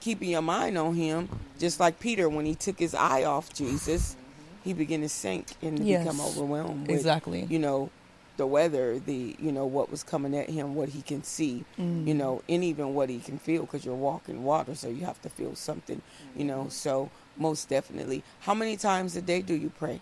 keeping 0.00 0.30
your 0.30 0.42
mind 0.42 0.78
on 0.78 0.94
Him, 0.94 1.28
just 1.58 1.80
like 1.80 1.98
Peter 1.98 2.28
when 2.28 2.46
he 2.46 2.54
took 2.54 2.78
his 2.78 2.94
eye 2.94 3.24
off 3.24 3.52
Jesus, 3.52 4.16
he 4.62 4.72
began 4.72 5.00
to 5.00 5.08
sink 5.08 5.46
and 5.62 5.80
Yes. 5.80 6.04
become 6.04 6.20
overwhelmed. 6.20 6.86
With, 6.86 6.98
Exactly. 6.98 7.46
You 7.50 7.58
know, 7.58 7.90
the 8.38 8.46
weather, 8.46 8.98
the 8.98 9.36
you 9.38 9.52
know 9.52 9.66
what 9.66 9.90
was 9.90 10.02
coming 10.02 10.34
at 10.34 10.48
him, 10.48 10.74
what 10.74 10.88
he 10.90 11.02
can 11.02 11.22
see, 11.22 11.64
you 11.76 12.14
know, 12.14 12.40
and 12.48 12.64
even 12.64 12.94
what 12.94 13.10
he 13.10 13.18
can 13.18 13.38
feel 13.38 13.62
because 13.62 13.84
you're 13.84 13.94
walking 13.94 14.44
water, 14.44 14.74
so 14.74 14.88
you 14.88 15.04
have 15.04 15.20
to 15.22 15.28
feel 15.28 15.54
something, 15.54 16.00
you 16.34 16.44
know. 16.44 16.68
So 16.70 17.10
most 17.36 17.68
definitely, 17.68 18.22
how 18.40 18.54
many 18.54 18.76
times 18.76 19.14
a 19.16 19.20
day 19.22 19.42
do 19.42 19.54
you 19.54 19.70
pray? 19.78 20.00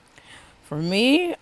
For 0.64 0.78
me, 0.78 1.34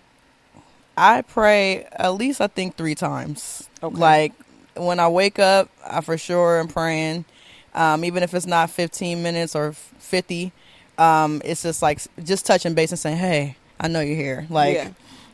I 0.97 1.21
pray 1.21 1.83
at 1.91 2.15
least 2.15 2.41
I 2.41 2.47
think 2.47 2.75
three 2.77 2.95
times. 2.95 3.69
Okay. 3.83 3.95
Like 3.95 4.33
when 4.75 4.99
I 4.99 5.07
wake 5.07 5.37
up, 5.37 5.69
I 5.85 6.01
for 6.01 6.17
sure 6.17 6.59
am 6.59 6.67
praying. 6.67 7.25
Um, 7.73 8.05
even 8.05 8.23
if 8.23 8.33
it's 8.33 8.45
not 8.45 8.69
15 8.69 9.21
minutes 9.21 9.53
or 9.53 9.73
50, 9.73 10.53
um, 10.97 11.41
it's 11.43 11.63
just 11.63 11.81
like 11.81 11.99
just 12.23 12.45
touching 12.45 12.73
base 12.73 12.91
and 12.91 12.99
saying, 12.99 13.17
"Hey, 13.17 13.57
I 13.79 13.89
know 13.89 13.99
you're 13.99 14.15
here." 14.15 14.47
Like 14.49 14.75
Yeah. 14.75 14.89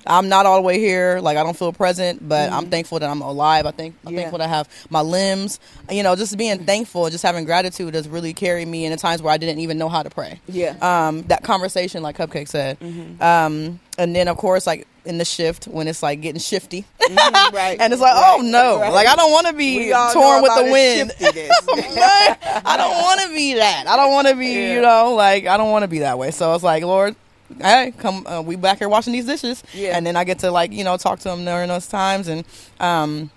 I'm 0.08 0.30
not 0.30 0.46
all 0.46 0.56
the 0.56 0.62
way 0.62 0.80
here. 0.80 1.20
Like 1.22 1.38
I 1.38 1.44
don't 1.44 1.56
feel 1.58 1.72
present, 1.74 2.28
but 2.28 2.52
I'm 2.52 2.68
thankful 2.70 3.00
that 3.00 3.10
I'm 3.10 3.22
alive. 3.22 3.66
I 3.66 3.72
think 3.72 3.96
I'm 4.06 4.10
Mm-hmm. 4.12 4.16
Yeah. 4.16 4.22
thankful 4.22 4.40
that 4.40 4.46
I 4.46 4.56
have 4.56 4.70
my 4.90 5.02
limbs. 5.02 5.60
You 5.90 6.04
know, 6.04 6.16
just 6.16 6.38
being 6.38 6.66
thankful, 6.66 7.10
just 7.10 7.24
having 7.24 7.46
gratitude 7.46 7.94
has 7.94 8.08
really 8.10 8.34
carried 8.34 8.68
me 8.68 8.86
in 8.86 8.92
the 8.92 8.98
times 8.98 9.22
where 9.22 9.32
I 9.34 9.38
didn't 9.38 9.60
even 9.60 9.78
know 9.78 9.90
how 9.90 10.04
to 10.04 10.10
pray 10.10 10.40
Yeah. 10.48 10.76
um, 10.82 11.22
that 11.24 11.44
conversation, 11.44 12.02
like 12.04 12.18
Cupcake 12.18 12.48
said. 12.48 12.80
Mm-hmm. 12.80 13.22
Um, 13.22 13.80
and 13.98 14.16
then, 14.16 14.28
of 14.28 14.38
course, 14.38 14.66
like 14.66 14.88
in 15.06 15.18
the 15.18 15.26
shift 15.26 15.66
when 15.66 15.88
it's 15.88 16.02
like 16.04 16.22
getting 16.22 16.40
shifty, 16.40 16.86
Mhm, 17.02 17.18
right. 17.54 17.78
and 17.80 17.92
it's 17.94 18.02
like, 18.02 18.14
Right, 18.16 18.36
oh 18.38 18.42
no, 18.42 18.80
right. 18.80 18.94
like 18.94 19.08
I 19.08 19.16
don't 19.16 19.32
want 19.32 19.48
to 19.48 19.54
be 19.54 19.90
torn 20.14 20.42
with 20.44 20.56
the 20.56 20.72
wind. 20.72 21.12
I 21.22 22.76
don't 22.78 23.02
want 23.02 23.22
to 23.22 23.30
be 23.36 23.56
that. 23.56 23.88
I 23.88 23.96
don't 23.96 24.12
want 24.12 24.28
to 24.28 24.36
be, 24.36 24.48
Yeah. 24.48 24.74
you 24.76 24.82
know, 24.82 25.14
like 25.16 25.46
I 25.48 25.58
don't 25.58 25.72
want 25.72 25.84
to 25.84 25.88
be 25.88 26.00
that 26.00 26.18
way. 26.18 26.32
So 26.32 26.54
it's 26.54 26.64
like, 26.64 26.84
Lord, 26.84 27.16
hey, 27.60 27.94
come, 27.98 28.26
uh, 28.28 28.42
we 28.42 28.56
back 28.56 28.80
here 28.80 28.90
washing 28.90 29.14
these 29.14 29.26
dishes, 29.26 29.64
Yeah. 29.74 29.98
and 29.98 30.06
then 30.06 30.16
I 30.16 30.24
get 30.24 30.40
to 30.40 30.52
like, 30.52 30.72
you 30.72 30.84
know, 30.84 30.98
talk 30.98 31.20
to 31.20 31.30
them 31.30 31.44
during 31.46 31.68
those 31.70 31.88
times, 31.88 32.28
and 32.28 32.46
um, 32.80 33.30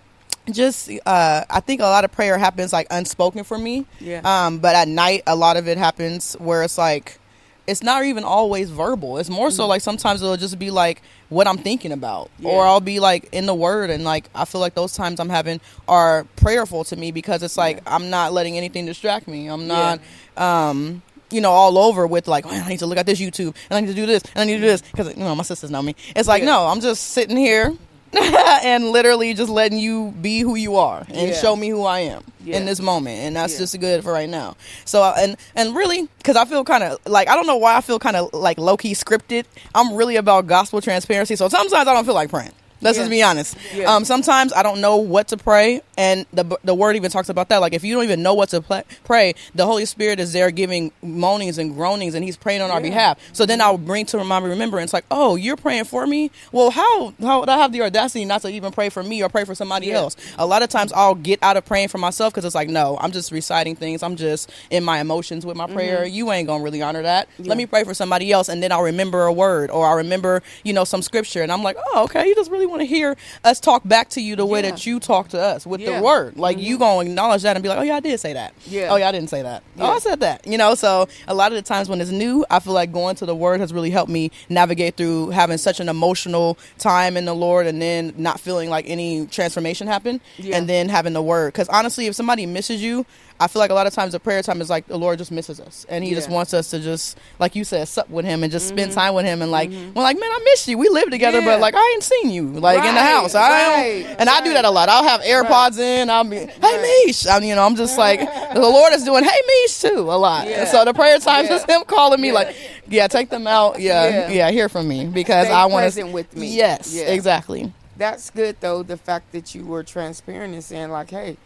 just, 0.50 0.90
uh, 1.06 1.44
I 1.48 1.60
think 1.60 1.80
a 1.80 1.84
lot 1.84 2.04
of 2.04 2.12
prayer 2.12 2.36
happens 2.38 2.72
like 2.72 2.86
unspoken 2.90 3.44
for 3.44 3.56
me. 3.58 3.86
Yeah. 4.00 4.20
Um, 4.24 4.58
but 4.58 4.74
at 4.76 4.88
night, 4.88 5.22
a 5.26 5.34
lot 5.36 5.56
of 5.56 5.68
it 5.68 5.78
happens 5.78 6.34
where 6.34 6.62
it's 6.62 6.76
like, 6.78 7.18
it's 7.66 7.82
not 7.82 8.04
even 8.04 8.24
always 8.24 8.68
verbal. 8.68 9.16
It's 9.16 9.30
more 9.30 9.50
so 9.50 9.66
like 9.66 9.80
sometimes 9.80 10.20
it'll 10.20 10.36
just 10.36 10.58
be 10.58 10.70
like 10.70 11.00
what 11.30 11.48
I'm 11.48 11.56
thinking 11.56 11.92
about, 11.92 12.28
Yeah. 12.38 12.50
or 12.50 12.66
I'll 12.66 12.78
be 12.82 13.00
like 13.00 13.26
in 13.32 13.46
the 13.46 13.54
Word, 13.54 13.88
and 13.88 14.04
like 14.04 14.28
I 14.34 14.44
feel 14.44 14.60
like 14.60 14.74
those 14.74 14.92
times 14.94 15.18
I'm 15.18 15.30
having 15.30 15.62
are 15.88 16.24
prayerful 16.36 16.84
to 16.84 16.96
me 16.96 17.10
because 17.10 17.42
it's 17.42 17.56
like 17.56 17.80
I'm 17.86 18.10
not 18.10 18.34
letting 18.34 18.58
anything 18.58 18.84
distract 18.84 19.26
me. 19.28 19.46
I'm 19.46 19.66
not, 19.66 20.00
um, 20.36 21.00
you 21.34 21.40
know, 21.40 21.50
all 21.50 21.76
over 21.78 22.06
with 22.06 22.28
like, 22.28 22.46
oh, 22.46 22.50
I 22.50 22.68
need 22.68 22.78
to 22.78 22.86
look 22.86 22.98
at 22.98 23.06
this 23.06 23.20
YouTube, 23.20 23.54
and 23.68 23.76
I 23.76 23.80
need 23.80 23.88
to 23.88 23.94
do 23.94 24.06
this, 24.06 24.22
and 24.34 24.42
I 24.42 24.44
need 24.44 24.54
to 24.54 24.60
do 24.60 24.66
this 24.68 24.82
because 24.82 25.08
you 25.16 25.24
know 25.24 25.34
my 25.34 25.42
sisters 25.42 25.70
know 25.70 25.82
me. 25.82 25.96
It's 26.16 26.28
like 26.28 26.40
Yeah. 26.42 26.46
no, 26.52 26.66
I'm 26.66 26.80
just 26.80 27.10
sitting 27.10 27.36
here. 27.36 27.72
and 28.14 28.90
literally 28.90 29.34
just 29.34 29.50
letting 29.50 29.76
you 29.76 30.12
be 30.22 30.38
who 30.38 30.54
you 30.54 30.76
are 30.76 31.04
and 31.08 31.30
Yeah. 31.30 31.34
show 31.34 31.56
me 31.56 31.68
who 31.70 31.82
I 31.84 31.98
am 31.98 32.22
Yeah. 32.44 32.58
in 32.58 32.64
this 32.64 32.78
moment, 32.80 33.18
and 33.18 33.34
that's 33.34 33.58
just 33.58 33.78
good 33.80 34.04
for 34.04 34.12
right 34.12 34.28
now. 34.28 34.54
So 34.84 35.02
uh, 35.02 35.14
and 35.18 35.36
and 35.56 35.74
really, 35.74 36.08
because 36.18 36.36
I 36.36 36.44
feel 36.44 36.62
kind 36.62 36.84
of 36.84 36.98
like 37.06 37.28
I 37.28 37.34
don't 37.34 37.48
know 37.48 37.56
why 37.56 37.76
I 37.76 37.80
feel 37.80 37.98
kind 37.98 38.14
of 38.14 38.32
like 38.32 38.56
low 38.56 38.76
key 38.76 38.92
scripted. 38.94 39.46
I'm 39.74 39.94
really 39.96 40.14
about 40.14 40.46
gospel 40.46 40.80
transparency, 40.80 41.34
so 41.34 41.48
sometimes 41.48 41.72
I 41.88 41.92
don't 41.92 42.04
feel 42.04 42.14
like 42.14 42.30
praying. 42.30 42.52
Let's 42.84 42.98
just 42.98 43.10
be 43.10 43.22
honest. 43.22 43.56
Yeah. 43.74 43.92
Um, 43.92 44.04
sometimes 44.04 44.52
I 44.52 44.62
don't 44.62 44.80
know 44.80 44.96
what 44.96 45.28
to 45.28 45.36
pray, 45.36 45.80
and 45.98 46.26
the 46.32 46.58
the 46.62 46.74
word 46.74 46.96
even 46.96 47.10
talks 47.10 47.28
about 47.28 47.48
that. 47.48 47.58
Like 47.60 47.72
if 47.72 47.82
you 47.82 47.94
don't 47.94 48.04
even 48.04 48.22
know 48.22 48.34
what 48.34 48.50
to 48.50 48.60
pray, 49.04 49.34
the 49.54 49.66
Holy 49.66 49.86
Spirit 49.86 50.20
is 50.20 50.32
there 50.32 50.50
giving 50.50 50.92
moanings 51.02 51.58
and 51.58 51.74
groanings, 51.74 52.14
and 52.14 52.24
He's 52.24 52.36
praying 52.36 52.60
on 52.62 52.70
our 52.70 52.80
behalf. 52.80 53.18
So 53.32 53.46
then 53.46 53.60
I'll 53.60 53.78
bring 53.78 54.06
to 54.06 54.22
my 54.22 54.38
remembrance, 54.38 54.92
like, 54.92 55.04
oh, 55.10 55.34
you're 55.36 55.56
praying 55.56 55.84
for 55.84 56.06
me. 56.06 56.30
Well, 56.52 56.70
how 56.70 57.14
how 57.20 57.40
would 57.40 57.48
I 57.48 57.56
have 57.58 57.72
the 57.72 57.82
audacity 57.82 58.24
not 58.24 58.42
to 58.42 58.48
even 58.48 58.70
pray 58.72 58.90
for 58.90 59.02
me 59.02 59.22
or 59.22 59.28
pray 59.28 59.44
for 59.44 59.54
somebody 59.54 59.86
Yeah. 59.86 59.96
else? 59.96 60.16
A 60.38 60.46
lot 60.46 60.62
of 60.62 60.68
times 60.68 60.92
I'll 60.92 61.14
get 61.14 61.38
out 61.42 61.56
of 61.56 61.64
praying 61.64 61.88
for 61.88 61.98
myself 61.98 62.32
because 62.34 62.44
it's 62.44 62.54
like, 62.54 62.68
no, 62.68 62.98
I'm 63.00 63.12
just 63.12 63.32
reciting 63.32 63.76
things. 63.76 64.02
I'm 64.02 64.16
just 64.16 64.50
in 64.70 64.84
my 64.84 65.00
emotions 65.00 65.46
with 65.46 65.56
my 65.56 65.66
prayer. 65.66 66.04
You 66.04 66.30
ain't 66.32 66.46
gonna 66.48 66.62
really 66.62 66.82
honor 66.82 67.02
that. 67.02 67.28
Let 67.38 67.56
me 67.56 67.64
pray 67.66 67.84
for 67.84 67.94
somebody 67.94 68.30
else, 68.30 68.48
and 68.50 68.62
then 68.62 68.72
I'll 68.72 68.82
remember 68.82 69.24
a 69.24 69.32
word 69.32 69.70
or 69.70 69.86
I'll 69.86 69.96
remember, 69.96 70.42
you 70.64 70.72
know, 70.74 70.84
some 70.84 71.00
scripture, 71.00 71.42
and 71.42 71.50
I'm 71.50 71.62
like, 71.62 71.76
oh, 71.94 72.04
okay, 72.04 72.26
you 72.28 72.34
just 72.34 72.50
really 72.50 72.66
want 72.66 72.73
to 72.80 72.86
hear 72.86 73.16
us 73.44 73.60
talk 73.60 73.82
back 73.84 74.08
to 74.10 74.20
you 74.20 74.36
the 74.36 74.46
way 74.46 74.62
Yeah. 74.62 74.70
that 74.70 74.86
you 74.86 75.00
talk 75.00 75.28
to 75.28 75.40
us 75.40 75.66
with 75.66 75.80
Yeah. 75.80 75.88
Mm-hmm. 75.88 75.96
the 75.98 76.02
word. 76.04 76.36
Like 76.36 76.58
you 76.58 76.78
gonna 76.78 77.08
acknowledge 77.08 77.42
that 77.42 77.56
and 77.56 77.62
be 77.62 77.68
like, 77.68 77.78
oh 77.78 77.82
yeah, 77.82 77.96
I 77.96 78.00
did 78.00 78.18
say 78.20 78.32
that. 78.34 78.54
Yeah. 78.66 78.88
Oh 78.90 78.96
yeah, 78.96 79.08
I 79.08 79.12
didn't 79.12 79.30
say 79.30 79.42
that. 79.42 79.62
Oh, 79.78 79.90
I 79.92 79.98
said 79.98 80.20
that. 80.20 80.46
You 80.46 80.58
know, 80.58 80.74
so 80.74 81.08
a 81.28 81.34
lot 81.34 81.52
of 81.52 81.56
the 81.56 81.62
times 81.62 81.88
when 81.88 82.00
it's 82.00 82.10
new, 82.10 82.44
I 82.50 82.60
feel 82.60 82.72
like 82.72 82.92
going 82.92 83.16
to 83.16 83.26
the 83.26 83.34
word 83.34 83.60
has 83.60 83.72
really 83.72 83.90
helped 83.90 84.10
me 84.10 84.30
navigate 84.48 84.96
through 84.96 85.30
having 85.30 85.58
such 85.58 85.80
an 85.80 85.88
emotional 85.88 86.58
time 86.78 87.16
in 87.16 87.24
the 87.24 87.34
Lord 87.34 87.66
and 87.66 87.80
then 87.80 88.14
not 88.16 88.40
feeling 88.40 88.70
like 88.70 88.88
any 88.88 89.26
transformation 89.26 89.86
happened 89.86 90.20
Yeah. 90.38 90.56
and 90.56 90.68
then 90.68 90.88
having 90.88 91.12
the 91.12 91.22
word. 91.22 91.52
Because 91.52 91.68
honestly, 91.68 92.06
if 92.06 92.14
somebody 92.14 92.46
misses 92.46 92.82
you, 92.82 93.04
I 93.40 93.48
feel 93.48 93.58
like 93.60 93.70
a 93.70 93.74
lot 93.74 93.86
of 93.88 93.92
times 93.92 94.12
the 94.12 94.20
prayer 94.20 94.42
time 94.42 94.60
is 94.60 94.70
like 94.70 94.86
the 94.86 94.96
Lord 94.96 95.18
just 95.18 95.32
misses 95.32 95.58
us 95.58 95.84
and 95.88 96.04
He 96.04 96.10
just 96.10 96.22
Yeah. 96.22 96.24
Mm-hmm. 96.26 96.34
wants 96.34 96.54
us 96.54 96.70
to 96.70 96.78
just, 96.78 97.18
like 97.40 97.56
you 97.56 97.64
said, 97.64 97.88
sup 97.88 98.08
with 98.08 98.24
Him 98.24 98.44
and 98.44 98.52
just 98.52 98.68
spend 98.68 98.92
time 98.92 99.12
with 99.14 99.24
Him 99.26 99.42
and 99.42 99.50
like, 99.50 99.70
we're 99.70 100.02
like, 100.02 100.18
man, 100.18 100.30
I 100.30 100.40
miss 100.44 100.68
you. 100.68 100.78
We 100.78 100.88
live 100.88 101.10
together, 101.10 101.40
Yeah. 101.40 101.46
but 101.46 101.60
like 101.60 101.74
I 101.74 101.90
ain't 101.94 102.02
seen 102.04 102.30
you 102.30 102.46
like 102.60 102.78
in 102.84 102.94
the 102.94 103.02
house. 103.02 103.34
I 103.34 103.48
right, 103.50 104.02
don't, 104.06 104.20
and 104.20 104.28
I 104.30 104.40
do 104.44 104.52
that 104.52 104.64
a 104.64 104.70
lot. 104.70 104.88
I'll 104.88 105.02
have 105.02 105.20
AirPods 105.22 105.78
in. 105.80 106.10
I'll 106.10 106.22
be, 106.24 106.36
hey 106.36 106.52
Right. 106.62 107.04
Mish, 107.06 107.26
I'm, 107.26 107.42
you 107.42 107.56
know, 107.56 107.66
I'm 107.66 107.74
just 107.74 107.98
like 107.98 108.20
the 108.20 108.60
Lord 108.60 108.92
is 108.92 109.02
doing, 109.02 109.24
hey 109.24 109.40
Mish 109.46 109.80
too, 109.80 109.98
a 110.00 110.16
lot. 110.16 110.46
Yeah. 110.48 110.64
So 110.66 110.84
the 110.84 110.94
prayer 110.94 111.18
times 111.18 111.50
is 111.50 111.64
Him 111.64 111.82
calling 111.86 112.20
me 112.20 112.30
like, 112.30 112.54
yeah, 112.88 113.08
take 113.08 113.30
them 113.30 113.46
out. 113.48 113.80
Yeah, 113.80 114.30
Yeah. 114.30 114.50
hear 114.52 114.68
from 114.68 114.86
me 114.86 115.06
because 115.06 115.46
Stay 115.46 115.54
I 115.54 115.66
want 115.66 115.82
to 115.82 115.86
present 115.86 116.12
with 116.12 116.36
me. 116.36 116.54
Yes, 116.56 116.94
exactly. 116.96 117.72
That's 117.96 118.30
good 118.30 118.56
though. 118.60 118.82
The 118.84 118.96
fact 118.96 119.32
that 119.32 119.54
you 119.54 119.64
were 119.66 119.82
transparent 119.82 120.54
and 120.54 120.62
saying 120.64 120.90
like, 120.90 121.10
"Hey, 121.10 121.36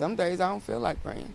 some 0.00 0.16
days 0.16 0.40
I 0.40 0.48
don't 0.48 0.62
feel 0.62 0.80
like 0.80 0.98
praying," 1.02 1.32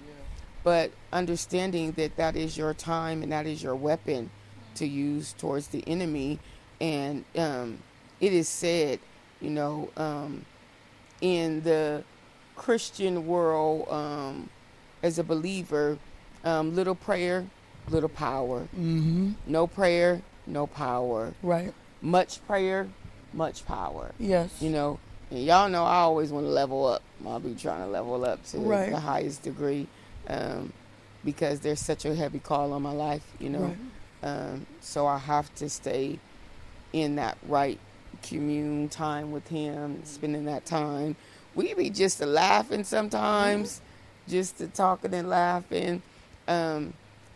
but 0.63 0.89
understanding 1.13 1.91
that 1.93 2.17
that 2.17 2.36
is 2.36 2.58
your 2.58 2.73
time 2.73 3.21
and 3.23 3.32
that 3.32 3.45
is 3.45 3.62
your 3.62 3.75
weapon 3.75 4.32
to 4.75 4.86
use 4.88 5.34
towards 5.38 5.67
the 5.67 5.84
enemy, 5.88 6.39
and 6.82 7.23
um, 7.38 7.78
it 8.19 8.34
is 8.34 8.49
said, 8.49 8.99
you 9.39 9.51
know, 9.51 9.89
um, 9.97 10.45
in 11.21 11.62
the 11.62 12.04
Christian 12.56 13.28
world, 13.28 13.88
um, 13.89 14.49
as 15.04 15.19
a 15.19 15.23
believer, 15.23 15.97
um, 16.43 16.75
little 16.75 16.95
prayer, 16.95 17.45
little 17.89 18.10
power. 18.10 18.62
Mm-hmm. 18.75 19.34
No 19.45 19.67
prayer, 19.67 20.21
no 20.47 20.65
power. 20.65 21.34
Right. 21.43 21.71
Much 22.01 22.45
prayer, 22.47 22.88
much 23.34 23.65
power 23.65 24.12
Yes. 24.17 24.62
you 24.62 24.69
know 24.69 24.97
and 25.32 25.40
y'all 25.44 25.70
know 25.70 25.84
i 25.84 25.96
always 25.98 26.32
want 26.32 26.46
to 26.46 26.50
level 26.52 26.86
up. 26.86 27.02
I'll 27.26 27.40
be 27.40 27.56
trying 27.56 27.82
to 27.82 27.88
level 27.88 28.24
up 28.26 28.46
to 28.48 28.58
Right. 28.60 28.90
the 28.92 29.00
highest 29.00 29.44
degree 29.44 29.88
um, 30.28 30.72
because 31.24 31.60
there's 31.62 31.80
such 31.80 32.06
a 32.06 32.14
heavy 32.16 32.40
call 32.40 32.74
on 32.74 32.82
my 32.82 32.92
life 32.92 33.24
you 33.40 33.50
know? 33.50 33.76
Right. 34.24 34.30
um, 34.52 34.66
so 34.82 35.08
i 35.08 35.18
have 35.18 35.54
to 35.56 35.70
stay 35.70 36.20
in 36.94 37.16
that 37.16 37.38
right 37.48 37.80
commune 38.24 38.88
time 38.90 39.32
with 39.32 39.48
him 39.50 40.04
spending 40.06 40.46
that 40.46 40.66
time. 40.66 41.16
We 41.54 41.74
be 41.74 41.90
just 41.90 42.22
laughing 42.22 42.84
sometimes 42.86 43.82
just 44.28 44.58
to 44.60 44.68
talking 44.68 45.14
and 45.14 45.30
laughing. 45.30 46.02
Um, 46.48 46.94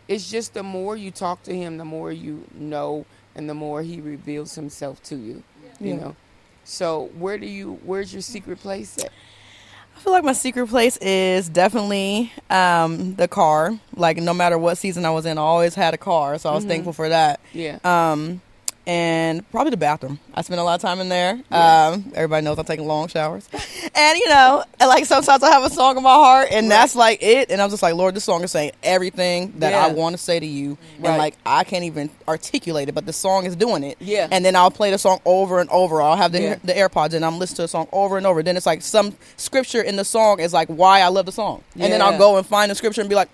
it's 0.08 0.30
just 0.30 0.54
the 0.54 0.62
more 0.62 0.96
you 0.96 1.10
talk 1.10 1.42
to 1.44 1.54
him 1.54 1.76
the 1.76 1.84
more 1.84 2.10
you 2.12 2.44
know 2.54 3.04
and 3.36 3.48
the 3.48 3.54
more 3.54 3.82
he 3.82 4.00
reveals 4.00 4.54
himself 4.54 5.02
to 5.04 5.16
you 5.16 5.42
you 5.80 5.94
Yeah. 5.94 5.96
know 6.00 6.16
so 6.64 7.10
where 7.18 7.38
do 7.38 7.46
you 7.46 7.78
where's 7.84 8.12
your 8.12 8.22
secret 8.22 8.58
place 8.60 8.98
at 8.98 9.10
I 9.96 10.02
feel 10.02 10.12
like 10.14 10.24
my 10.24 10.32
secret 10.32 10.68
place 10.68 10.96
is 10.96 11.50
definitely 11.50 12.32
um, 12.48 13.16
the 13.16 13.28
car. 13.28 13.78
Like 13.94 14.16
no 14.16 14.32
matter 14.32 14.56
what 14.56 14.78
season 14.78 15.04
I 15.04 15.10
was 15.10 15.26
in, 15.26 15.36
I 15.36 15.42
always 15.42 15.74
had 15.74 15.92
a 15.92 15.98
car, 15.98 16.38
so 16.38 16.48
I 16.48 16.54
was 16.54 16.64
thankful 16.64 16.94
for 16.94 17.10
that. 17.10 17.38
yeah 17.52 17.78
Um, 17.84 18.40
and 18.90 19.48
probably 19.52 19.70
the 19.70 19.76
bathroom. 19.76 20.18
I 20.34 20.42
spend 20.42 20.58
a 20.58 20.64
lot 20.64 20.74
of 20.74 20.80
time 20.82 20.98
in 20.98 21.08
there. 21.08 21.40
Yeah. 21.50 21.86
Um, 21.94 22.10
everybody 22.16 22.44
knows 22.44 22.58
I 22.58 22.64
take 22.64 22.80
long 22.80 23.06
showers, 23.06 23.48
and 23.94 24.18
you 24.18 24.28
know, 24.28 24.64
and, 24.80 24.88
like 24.88 25.04
sometimes 25.06 25.44
I 25.44 25.50
have 25.50 25.62
a 25.62 25.70
song 25.70 25.96
in 25.96 26.02
my 26.02 26.12
heart, 26.12 26.48
and 26.50 26.68
that's 26.68 26.96
like 26.96 27.22
it. 27.22 27.52
And 27.52 27.62
I'm 27.62 27.70
just 27.70 27.84
like, 27.84 27.94
Lord, 27.94 28.16
this 28.16 28.24
song 28.24 28.42
is 28.42 28.50
saying 28.50 28.72
everything 28.82 29.52
that 29.60 29.74
I 29.74 29.92
want 29.92 30.14
to 30.14 30.18
say 30.18 30.40
to 30.40 30.46
you, 30.46 30.76
Right. 30.98 31.10
and 31.10 31.18
like 31.18 31.36
I 31.46 31.62
can't 31.62 31.84
even 31.84 32.10
articulate 32.26 32.88
it, 32.88 32.92
but 32.96 33.06
the 33.06 33.12
song 33.12 33.46
is 33.46 33.54
doing 33.54 33.84
it. 33.84 33.96
Yeah. 34.00 34.26
And 34.30 34.44
then 34.44 34.56
I'll 34.56 34.72
play 34.72 34.90
the 34.90 34.98
song 34.98 35.20
over 35.24 35.60
and 35.60 35.70
over. 35.70 36.02
I'll 36.02 36.16
have 36.16 36.32
the 36.32 36.40
Yeah. 36.42 36.56
the 36.64 36.72
AirPods, 36.72 37.14
and 37.14 37.24
I'm 37.24 37.38
listening 37.38 37.56
to 37.56 37.62
the 37.62 37.68
song 37.68 37.86
over 37.92 38.16
and 38.18 38.26
over. 38.26 38.42
Then 38.42 38.56
it's 38.56 38.66
like 38.66 38.82
some 38.82 39.16
scripture 39.36 39.82
in 39.82 39.94
the 39.94 40.04
song 40.04 40.40
is 40.40 40.52
like 40.52 40.66
why 40.68 41.00
I 41.00 41.08
love 41.08 41.26
the 41.26 41.32
song, 41.32 41.62
and 41.74 41.92
then 41.92 42.02
I'll 42.02 42.18
go 42.18 42.38
and 42.38 42.44
find 42.46 42.70
the 42.70 42.74
scripture 42.74 43.00
and 43.02 43.08
be 43.08 43.14
like. 43.16 43.28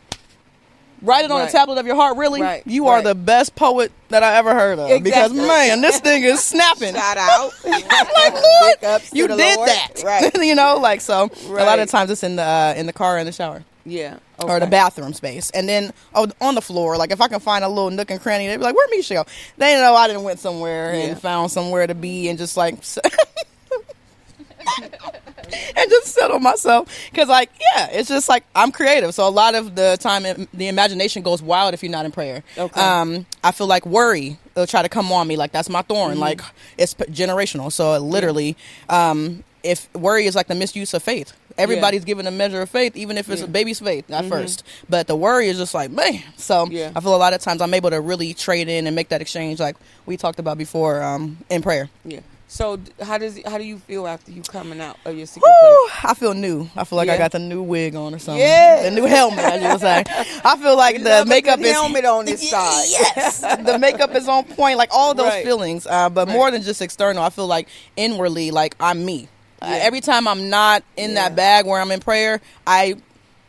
Write 1.03 1.25
it 1.25 1.31
on 1.31 1.41
Right. 1.41 1.47
the 1.47 1.53
tablet 1.53 1.79
of 1.79 1.87
your 1.87 1.97
heart. 1.97 2.17
Really, 2.17 2.41
Right, 2.43 2.63
you 2.67 2.89
are 2.89 3.03
the 3.03 3.15
best 3.15 3.55
poet 3.55 3.93
that 4.09 4.23
I 4.23 4.37
ever 4.37 4.55
heard 4.55 4.79
of. 4.79 5.03
Because 5.03 5.33
man, 5.33 5.81
this 5.81 6.01
thing 6.01 6.25
is 6.25 6.43
snapping. 6.43 6.95
shout 6.95 7.17
out 7.19 7.53
like 7.65 7.85
Lord, 8.33 8.75
Big 8.81 8.85
ups 8.85 9.11
to 9.11 9.17
you 9.17 9.29
did 9.29 9.57
Lord. 9.57 9.69
that, 9.69 9.89
right 10.05 10.33
you 10.43 10.55
know, 10.55 10.79
like 10.79 11.01
so. 11.01 11.31
A 11.49 11.53
lot 11.53 11.79
of 11.79 11.89
times 11.91 12.11
it's 12.11 12.23
in 12.23 12.37
the 12.37 12.43
uh, 12.43 12.75
in 12.77 12.87
the 12.87 12.93
car 12.93 13.19
and 13.19 13.29
the 13.29 13.33
shower 13.33 13.65
yeah 13.89 14.19
or 14.43 14.59
the 14.59 14.67
bathroom 14.67 15.13
space, 15.15 15.51
and 15.51 15.69
then 15.69 15.93
oh, 16.15 16.27
on 16.41 16.55
the 16.57 16.61
floor. 16.61 16.97
Like 16.97 17.11
if 17.13 17.21
I 17.21 17.29
can 17.29 17.41
find 17.41 17.63
a 17.65 17.69
little 17.69 17.91
nook 17.91 18.11
and 18.11 18.21
cranny, 18.21 18.47
they'd 18.49 18.57
be 18.57 18.63
like, 18.65 18.75
"Where 18.75 18.89
Misha 18.91 19.15
go?" 19.15 19.25
They 19.59 19.75
know 19.77 19.95
I 19.95 20.09
didn't 20.09 20.25
went 20.25 20.41
somewhere 20.41 20.93
Yeah. 20.95 21.03
and 21.05 21.21
found 21.21 21.51
somewhere 21.53 21.87
to 21.87 21.95
be, 21.95 22.29
and 22.29 22.37
just 22.39 22.57
like 22.57 22.77
and 25.77 25.91
just 25.91 26.07
settle 26.15 26.39
myself. 26.41 26.89
Because 27.11 27.29
like 27.29 27.51
yeah 27.75 27.89
it's 27.93 28.09
just 28.09 28.29
like 28.29 28.45
i'm 28.55 28.73
creative. 28.73 29.15
So 29.15 29.27
a 29.29 29.31
lot 29.31 29.55
of 29.55 29.75
the 29.75 29.97
time 30.01 30.27
it, 30.27 30.49
the 30.53 30.69
imagination 30.69 31.23
goes 31.23 31.43
wild 31.43 31.75
if 31.75 31.83
you're 31.83 31.93
not 31.93 32.05
in 32.05 32.13
prayer. 32.13 32.43
Okay. 32.59 32.81
um 32.81 33.27
i 33.45 33.53
feel 33.53 33.67
like 33.67 33.87
worry 33.87 34.39
will 34.55 34.67
try 34.67 34.83
to 34.83 34.89
come 34.89 35.11
on 35.13 35.27
me. 35.29 35.37
Like 35.37 35.53
that's 35.53 35.69
my 35.69 35.83
thorn. 35.83 36.13
Mm-hmm. 36.13 36.21
like 36.21 36.41
it's 36.79 36.95
generational. 36.95 37.71
So 37.73 37.95
it 37.95 38.01
literally 38.01 38.57
um 38.89 39.45
if 39.63 39.93
worry 39.95 40.27
is 40.27 40.35
like 40.37 40.47
the 40.49 40.55
misuse 40.55 40.95
of 40.95 41.03
faith 41.03 41.33
everybody's 41.59 42.05
given 42.05 42.27
a 42.27 42.31
measure 42.31 42.61
of 42.61 42.69
faith 42.69 42.95
even 42.97 43.17
if 43.17 43.31
it's 43.31 43.41
Yeah. 43.41 43.47
a 43.47 43.51
baby's 43.51 43.81
faith 43.81 44.11
at 44.11 44.27
first. 44.27 44.63
But 44.91 45.07
the 45.07 45.17
worry 45.17 45.49
is 45.49 45.57
just 45.57 45.73
like 45.75 45.91
man. 45.91 46.23
So 46.37 46.67
Yeah. 46.71 46.93
i 46.95 47.01
feel 47.01 47.15
a 47.15 47.17
lot 47.17 47.33
of 47.35 47.41
times 47.41 47.63
i'm 47.63 47.73
able 47.75 47.91
to 47.91 48.01
really 48.01 48.35
trade 48.35 48.69
in 48.69 48.87
and 48.87 48.95
make 48.95 49.09
that 49.11 49.21
exchange 49.23 49.59
like 49.61 49.77
we 50.07 50.17
talked 50.17 50.39
about 50.39 50.59
before 50.59 51.03
um 51.03 51.39
in 51.49 51.63
prayer. 51.63 51.89
Yeah. 52.05 52.21
So 52.57 52.79
how 53.03 53.19
does 53.19 53.39
how 53.45 53.59
do 53.59 53.65
you 53.65 53.77
feel 53.77 54.07
after 54.07 54.31
you 54.33 54.41
coming 54.41 54.81
out 54.81 54.97
of 55.05 55.15
your 55.15 55.27
secret 55.27 55.53
place? 55.61 55.91
I 56.05 56.15
feel 56.15 56.33
new. 56.33 56.71
I 56.75 56.85
feel 56.85 56.97
like 56.97 57.09
Yeah. 57.09 57.13
I 57.13 57.19
got 57.19 57.33
the 57.33 57.39
new 57.39 57.61
wig 57.63 57.95
on 57.95 58.15
or 58.15 58.19
something. 58.19 58.41
Yeah. 58.41 58.83
The 58.85 58.93
new 58.93 59.05
helmet, 59.05 59.41
as 59.45 59.63
you 59.63 59.69
would 59.69 59.81
say. 59.81 60.05
I 60.43 60.57
feel 60.57 60.75
like 60.75 60.97
We 60.97 61.03
the 61.03 61.25
makeup 61.27 61.61
is 61.61 61.73
helmet 61.73 62.07
on 62.07 62.25
this 62.25 62.49
side. 62.51 62.87
Yes, 62.89 63.41
the 63.67 63.79
makeup 63.79 64.15
is 64.15 64.27
on 64.27 64.45
point. 64.45 64.79
Like 64.79 64.89
all 64.91 65.13
those 65.13 65.27
Right. 65.27 65.45
feelings, 65.45 65.87
uh, 65.87 66.09
but 66.09 66.29
more 66.29 66.51
than 66.51 66.63
just 66.63 66.81
external. 66.81 67.23
I 67.23 67.29
feel 67.29 67.47
like 67.47 67.69
inwardly, 67.95 68.51
like 68.51 68.75
I'm 68.81 69.05
me. 69.05 69.29
Uh, 69.61 69.79
every 69.83 70.01
time 70.01 70.27
I'm 70.27 70.49
not 70.49 70.83
in 70.97 71.11
Yeah. 71.11 71.29
that 71.29 71.37
bag 71.37 71.67
where 71.67 71.79
I'm 71.79 71.91
in 71.91 72.01
prayer, 72.01 72.41
I 72.67 72.95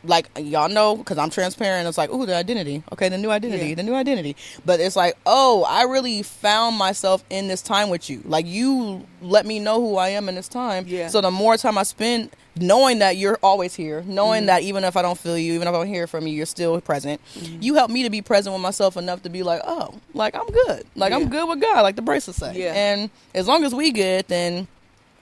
like 0.03 0.27
y'all 0.37 0.69
know 0.69 0.95
because 0.95 1.17
I'm 1.17 1.29
transparent. 1.29 1.87
It's 1.87 1.97
like, 1.97 2.11
ooh, 2.11 2.25
the 2.25 2.35
identity. 2.35 2.83
Okay, 2.93 3.09
the 3.09 3.17
new 3.17 3.29
identity, 3.31 3.69
Yeah. 3.69 3.75
the 3.75 3.83
new 3.83 3.95
identity. 3.95 4.35
But 4.65 4.79
it's 4.79 4.95
like, 4.95 5.17
oh, 5.25 5.65
I 5.67 5.83
really 5.83 6.21
found 6.23 6.77
myself 6.77 7.23
in 7.29 7.47
this 7.47 7.61
time 7.61 7.89
with 7.89 8.09
you. 8.09 8.21
Like 8.25 8.45
you 8.45 9.05
let 9.21 9.45
me 9.45 9.59
know 9.59 9.81
who 9.81 9.97
I 9.97 10.09
am 10.09 10.29
in 10.29 10.35
this 10.35 10.47
time. 10.47 10.85
Yeah. 10.87 11.07
So 11.07 11.19
the 11.21 11.31
more 11.31 11.57
time 11.57 11.77
I 11.77 11.83
spend 11.83 12.29
knowing 12.59 12.99
that 12.99 13.17
you're 13.17 13.37
always 13.43 13.75
here, 13.75 14.03
knowing 14.07 14.41
Mm-hmm. 14.41 14.47
that 14.47 14.61
even 14.63 14.83
if 14.83 14.95
I 14.97 15.01
don't 15.01 15.17
feel 15.17 15.37
you, 15.37 15.53
even 15.53 15.67
if 15.67 15.73
I 15.73 15.77
don't 15.77 15.87
hear 15.87 16.07
from 16.07 16.25
you, 16.27 16.33
you're 16.33 16.45
still 16.45 16.79
present. 16.81 17.19
Mm-hmm. 17.35 17.61
You 17.61 17.75
help 17.75 17.91
me 17.91 18.03
to 18.03 18.09
be 18.09 18.21
present 18.21 18.53
with 18.53 18.61
myself 18.61 18.97
enough 18.97 19.23
to 19.23 19.29
be 19.29 19.43
like, 19.43 19.61
oh, 19.65 19.93
like 20.13 20.35
I'm 20.35 20.47
good. 20.47 20.83
Like 20.95 21.11
Yeah. 21.11 21.17
I'm 21.17 21.29
good 21.29 21.47
with 21.49 21.59
God, 21.61 21.81
like 21.81 21.95
the 21.95 22.01
bracelets 22.01 22.39
say. 22.39 22.55
Yeah. 22.57 22.73
And 22.73 23.09
as 23.35 23.47
long 23.47 23.63
as 23.63 23.75
we 23.75 23.91
good, 23.91 24.25
then 24.27 24.67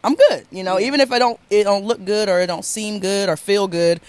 I'm 0.04 0.16
good. 0.16 0.46
You 0.52 0.64
know, 0.64 0.78
Yeah. 0.78 0.88
even 0.88 1.00
if 1.02 1.12
I 1.12 1.18
don't 1.20 1.40
it 1.50 1.64
don't 1.64 1.86
look 1.86 2.04
good 2.06 2.30
or 2.30 2.40
it 2.42 2.48
don't 2.48 2.64
seem 2.66 3.00
good 3.00 3.28
or 3.28 3.36
feel 3.38 3.68
good, 3.68 4.00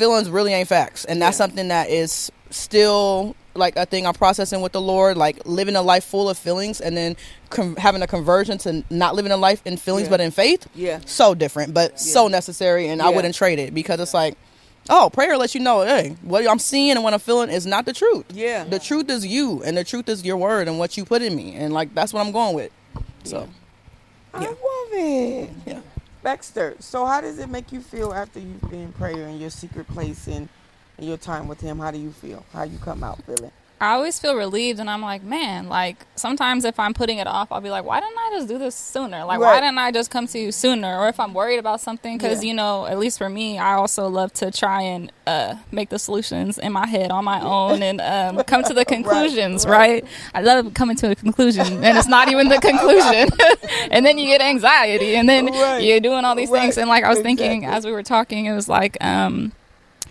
feelings 0.00 0.28
really 0.30 0.52
ain't 0.52 0.68
facts. 0.68 1.04
And 1.04 1.20
that's 1.22 1.36
Yeah. 1.36 1.44
something 1.44 1.68
that 1.68 1.90
is 1.90 2.32
still 2.50 3.36
like 3.54 3.76
a 3.76 3.84
thing 3.84 4.06
I'm 4.06 4.14
processing 4.14 4.60
with 4.60 4.72
the 4.72 4.80
Lord, 4.80 5.16
like 5.16 5.40
living 5.44 5.76
a 5.76 5.82
life 5.82 6.04
full 6.04 6.28
of 6.30 6.38
feelings 6.38 6.80
and 6.80 6.96
then 6.96 7.16
com- 7.50 7.76
having 7.76 8.00
a 8.02 8.06
conversion 8.06 8.58
to 8.58 8.82
not 8.90 9.14
living 9.16 9.32
a 9.32 9.36
life 9.36 9.60
in 9.64 9.76
feelings 9.76 10.06
Yeah. 10.06 10.10
but 10.10 10.20
in 10.20 10.30
faith. 10.30 10.66
Yeah. 10.74 11.00
So 11.04 11.34
different, 11.34 11.74
but 11.74 11.98
so 12.00 12.28
necessary 12.28 12.88
and 12.88 13.02
I 13.02 13.10
wouldn't 13.10 13.34
trade 13.34 13.58
it 13.58 13.74
because 13.74 14.00
it's 14.00 14.14
like 14.14 14.34
Oh, 14.88 15.10
prayer 15.12 15.36
lets 15.36 15.54
you 15.54 15.60
know, 15.60 15.82
hey, 15.82 16.16
what 16.22 16.48
I'm 16.48 16.58
seeing 16.58 16.92
and 16.92 17.04
what 17.04 17.12
I'm 17.12 17.20
feeling 17.20 17.50
is 17.50 17.66
not 17.66 17.84
the 17.84 17.92
truth. 17.92 18.24
Yeah. 18.32 18.64
The 18.64 18.78
truth 18.78 19.10
is 19.10 19.24
you, 19.26 19.62
and 19.62 19.76
the 19.76 19.84
truth 19.84 20.08
is 20.08 20.24
your 20.24 20.38
word 20.38 20.68
and 20.68 20.78
what 20.78 20.96
you 20.96 21.04
put 21.04 21.20
in 21.22 21.36
me, 21.36 21.54
and 21.54 21.72
like 21.74 21.94
that's 21.94 22.12
what 22.14 22.20
I'm 22.24 22.32
going 22.32 22.54
with. 22.56 22.72
So, 23.22 23.46
I 24.32 24.38
love 24.46 24.56
it. 24.92 25.50
Yeah. 25.66 25.80
Baxter, 26.22 26.76
so 26.80 27.06
how 27.06 27.22
does 27.22 27.38
it 27.38 27.48
make 27.48 27.72
you 27.72 27.80
feel 27.80 28.12
after 28.12 28.40
you've 28.40 28.60
been 28.70 28.82
in 28.82 28.92
prayer 28.92 29.26
in 29.28 29.40
your 29.40 29.50
secret 29.50 29.88
place 29.88 30.26
and, 30.26 30.48
and 30.98 31.08
your 31.08 31.16
time 31.16 31.48
with 31.48 31.60
him? 31.60 31.78
How 31.78 31.90
do 31.90 31.98
you 31.98 32.10
feel? 32.10 32.44
How 32.52 32.64
you 32.64 32.78
come 32.78 33.02
out 33.02 33.22
feeling? 33.24 33.52
I 33.80 33.92
always 33.94 34.18
feel 34.20 34.36
relieved, 34.36 34.78
and 34.78 34.90
I'm 34.90 35.00
like, 35.00 35.22
man, 35.22 35.68
like 35.70 36.04
sometimes 36.14 36.66
if 36.66 36.78
I'm 36.78 36.92
putting 36.92 37.16
it 37.16 37.26
off, 37.26 37.50
I'll 37.50 37.62
be 37.62 37.70
like, 37.70 37.84
why 37.84 37.98
didn't 38.00 38.18
I 38.18 38.30
just 38.34 38.46
do 38.48 38.58
this 38.58 38.74
sooner? 38.74 39.24
Like, 39.24 39.40
why 39.40 39.58
didn't 39.58 39.78
I 39.78 39.90
just 39.90 40.10
come 40.10 40.26
to 40.26 40.38
you 40.38 40.52
sooner? 40.52 40.98
Or 40.98 41.08
if 41.08 41.18
I'm 41.18 41.32
worried 41.32 41.56
about 41.58 41.80
something, 41.80 42.18
because 42.18 42.44
Yeah. 42.44 42.48
you 42.48 42.54
know, 42.54 42.84
at 42.86 42.98
least 42.98 43.16
for 43.16 43.30
me, 43.30 43.58
I 43.58 43.74
also 43.74 44.06
love 44.08 44.34
to 44.34 44.50
try 44.50 44.82
and 44.82 45.10
uh, 45.26 45.54
make 45.72 45.88
the 45.88 45.98
solutions 45.98 46.58
in 46.58 46.72
my 46.72 46.86
head 46.86 47.10
on 47.10 47.24
my 47.24 47.40
own 47.40 47.82
and 47.82 48.02
um, 48.02 48.44
come 48.46 48.62
to 48.64 48.74
the 48.74 48.84
conclusions. 48.84 49.64
right. 49.64 50.02
right, 50.02 50.04
I 50.34 50.42
love 50.42 50.74
coming 50.74 50.96
to 50.96 51.12
a 51.12 51.14
conclusion, 51.14 51.82
and 51.82 51.96
it's 51.96 52.06
not 52.08 52.28
even 52.30 52.48
the 52.48 52.58
conclusion, 52.70 53.28
and 53.90 54.04
then 54.04 54.18
you 54.18 54.26
get 54.26 54.42
anxiety, 54.42 55.16
and 55.16 55.26
then 55.26 55.46
Right. 55.46 55.78
you're 55.82 56.00
doing 56.00 56.26
all 56.26 56.34
these 56.34 56.50
things. 56.50 56.76
And 56.76 56.88
like 56.90 57.02
I 57.04 57.08
was 57.08 57.20
thinking 57.20 57.64
as 57.64 57.86
we 57.86 57.92
were 57.92 58.02
talking, 58.02 58.44
it 58.44 58.54
was 58.54 58.68
like. 58.68 58.98
um 59.02 59.52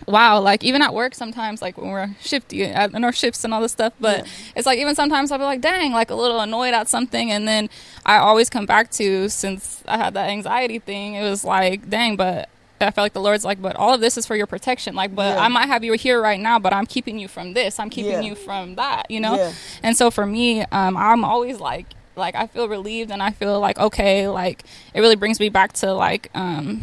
wow 0.06 0.40
like 0.40 0.64
even 0.64 0.82
at 0.82 0.94
work 0.94 1.14
sometimes 1.14 1.60
like 1.62 1.76
when 1.78 1.90
we're 1.90 2.08
shifty 2.20 2.64
at, 2.64 2.92
in 2.92 3.04
our 3.04 3.12
shifts 3.12 3.44
and 3.44 3.52
all 3.54 3.60
this 3.60 3.72
stuff 3.72 3.92
but 4.00 4.26
it's 4.56 4.66
like 4.66 4.78
even 4.78 4.94
sometimes 4.94 5.30
i'll 5.30 5.38
be 5.38 5.44
like 5.44 5.60
dang 5.60 5.92
like 5.92 6.10
a 6.10 6.14
little 6.14 6.40
annoyed 6.40 6.74
at 6.74 6.88
something 6.88 7.30
and 7.30 7.46
then 7.46 7.68
i 8.06 8.16
always 8.16 8.48
come 8.50 8.66
back 8.66 8.90
to 8.90 9.28
since 9.28 9.82
i 9.86 9.96
had 9.96 10.14
that 10.14 10.30
anxiety 10.30 10.78
thing 10.78 11.14
it 11.14 11.22
was 11.22 11.44
like 11.44 11.88
dang 11.90 12.16
but 12.16 12.48
I 12.82 12.90
feel 12.92 13.04
like 13.04 13.12
the 13.12 13.20
Lord's 13.20 13.44
like, 13.44 13.60
but 13.60 13.76
all 13.76 13.92
of 13.92 14.00
this 14.00 14.16
is 14.16 14.24
for 14.24 14.34
your 14.34 14.46
protection. 14.46 14.94
Like, 14.94 15.14
but 15.14 15.36
Yeah. 15.36 15.42
I 15.44 15.48
might 15.48 15.66
have 15.66 15.84
you 15.84 15.92
here 15.92 16.18
right 16.18 16.40
now, 16.40 16.58
but 16.58 16.72
I'm 16.72 16.86
keeping 16.86 17.18
you 17.18 17.28
from 17.28 17.52
this. 17.52 17.78
I'm 17.78 17.90
keeping 17.90 18.12
Yeah. 18.12 18.20
you 18.22 18.34
from 18.34 18.76
that. 18.76 19.10
You 19.10 19.20
know. 19.20 19.36
Yeah. 19.36 19.52
And 19.82 19.94
so 19.94 20.10
for 20.10 20.24
me, 20.24 20.62
um, 20.72 20.96
I'm 20.96 21.22
always 21.22 21.60
like, 21.60 21.84
like 22.16 22.34
I 22.34 22.46
feel 22.46 22.68
relieved 22.70 23.10
and 23.10 23.22
I 23.22 23.32
feel 23.32 23.60
like 23.60 23.78
okay, 23.78 24.28
like 24.28 24.64
it 24.94 25.00
really 25.02 25.14
brings 25.16 25.38
me 25.38 25.50
back 25.50 25.74
to 25.74 25.92
like, 25.92 26.30
um, 26.34 26.80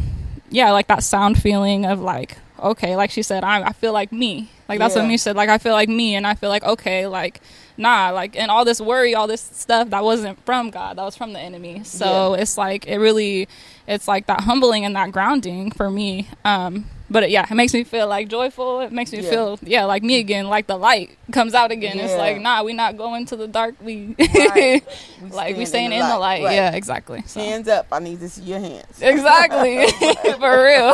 yeah, 0.50 0.70
like 0.70 0.86
that 0.86 1.02
sound 1.02 1.42
feeling 1.42 1.84
of 1.84 1.98
like, 2.00 2.38
okay, 2.60 2.96
like 2.96 3.10
she 3.10 3.22
said, 3.22 3.44
I, 3.44 3.62
I 3.62 3.72
feel 3.72 3.92
like 3.92 4.12
me. 4.12 4.48
Like 4.68 4.78
that's 4.78 4.94
Yeah. 4.94 5.02
what 5.02 5.08
me 5.08 5.16
said. 5.16 5.36
Like 5.36 5.48
I 5.48 5.58
feel 5.58 5.72
like 5.72 5.88
me, 5.88 6.14
and 6.14 6.26
I 6.26 6.34
feel 6.34 6.50
like 6.50 6.64
okay, 6.64 7.06
like 7.06 7.40
nah, 7.76 8.10
like 8.10 8.36
and 8.36 8.50
all 8.50 8.64
this 8.64 8.80
worry, 8.80 9.14
all 9.14 9.26
this 9.26 9.40
stuff 9.40 9.90
that 9.90 10.04
wasn't 10.04 10.44
from 10.44 10.70
God, 10.70 10.98
that 10.98 11.04
was 11.04 11.16
from 11.16 11.32
the 11.32 11.40
enemy. 11.40 11.82
So 11.84 12.34
it's 12.34 12.58
like 12.58 12.86
it 12.86 12.98
really, 12.98 13.48
it's 13.86 14.06
like 14.08 14.26
that 14.26 14.42
humbling 14.42 14.84
and 14.84 14.94
that 14.96 15.10
grounding 15.12 15.70
for 15.70 15.90
me. 15.90 16.28
Um, 16.44 16.84
but 17.10 17.22
it, 17.22 17.30
yeah, 17.30 17.46
it 17.50 17.54
makes 17.54 17.72
me 17.72 17.84
feel 17.84 18.06
like 18.06 18.28
joyful. 18.28 18.80
It 18.80 18.92
makes 18.92 19.10
me 19.12 19.20
Yeah. 19.20 19.30
feel 19.30 19.58
yeah, 19.62 19.84
like 19.86 20.02
me 20.02 20.18
again, 20.18 20.48
like 20.48 20.66
the 20.66 20.76
light 20.76 21.16
comes 21.32 21.54
out 21.54 21.70
again. 21.70 21.98
It's 21.98 22.14
like 22.14 22.38
nah, 22.42 22.62
we 22.62 22.74
not 22.74 22.98
going 22.98 23.24
to 23.26 23.36
the 23.36 23.48
dark. 23.48 23.74
We 23.80 24.14
Right. 24.18 24.82
We 25.22 25.30
like 25.30 25.56
we 25.56 25.64
staying 25.64 25.92
in 25.92 26.06
the 26.06 26.18
light. 26.18 26.44
Right. 26.44 26.54
Yeah, 26.56 26.72
exactly. 26.74 27.22
So. 27.26 27.40
Hands 27.40 27.66
up. 27.68 27.86
I 27.90 28.00
need 28.00 28.20
to 28.20 28.28
see 28.28 28.42
your 28.42 28.60
hands. 28.60 29.00
Exactly. 29.00 29.86
for 30.38 30.64
real. 30.64 30.92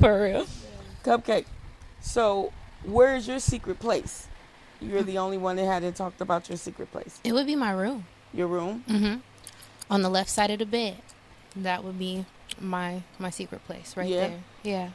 for 0.00 0.22
real. 0.22 0.46
Cupcake. 1.02 1.46
So, 2.00 2.52
where's 2.84 3.28
your 3.28 3.38
secret 3.38 3.78
place? 3.78 4.26
You're 4.80 5.02
the 5.02 5.18
only 5.18 5.38
one 5.38 5.56
that 5.56 5.64
hadn't 5.64 5.94
talked 5.94 6.20
about 6.20 6.48
your 6.48 6.58
secret 6.58 6.90
place. 6.90 7.20
It 7.22 7.32
would 7.32 7.46
be 7.46 7.54
my 7.56 7.70
room. 7.70 8.06
Your 8.34 8.48
room. 8.48 8.82
hmm 8.88 9.16
On 9.90 10.02
the 10.02 10.08
left 10.08 10.30
side 10.30 10.50
of 10.50 10.58
the 10.58 10.66
bed. 10.66 10.96
That 11.54 11.84
would 11.84 11.98
be 11.98 12.24
my 12.60 13.02
my 13.18 13.30
secret 13.30 13.64
place 13.66 13.96
right 13.96 14.08
Yeah. 14.08 14.28
there. 14.28 14.40
Yeah. 14.62 14.90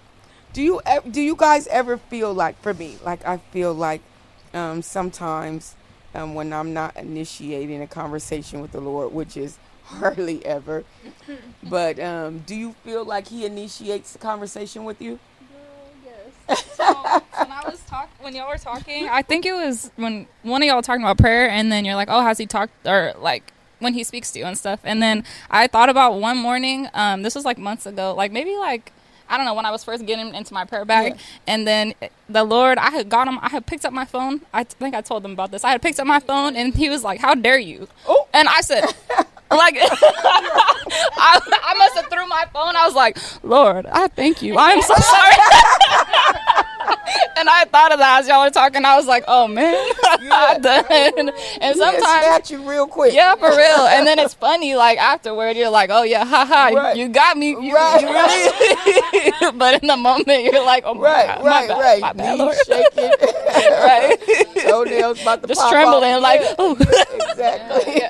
Do 0.54 0.62
you 0.62 0.82
do 1.10 1.22
you 1.22 1.36
guys 1.36 1.68
ever 1.68 1.98
feel 1.98 2.34
like 2.34 2.60
for 2.62 2.74
me 2.74 2.98
like 3.06 3.26
I 3.26 3.38
feel 3.38 3.74
like 3.74 4.02
um, 4.54 4.82
sometimes 4.82 5.76
um, 6.16 6.34
when 6.34 6.52
I'm 6.52 6.74
not 6.74 6.96
initiating 6.98 7.82
a 7.82 7.88
conversation 7.88 8.60
with 8.62 8.72
the 8.72 8.82
Lord, 8.82 9.14
which 9.14 9.38
is 9.38 9.58
hardly 9.86 10.44
ever, 10.46 10.84
but 11.64 12.00
um, 12.00 12.40
do 12.40 12.56
you 12.56 12.74
feel 12.84 13.06
like 13.06 13.28
He 13.28 13.46
initiates 13.46 14.14
the 14.14 14.20
conversation 14.20 14.84
with 14.84 15.00
you? 15.02 15.20
So 16.56 16.86
when 16.94 17.52
I 17.52 17.62
was 17.66 17.80
talk 17.88 18.10
when 18.22 18.36
y'all 18.36 18.48
were 18.50 18.58
talking, 18.58 19.08
I 19.10 19.22
think 19.22 19.46
it 19.46 19.54
was 19.54 19.92
when 19.96 20.28
one 20.44 20.62
of 20.62 20.68
y'all 20.68 20.82
talking 20.82 21.04
about 21.04 21.18
prayer, 21.18 21.50
and 21.50 21.72
then 21.72 21.86
you're 21.86 21.96
like, 21.96 22.10
"Oh, 22.12 22.22
has 22.22 22.38
he 22.38 22.46
talked?" 22.46 22.72
or 22.86 23.14
like 23.20 23.52
when 23.80 23.94
he 23.94 24.04
speaks 24.04 24.32
to 24.32 24.40
you 24.40 24.46
and 24.46 24.58
stuff. 24.58 24.80
And 24.84 25.02
then 25.02 25.24
I 25.52 25.68
thought 25.68 25.90
about 25.90 26.16
one 26.20 26.38
morning. 26.38 26.88
Um, 26.94 27.22
this 27.24 27.36
was 27.36 27.46
like 27.46 27.58
months 27.58 27.86
ago, 27.86 28.14
like 28.16 28.32
maybe 28.32 28.56
like. 28.56 28.92
I 29.30 29.36
don't 29.36 29.46
know 29.46 29.56
when 29.56 29.66
I 29.66 29.72
was 29.72 29.84
first 29.84 30.06
getting 30.06 30.34
into 30.34 30.54
my 30.54 30.64
prayer 30.64 30.86
bag, 30.86 31.16
Yeah. 31.16 31.22
and 31.48 31.68
then 31.68 31.96
the 32.30 32.46
Lord, 32.46 32.78
I 32.78 32.92
had 32.92 33.10
got 33.10 33.28
him. 33.28 33.38
I 33.42 33.50
had 33.50 33.66
picked 33.66 33.84
up 33.84 33.92
my 33.92 34.06
phone. 34.06 34.40
I 34.54 34.64
think 34.64 34.96
I 34.96 35.02
told 35.02 35.22
them 35.22 35.34
about 35.34 35.52
this. 35.52 35.66
I 35.66 35.72
had 35.72 35.82
picked 35.82 36.00
up 36.00 36.08
my 36.08 36.22
phone, 36.22 36.56
and 36.56 36.74
he 36.74 36.90
was 36.90 37.04
like, 37.04 37.20
"How 37.20 37.36
dare 37.36 37.60
you?" 37.60 37.90
Oh. 38.08 38.26
And 38.34 38.48
I 38.48 38.62
said, 38.62 38.86
like, 39.56 39.78
I, 39.82 41.40
I 41.64 41.76
must 41.78 41.96
have 41.96 42.08
threw 42.10 42.28
my 42.28 42.46
phone. 42.54 42.76
I 42.76 42.86
was 42.86 42.96
like, 42.96 43.18
Lord, 43.44 43.86
I 43.86 44.08
thank 44.08 44.42
you. 44.42 44.58
I 44.58 44.72
am 44.72 44.82
so 44.82 44.94
sorry. 45.00 46.64
and 47.38 47.50
I 47.50 47.66
thought 47.66 47.92
of 47.92 48.00
that 48.00 48.22
as 48.22 48.28
y'all 48.28 48.44
were 48.44 48.50
talking. 48.50 48.86
I 48.86 48.96
was 48.98 49.06
like, 49.08 49.24
oh 49.28 49.48
man, 49.48 49.74
I 50.04 50.58
done. 50.62 50.86
And 50.90 51.32
Yeah, 51.62 51.74
sometimes, 51.74 52.52
you 52.52 52.68
real 52.70 52.88
quick. 52.88 53.14
yeah, 53.14 53.36
for 53.36 53.50
real. 53.50 53.88
And 53.88 54.06
then 54.08 54.20
it's 54.20 54.34
funny, 54.34 54.76
like 54.76 54.98
afterward, 54.98 55.58
you're 55.58 55.70
like, 55.70 55.90
oh 55.92 56.04
yeah, 56.04 56.26
haha, 56.26 56.68
Right. 56.76 56.96
you 56.98 57.10
got 57.10 57.38
me. 57.38 57.50
You, 57.52 57.76
Right. 57.76 58.02
you 58.02 58.08
really. 58.08 59.52
but 59.58 59.82
in 59.82 59.88
the 59.88 59.98
moment, 59.98 60.44
you're 60.44 60.64
like, 60.64 60.84
oh 60.86 60.94
my 60.94 61.02
Right, 61.04 61.28
God, 61.28 61.44
my 61.44 61.50
right, 61.50 61.68
bad, 61.70 61.80
right. 61.80 62.02
my 62.02 62.14
bad, 62.14 62.38
Lord. 62.40 62.56
shaking, 62.66 63.12
right. 63.84 64.18
toenails 64.68 65.22
about 65.22 65.42
to 65.42 65.48
Just 65.48 65.62
pop 65.62 65.72
trembling, 65.72 66.14
off. 66.16 66.22
like, 66.22 66.42
Yeah, 66.42 66.56
oh. 66.60 66.76
exactly. 67.30 68.02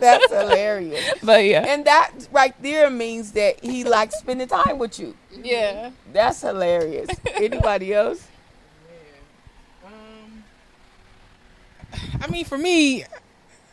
That's 0.00 0.30
hilarious. 0.32 1.04
But 1.22 1.44
yeah, 1.44 1.64
And 1.66 1.84
that 1.86 2.12
right 2.32 2.54
there 2.62 2.90
means 2.90 3.32
that 3.32 3.62
he 3.62 3.84
likes 3.84 4.16
spending 4.18 4.48
time 4.48 4.78
with 4.78 4.98
you. 4.98 5.14
Yeah. 5.42 5.90
That's 6.12 6.40
hilarious. 6.42 7.08
Anybody 7.34 7.92
else? 7.94 8.26
Yeah. 9.82 9.88
Um, 9.88 10.44
I 12.22 12.26
mean, 12.28 12.44
for 12.44 12.58
me, 12.58 13.04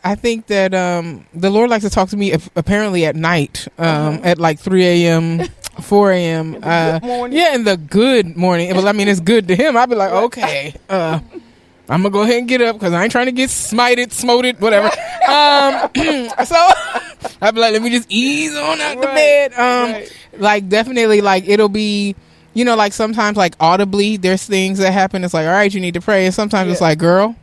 I 0.03 0.15
think 0.15 0.47
that 0.47 0.73
um, 0.73 1.25
the 1.33 1.49
Lord 1.49 1.69
likes 1.69 1.83
to 1.83 1.89
talk 1.89 2.09
to 2.09 2.17
me 2.17 2.33
ap- 2.33 2.41
apparently 2.55 3.05
at 3.05 3.15
night, 3.15 3.67
um, 3.77 4.19
at 4.23 4.37
like 4.37 4.59
3 4.59 4.83
a.m., 4.85 5.39
4 5.81 6.11
a.m. 6.11 6.57
Uh, 6.61 6.99
morning. 7.03 7.37
yeah, 7.37 7.55
in 7.55 7.63
the 7.63 7.77
good 7.77 8.35
morning. 8.37 8.73
Well, 8.75 8.87
I 8.87 8.91
mean, 8.91 9.07
it's 9.07 9.19
good 9.19 9.47
to 9.47 9.55
him. 9.55 9.75
I'd 9.77 9.89
be 9.89 9.95
like, 9.95 10.11
okay, 10.11 10.75
uh, 10.89 11.19
I'm 11.93 12.01
gonna 12.01 12.11
go 12.11 12.21
ahead 12.21 12.37
and 12.39 12.47
get 12.47 12.61
up 12.61 12.75
because 12.77 12.93
I 12.93 13.03
ain't 13.03 13.11
trying 13.11 13.27
to 13.27 13.31
get 13.31 13.49
smited, 13.49 14.11
smoted, 14.11 14.59
whatever. 14.59 14.87
um, 15.27 15.89
so 16.45 16.55
I'd 17.41 17.53
be 17.53 17.61
like, 17.61 17.73
let 17.73 17.81
me 17.81 17.89
just 17.89 18.07
ease 18.09 18.55
on 18.55 18.81
out 18.81 18.99
the 18.99 19.07
Right, 19.07 19.15
bed. 19.15 19.53
Um, 19.53 19.91
right. 19.91 20.11
like 20.37 20.69
definitely, 20.69 21.21
like 21.21 21.47
it'll 21.47 21.69
be. 21.69 22.15
You 22.55 22.65
know, 22.65 22.75
like 22.75 22.93
sometimes, 22.93 23.35
like 23.35 23.55
audibly, 23.59 24.15
there's 24.17 24.45
things 24.45 24.77
that 24.77 24.91
happen. 24.91 25.23
It's 25.23 25.33
like, 25.33 25.47
all 25.47 25.53
right, 25.53 25.73
you 25.73 25.81
need 25.81 25.95
to 25.95 26.01
pray, 26.01 26.25
and 26.27 26.33
sometimes 26.35 26.71
it's 26.71 26.81
like, 26.81 26.99
girl, 26.99 27.35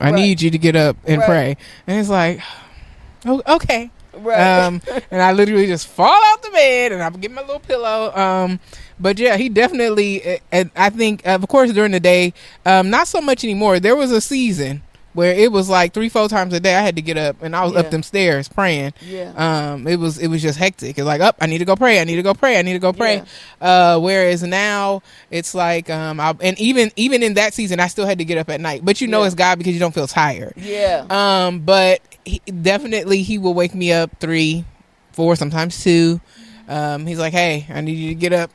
I 0.00 0.10
Right. 0.10 0.14
need 0.14 0.40
you 0.40 0.50
to 0.50 0.58
get 0.58 0.76
up 0.76 0.96
and 1.04 1.20
pray. 1.20 1.56
And 1.88 1.98
it's 1.98 2.08
like, 2.08 2.40
oh, 3.26 3.42
okay. 3.46 3.90
Right. 4.16 4.38
Um, 4.66 4.80
and 5.10 5.20
I 5.20 5.32
literally 5.32 5.66
just 5.66 5.88
fall 5.88 6.20
out 6.26 6.42
the 6.42 6.50
bed 6.50 6.92
and 6.92 7.02
I 7.02 7.10
get 7.10 7.32
my 7.32 7.40
little 7.40 7.58
pillow. 7.58 8.14
Um, 8.16 8.60
but 9.00 9.18
yeah, 9.18 9.36
he 9.36 9.48
definitely, 9.48 10.40
and 10.52 10.70
I 10.76 10.90
think, 10.90 11.26
of 11.26 11.46
course, 11.48 11.72
during 11.72 11.92
the 11.92 12.00
day, 12.00 12.32
um, 12.66 12.90
not 12.90 13.08
so 13.08 13.20
much 13.20 13.44
anymore. 13.44 13.80
There 13.80 13.96
was 13.96 14.10
a 14.12 14.20
season 14.20 14.82
where 15.14 15.32
it 15.32 15.52
was 15.52 15.68
like 15.68 15.92
three, 15.94 16.08
four 16.08 16.28
times 16.28 16.52
a 16.54 16.58
day 16.58 16.74
I 16.74 16.80
had 16.82 16.96
to 16.96 17.02
get 17.02 17.16
up 17.16 17.40
and 17.40 17.54
I 17.54 17.62
was 17.62 17.72
Yeah. 17.72 17.78
up 17.80 17.90
them 17.92 18.02
stairs 18.02 18.48
praying. 18.48 18.94
yeah. 19.00 19.30
Um, 19.36 19.86
it 19.86 19.96
was 20.00 20.18
it 20.18 20.26
was 20.26 20.42
just 20.42 20.58
hectic. 20.58 20.98
It's 20.98 21.06
like, 21.06 21.20
up, 21.20 21.36
I 21.40 21.46
need 21.46 21.58
to 21.58 21.64
go 21.64 21.76
pray. 21.76 22.00
I 22.00 22.04
need 22.04 22.16
to 22.16 22.22
go 22.22 22.34
pray. 22.34 22.58
I 22.58 22.62
need 22.62 22.72
to 22.72 22.80
go 22.80 22.92
pray. 22.92 23.22
Uh, 23.60 24.00
whereas 24.00 24.42
now 24.42 25.02
it's 25.30 25.54
like, 25.54 25.88
um, 25.88 26.18
I, 26.18 26.34
and 26.40 26.58
even 26.58 26.90
even 26.96 27.22
in 27.22 27.34
that 27.34 27.54
season, 27.54 27.78
I 27.78 27.86
still 27.86 28.06
had 28.06 28.18
to 28.18 28.24
get 28.24 28.38
up 28.38 28.50
at 28.50 28.60
night. 28.60 28.84
But 28.84 29.00
you 29.00 29.06
know, 29.06 29.20
Yeah. 29.20 29.26
it's 29.26 29.34
God 29.36 29.58
because 29.58 29.72
you 29.72 29.78
don't 29.78 29.94
feel 29.94 30.08
tired. 30.08 30.54
yeah. 30.56 31.06
Um, 31.08 31.60
but 31.60 32.00
he, 32.24 32.40
definitely 32.62 33.22
he 33.22 33.38
will 33.38 33.54
wake 33.54 33.72
me 33.74 33.92
up 33.92 34.10
three, 34.18 34.64
four, 35.12 35.36
sometimes 35.36 35.80
two. 35.84 36.20
Um, 36.68 37.06
he's 37.06 37.18
like, 37.20 37.32
"Hey, 37.34 37.66
I 37.72 37.82
need 37.82 37.92
you 37.98 38.08
to 38.08 38.14
get 38.16 38.32
up. 38.32 38.50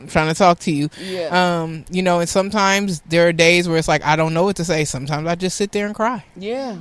I'm 0.00 0.06
trying 0.08 0.28
to 0.28 0.34
talk 0.34 0.58
to 0.60 0.70
you." 0.72 0.88
yeah. 1.00 1.60
Um, 1.62 1.84
you 1.90 2.02
know, 2.02 2.20
and 2.20 2.28
sometimes 2.28 3.00
there 3.02 3.28
are 3.28 3.32
days 3.32 3.68
where 3.68 3.78
it's 3.78 3.88
like 3.88 4.04
I 4.04 4.16
don't 4.16 4.34
know 4.34 4.44
what 4.44 4.56
to 4.56 4.64
say. 4.64 4.84
Sometimes 4.84 5.26
I 5.26 5.34
just 5.34 5.56
sit 5.56 5.72
there 5.72 5.86
and 5.86 5.94
cry. 5.94 6.24
yeah. 6.36 6.78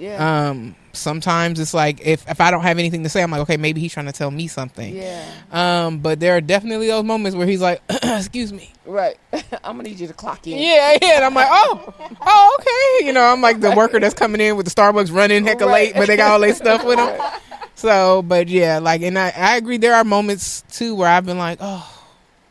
Yeah. 0.00 0.50
Um, 0.50 0.76
sometimes 0.92 1.58
it's 1.58 1.74
like 1.74 2.00
if 2.06 2.24
if 2.30 2.40
I 2.40 2.52
don't 2.52 2.62
have 2.62 2.78
anything 2.78 3.02
to 3.02 3.08
say, 3.08 3.20
I'm 3.20 3.32
like, 3.32 3.40
okay, 3.40 3.56
maybe 3.56 3.80
he's 3.80 3.92
trying 3.92 4.06
to 4.06 4.12
tell 4.12 4.30
me 4.30 4.46
something. 4.46 4.94
yeah. 4.94 5.28
Um, 5.50 5.98
but 5.98 6.20
there 6.20 6.36
are 6.36 6.40
definitely 6.40 6.86
those 6.86 7.02
moments 7.02 7.36
where 7.36 7.48
he's 7.48 7.60
like, 7.60 7.82
"Excuse 7.90 8.52
me." 8.52 8.72
Right. 8.86 9.18
I'm 9.64 9.76
gonna 9.76 9.82
need 9.82 9.98
you 9.98 10.06
to 10.06 10.12
clock 10.14 10.46
in. 10.46 10.56
Yeah, 10.56 10.96
yeah. 11.02 11.16
And 11.16 11.24
I'm 11.24 11.34
like, 11.34 11.48
oh, 11.50 11.94
oh, 12.20 12.56
okay. 12.60 13.06
You 13.06 13.12
know, 13.12 13.24
I'm 13.24 13.40
like 13.40 13.58
the 13.58 13.72
worker 13.72 13.98
that's 13.98 14.14
coming 14.14 14.40
in 14.40 14.56
with 14.56 14.66
the 14.66 14.72
Starbucks 14.72 15.12
running 15.12 15.44
heck 15.44 15.60
of 15.62 15.68
late, 15.70 15.94
but 15.94 16.06
they 16.06 16.16
got 16.16 16.30
all 16.30 16.40
their 16.40 16.54
stuff 16.54 16.84
with 16.84 16.96
them. 16.96 17.20
So, 17.74 18.22
but 18.22 18.48
yeah, 18.48 18.78
like, 18.80 19.02
and 19.02 19.16
I, 19.16 19.32
I 19.36 19.56
agree. 19.56 19.76
There 19.76 19.94
are 19.94 20.02
moments 20.02 20.62
too 20.72 20.96
where 20.96 21.08
I've 21.08 21.24
been 21.24 21.38
like, 21.38 21.58
oh, 21.60 21.97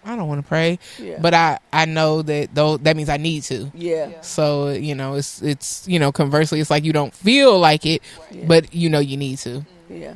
I 0.08 0.16
don't 0.16 0.28
want 0.28 0.42
to 0.42 0.48
pray, 0.48 0.80
Yeah. 0.98 1.20
but 1.20 1.34
I, 1.34 1.60
I 1.74 1.86
know 1.86 2.22
that 2.22 2.56
though 2.56 2.78
that 2.78 2.96
means 2.96 3.10
I 3.10 3.18
need 3.18 3.44
to. 3.44 3.70
yeah. 3.74 4.22
So 4.22 4.70
you 4.70 4.96
know, 4.96 5.16
it's 5.16 5.42
it's 5.42 5.88
you 5.88 6.00
know, 6.00 6.12
conversely, 6.12 6.60
it's 6.62 6.70
like 6.70 6.86
you 6.86 6.94
don't 6.94 7.14
feel 7.14 7.60
like 7.60 7.86
it, 7.86 8.02
Yeah. 8.32 8.46
but 8.48 8.74
you 8.74 8.90
know 8.90 9.00
you 9.00 9.18
need 9.18 9.38
to. 9.40 9.66
Yeah. 9.90 10.16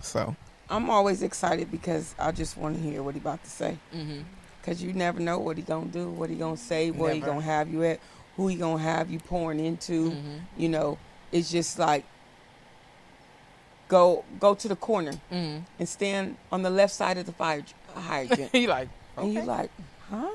So 0.00 0.36
I'm 0.70 0.88
always 0.88 1.22
excited 1.22 1.70
because 1.70 2.14
I 2.18 2.32
just 2.32 2.56
want 2.56 2.76
to 2.76 2.82
hear 2.82 3.02
what 3.02 3.14
he 3.14 3.20
about 3.20 3.42
to 3.44 3.50
say. 3.50 3.76
Mm-hmm. 3.94 4.20
Cause 4.62 4.80
you 4.80 4.92
never 4.92 5.18
know 5.18 5.40
what 5.40 5.56
he 5.56 5.64
gonna 5.64 5.86
do, 5.86 6.08
what 6.08 6.30
he 6.30 6.36
gonna 6.36 6.56
say, 6.56 6.92
where 6.92 7.12
he 7.12 7.18
gonna 7.18 7.40
have 7.40 7.68
you 7.68 7.82
at, 7.82 7.98
who 8.36 8.46
he 8.46 8.54
gonna 8.54 8.80
have 8.80 9.10
you 9.10 9.18
pouring 9.18 9.58
into. 9.58 10.10
Mm-hmm. 10.12 10.36
You 10.56 10.68
know, 10.68 10.98
it's 11.32 11.50
just 11.50 11.80
like 11.80 12.04
go 13.88 14.24
go 14.40 14.54
to 14.54 14.68
the 14.68 14.76
corner 14.76 15.12
mm-hmm. 15.30 15.58
and 15.78 15.88
stand 15.88 16.36
on 16.50 16.62
the 16.62 16.70
left 16.70 16.94
side 16.94 17.18
of 17.18 17.26
the 17.26 17.32
fire 17.32 17.62
hydrant, 18.00 18.50
he 18.52 18.66
like, 18.66 18.88
and 19.16 19.32
you 19.32 19.42
like, 19.42 19.70
huh? 20.10 20.30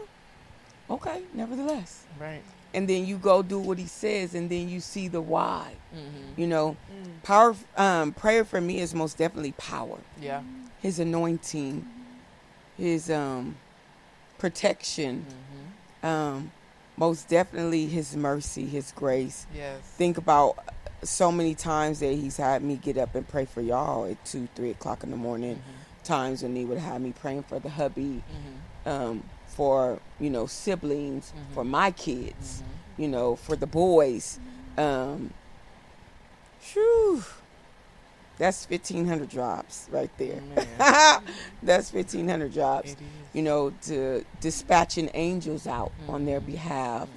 Okay, 0.89 1.21
nevertheless. 1.33 2.03
right. 2.19 2.41
And 2.73 2.87
then 2.87 3.05
you 3.05 3.17
go 3.17 3.41
do 3.41 3.59
what 3.59 3.77
he 3.79 3.85
says, 3.87 4.35
and 4.35 4.49
then 4.49 4.69
you 4.69 4.81
see 4.81 5.07
the 5.07 5.21
why. 5.21 5.73
Mm-hmm. 5.95 6.39
You 6.39 6.47
know, 6.47 6.77
power. 7.23 7.55
Um, 7.75 8.11
prayer 8.13 8.43
for 8.45 8.59
me 8.61 8.79
is 8.79 8.93
most 8.93 9.17
definitely 9.17 9.53
power. 9.53 9.97
Yeah. 10.21 10.41
his 10.81 10.99
anointing, 10.99 11.87
his 12.77 13.09
um, 13.09 13.55
protection, 14.37 15.25
um, 16.03 16.51
most 16.97 17.27
definitely 17.29 17.87
his 17.87 18.15
mercy, 18.15 18.65
his 18.65 18.91
grace. 18.91 19.47
Yes. 19.55 19.79
Think 19.81 20.17
about 20.17 20.57
so 21.03 21.31
many 21.31 21.55
times 21.55 21.99
that 21.99 22.13
he's 22.13 22.37
had 22.37 22.61
me 22.61 22.75
get 22.75 22.97
up 22.97 23.15
and 23.15 23.27
pray 23.27 23.45
for 23.45 23.61
y'all 23.61 24.05
at 24.05 24.23
two, 24.25 24.47
three 24.55 24.71
o'clock 24.71 25.03
in 25.03 25.11
the 25.11 25.17
morning. 25.17 25.61
Times 26.07 26.41
when 26.43 26.55
he 26.55 26.63
would 26.65 26.77
have 26.77 27.01
me 27.01 27.11
praying 27.11 27.43
for 27.43 27.59
the 27.59 27.69
hubby, 27.69 28.23
um, 28.85 29.23
for 29.47 29.99
you 30.19 30.29
know 30.29 30.45
siblings, 30.47 31.33
for 31.53 31.63
my 31.65 31.91
kids, 31.91 32.63
you 32.97 33.07
know, 33.07 33.35
for 33.35 33.55
the 33.55 33.67
boys. 33.67 34.39
Um, 34.77 35.33
Phew. 36.59 37.23
That's 38.37 38.65
fifteen 38.65 39.07
hundred 39.07 39.29
drops 39.29 39.87
right 39.91 40.11
there. 40.17 40.41
That's 41.63 41.89
fifteen 41.89 42.27
hundred 42.29 42.53
drops. 42.53 42.95
You 43.33 43.41
know, 43.41 43.73
to 43.87 44.23
dispatching 44.41 45.09
angels 45.13 45.65
out 45.67 45.91
on 46.07 46.25
their 46.25 46.39
behalf. 46.39 47.07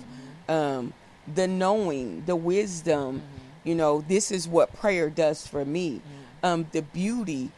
Um, 0.49 0.93
the 1.33 1.47
knowing, 1.47 2.25
the 2.27 2.37
wisdom. 2.37 3.23
You 3.65 3.75
know, 3.75 4.01
this 4.09 4.31
is 4.33 4.49
what 4.49 4.73
prayer 4.73 5.11
does 5.11 5.47
for 5.47 5.65
me. 5.67 6.01
Um, 6.43 6.67
the 6.73 6.81
beauty, 6.81 7.51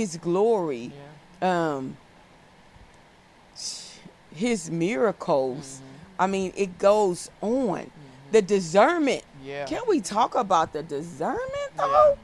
His 0.00 0.16
glory, 0.16 0.92
um, 1.42 1.98
His 4.34 4.70
miracles. 4.70 5.82
I 6.18 6.26
mean, 6.26 6.54
it 6.56 6.78
goes 6.78 7.30
on. 7.42 7.90
The 8.32 8.40
discernment. 8.40 9.24
Yeah. 9.44 9.66
Can 9.66 9.82
we 9.86 10.00
talk 10.00 10.34
about 10.34 10.72
the 10.72 10.82
discernment 10.82 11.72
though? 11.76 12.16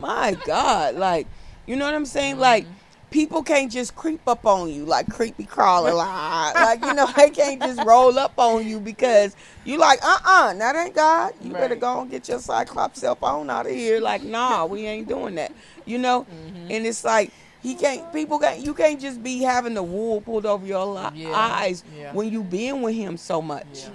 My 0.00 0.36
God, 0.44 0.96
like, 0.96 1.28
you 1.64 1.76
know 1.76 1.84
what 1.84 1.94
I'm 1.94 2.06
saying? 2.06 2.38
Like, 2.40 2.66
people 3.12 3.44
can't 3.44 3.70
just 3.70 3.94
creep 3.94 4.26
up 4.26 4.44
on 4.46 4.68
you 4.70 4.84
like 4.84 5.08
creepy 5.08 5.44
crawler, 5.44 5.92
like, 5.92 6.54
like 6.56 6.84
you 6.84 6.92
know, 6.92 7.06
they 7.14 7.30
can't 7.30 7.62
just 7.62 7.80
roll 7.84 8.18
up 8.18 8.32
on 8.36 8.66
you 8.66 8.80
because 8.80 9.36
you 9.64 9.78
like, 9.78 10.00
uh, 10.02 10.18
uh 10.24 10.54
that 10.54 10.74
ain't 10.74 10.96
God. 10.96 11.34
You 11.40 11.52
better 11.52 11.76
go 11.76 12.00
and 12.00 12.10
get 12.10 12.28
your 12.28 12.40
cyclops 12.40 13.00
self 13.00 13.22
on 13.22 13.48
out 13.48 13.66
of 13.66 13.72
here. 13.72 14.00
Like, 14.00 14.24
nah, 14.24 14.64
we 14.64 14.86
ain't 14.86 15.06
doing 15.06 15.36
that. 15.36 15.52
You 15.86 15.98
know, 15.98 16.22
mm-hmm. 16.24 16.70
and 16.70 16.86
it's 16.86 17.04
like. 17.04 17.30
He 17.62 17.76
can't. 17.76 18.12
People 18.12 18.40
can't. 18.40 18.58
You 18.58 18.74
can't 18.74 19.00
just 19.00 19.22
be 19.22 19.40
having 19.42 19.74
the 19.74 19.84
wool 19.84 20.20
pulled 20.20 20.46
over 20.46 20.66
your 20.66 20.84
li- 20.84 21.10
Yeah, 21.14 21.30
eyes 21.32 21.84
yeah. 21.96 22.12
when 22.12 22.32
you 22.32 22.42
been 22.42 22.82
with 22.82 22.96
him 22.96 23.16
so 23.16 23.40
much 23.40 23.84
Yeah. 23.84 23.90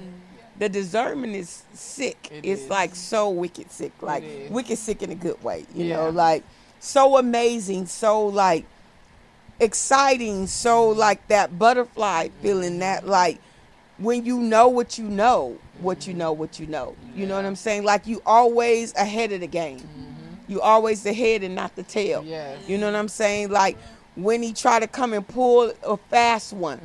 the 0.58 0.70
discernment 0.70 1.36
is 1.36 1.64
sick. 1.74 2.30
It 2.32 2.46
it's 2.46 2.62
is. 2.62 2.70
like 2.70 2.96
so 2.96 3.30
wicked 3.30 3.70
sick, 3.70 3.92
like 4.02 4.24
wicked 4.50 4.78
sick 4.78 5.04
in 5.04 5.12
a 5.12 5.16
good 5.16 5.44
way. 5.44 5.66
You 5.76 5.90
know, 5.90 6.10
like 6.10 6.46
so 6.80 7.18
amazing, 7.18 7.88
so 7.88 8.28
like 8.28 8.64
exciting, 9.60 10.48
so 10.48 10.92
mm-hmm. 10.92 11.00
like 11.00 11.28
that 11.28 11.60
butterfly 11.60 12.28
mm-hmm. 12.28 12.42
feeling 12.42 12.80
that 12.80 13.06
like 13.06 13.40
when 13.98 14.26
you 14.26 14.40
know 14.40 14.70
what 14.70 14.98
you 14.98 15.04
know, 15.06 15.58
what 15.82 16.08
you 16.08 16.14
know, 16.14 16.32
what 16.32 16.58
you 16.58 16.68
know. 16.68 16.96
You 17.16 17.26
know 17.26 17.36
what 17.36 17.46
I'm 17.46 17.56
saying? 17.58 17.84
Like 17.84 18.08
you 18.08 18.22
always 18.26 18.94
ahead 18.96 19.32
of 19.34 19.42
the 19.42 19.48
game. 19.48 19.84
You 20.48 20.62
always 20.62 21.04
the 21.04 21.14
head 21.14 21.44
and 21.44 21.56
not 21.56 21.76
the 21.76 21.84
tail. 21.84 22.24
Yes. 22.26 22.58
You 22.68 22.78
know 22.78 22.86
what 22.88 22.96
I'm 22.96 23.08
saying? 23.10 23.50
Like 23.50 23.78
when 24.16 24.42
he 24.42 24.52
tried 24.52 24.80
to 24.80 24.88
come 24.88 25.14
and 25.14 25.26
pull 25.28 25.72
a 25.84 25.98
fast 26.10 26.52
one. 26.54 26.82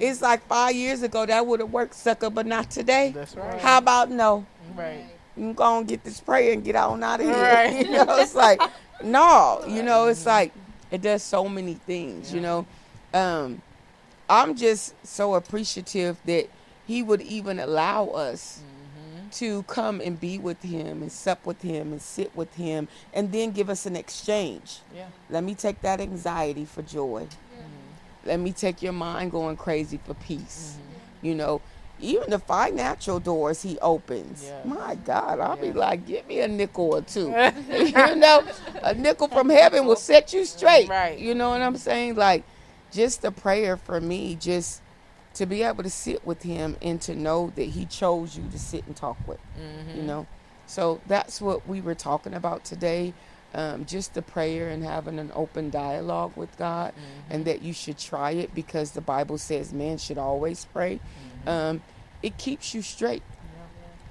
It's 0.00 0.22
like 0.22 0.44
five 0.46 0.74
years 0.74 1.02
ago 1.02 1.26
that 1.26 1.46
would 1.46 1.60
have 1.60 1.70
worked, 1.70 1.94
sucker, 1.94 2.30
but 2.30 2.46
not 2.46 2.70
today. 2.70 3.12
That's 3.14 3.36
right. 3.36 3.60
How 3.60 3.78
about 3.78 4.10
no? 4.10 4.46
Right. 4.74 5.04
You 5.36 5.52
go 5.52 5.78
and 5.78 5.86
get 5.86 6.04
this 6.04 6.20
prayer 6.20 6.52
and 6.52 6.64
get 6.64 6.76
on 6.76 7.02
out 7.02 7.20
of 7.20 7.26
here. 7.26 7.34
Right. 7.36 7.86
You 7.86 7.92
know, 7.92 8.04
it's 8.18 8.34
like 8.34 8.60
no. 9.04 9.62
You 9.68 9.82
know, 9.82 10.06
it's 10.06 10.24
like 10.24 10.52
it 10.90 11.02
does 11.02 11.22
so 11.22 11.48
many 11.48 11.74
things. 11.74 12.32
You 12.32 12.40
know, 12.40 12.66
um, 13.12 13.60
I'm 14.28 14.54
just 14.54 14.94
so 15.06 15.34
appreciative 15.34 16.16
that 16.24 16.48
he 16.86 17.02
would 17.02 17.20
even 17.22 17.58
allow 17.58 18.06
us 18.08 18.60
to 19.32 19.62
come 19.64 20.00
and 20.00 20.18
be 20.18 20.38
with 20.38 20.62
him 20.62 21.02
and 21.02 21.10
sup 21.10 21.44
with 21.46 21.62
him 21.62 21.92
and 21.92 22.02
sit 22.02 22.34
with 22.36 22.54
him 22.54 22.88
and 23.12 23.32
then 23.32 23.50
give 23.52 23.70
us 23.70 23.86
an 23.86 23.96
exchange. 23.96 24.80
Yeah. 24.94 25.06
Let 25.28 25.44
me 25.44 25.54
take 25.54 25.80
that 25.82 26.00
anxiety 26.00 26.64
for 26.64 26.82
joy. 26.82 27.22
Mm-hmm. 27.24 28.28
Let 28.28 28.40
me 28.40 28.52
take 28.52 28.82
your 28.82 28.92
mind 28.92 29.30
going 29.30 29.56
crazy 29.56 29.98
for 30.04 30.14
peace. 30.14 30.76
Mm-hmm. 30.76 31.26
You 31.26 31.34
know, 31.34 31.60
even 32.00 32.30
the 32.30 32.38
financial 32.38 33.20
doors 33.20 33.62
he 33.62 33.78
opens. 33.80 34.44
Yeah. 34.44 34.60
My 34.64 34.94
God, 34.94 35.40
I'll 35.40 35.56
be 35.56 35.72
like, 35.72 36.06
give 36.06 36.26
me 36.26 36.40
a 36.40 36.48
nickel 36.48 36.94
or 36.94 37.02
two. 37.02 37.28
you 37.70 38.16
know, 38.16 38.44
a 38.82 38.94
nickel 38.94 39.28
from 39.28 39.50
heaven 39.50 39.86
will 39.86 39.96
set 39.96 40.32
you 40.32 40.44
straight. 40.44 40.88
Right. 40.88 41.18
You 41.18 41.34
know 41.34 41.50
what 41.50 41.62
I'm 41.62 41.76
saying? 41.76 42.16
Like, 42.16 42.44
just 42.90 43.24
a 43.24 43.30
prayer 43.30 43.76
for 43.76 44.00
me, 44.00 44.34
just 44.34 44.82
to 45.34 45.46
be 45.46 45.62
able 45.62 45.82
to 45.82 45.90
sit 45.90 46.26
with 46.26 46.42
him 46.42 46.76
and 46.82 47.00
to 47.02 47.14
know 47.14 47.52
that 47.56 47.64
he 47.64 47.86
chose 47.86 48.36
you 48.36 48.44
to 48.50 48.58
sit 48.58 48.86
and 48.86 48.96
talk 48.96 49.16
with. 49.26 49.38
Mm-hmm. 49.58 49.96
You 49.98 50.02
know, 50.02 50.26
So 50.66 51.00
that's 51.06 51.40
what 51.40 51.66
we 51.68 51.80
were 51.80 51.94
talking 51.94 52.34
about 52.34 52.64
today. 52.64 53.14
Um, 53.52 53.84
just 53.84 54.14
the 54.14 54.22
prayer 54.22 54.68
and 54.68 54.84
having 54.84 55.18
an 55.18 55.32
open 55.34 55.70
dialogue 55.70 56.36
with 56.36 56.56
God, 56.56 56.94
and 57.28 57.44
that 57.46 57.62
you 57.62 57.72
should 57.72 57.98
try 57.98 58.30
it 58.30 58.54
because 58.54 58.92
the 58.92 59.00
Bible 59.00 59.38
says 59.38 59.72
man 59.72 59.98
should 59.98 60.18
always 60.18 60.66
pray. 60.66 61.00
Um, 61.46 61.82
it 62.22 62.38
keeps 62.38 62.74
you 62.74 62.82
straight. 62.82 63.24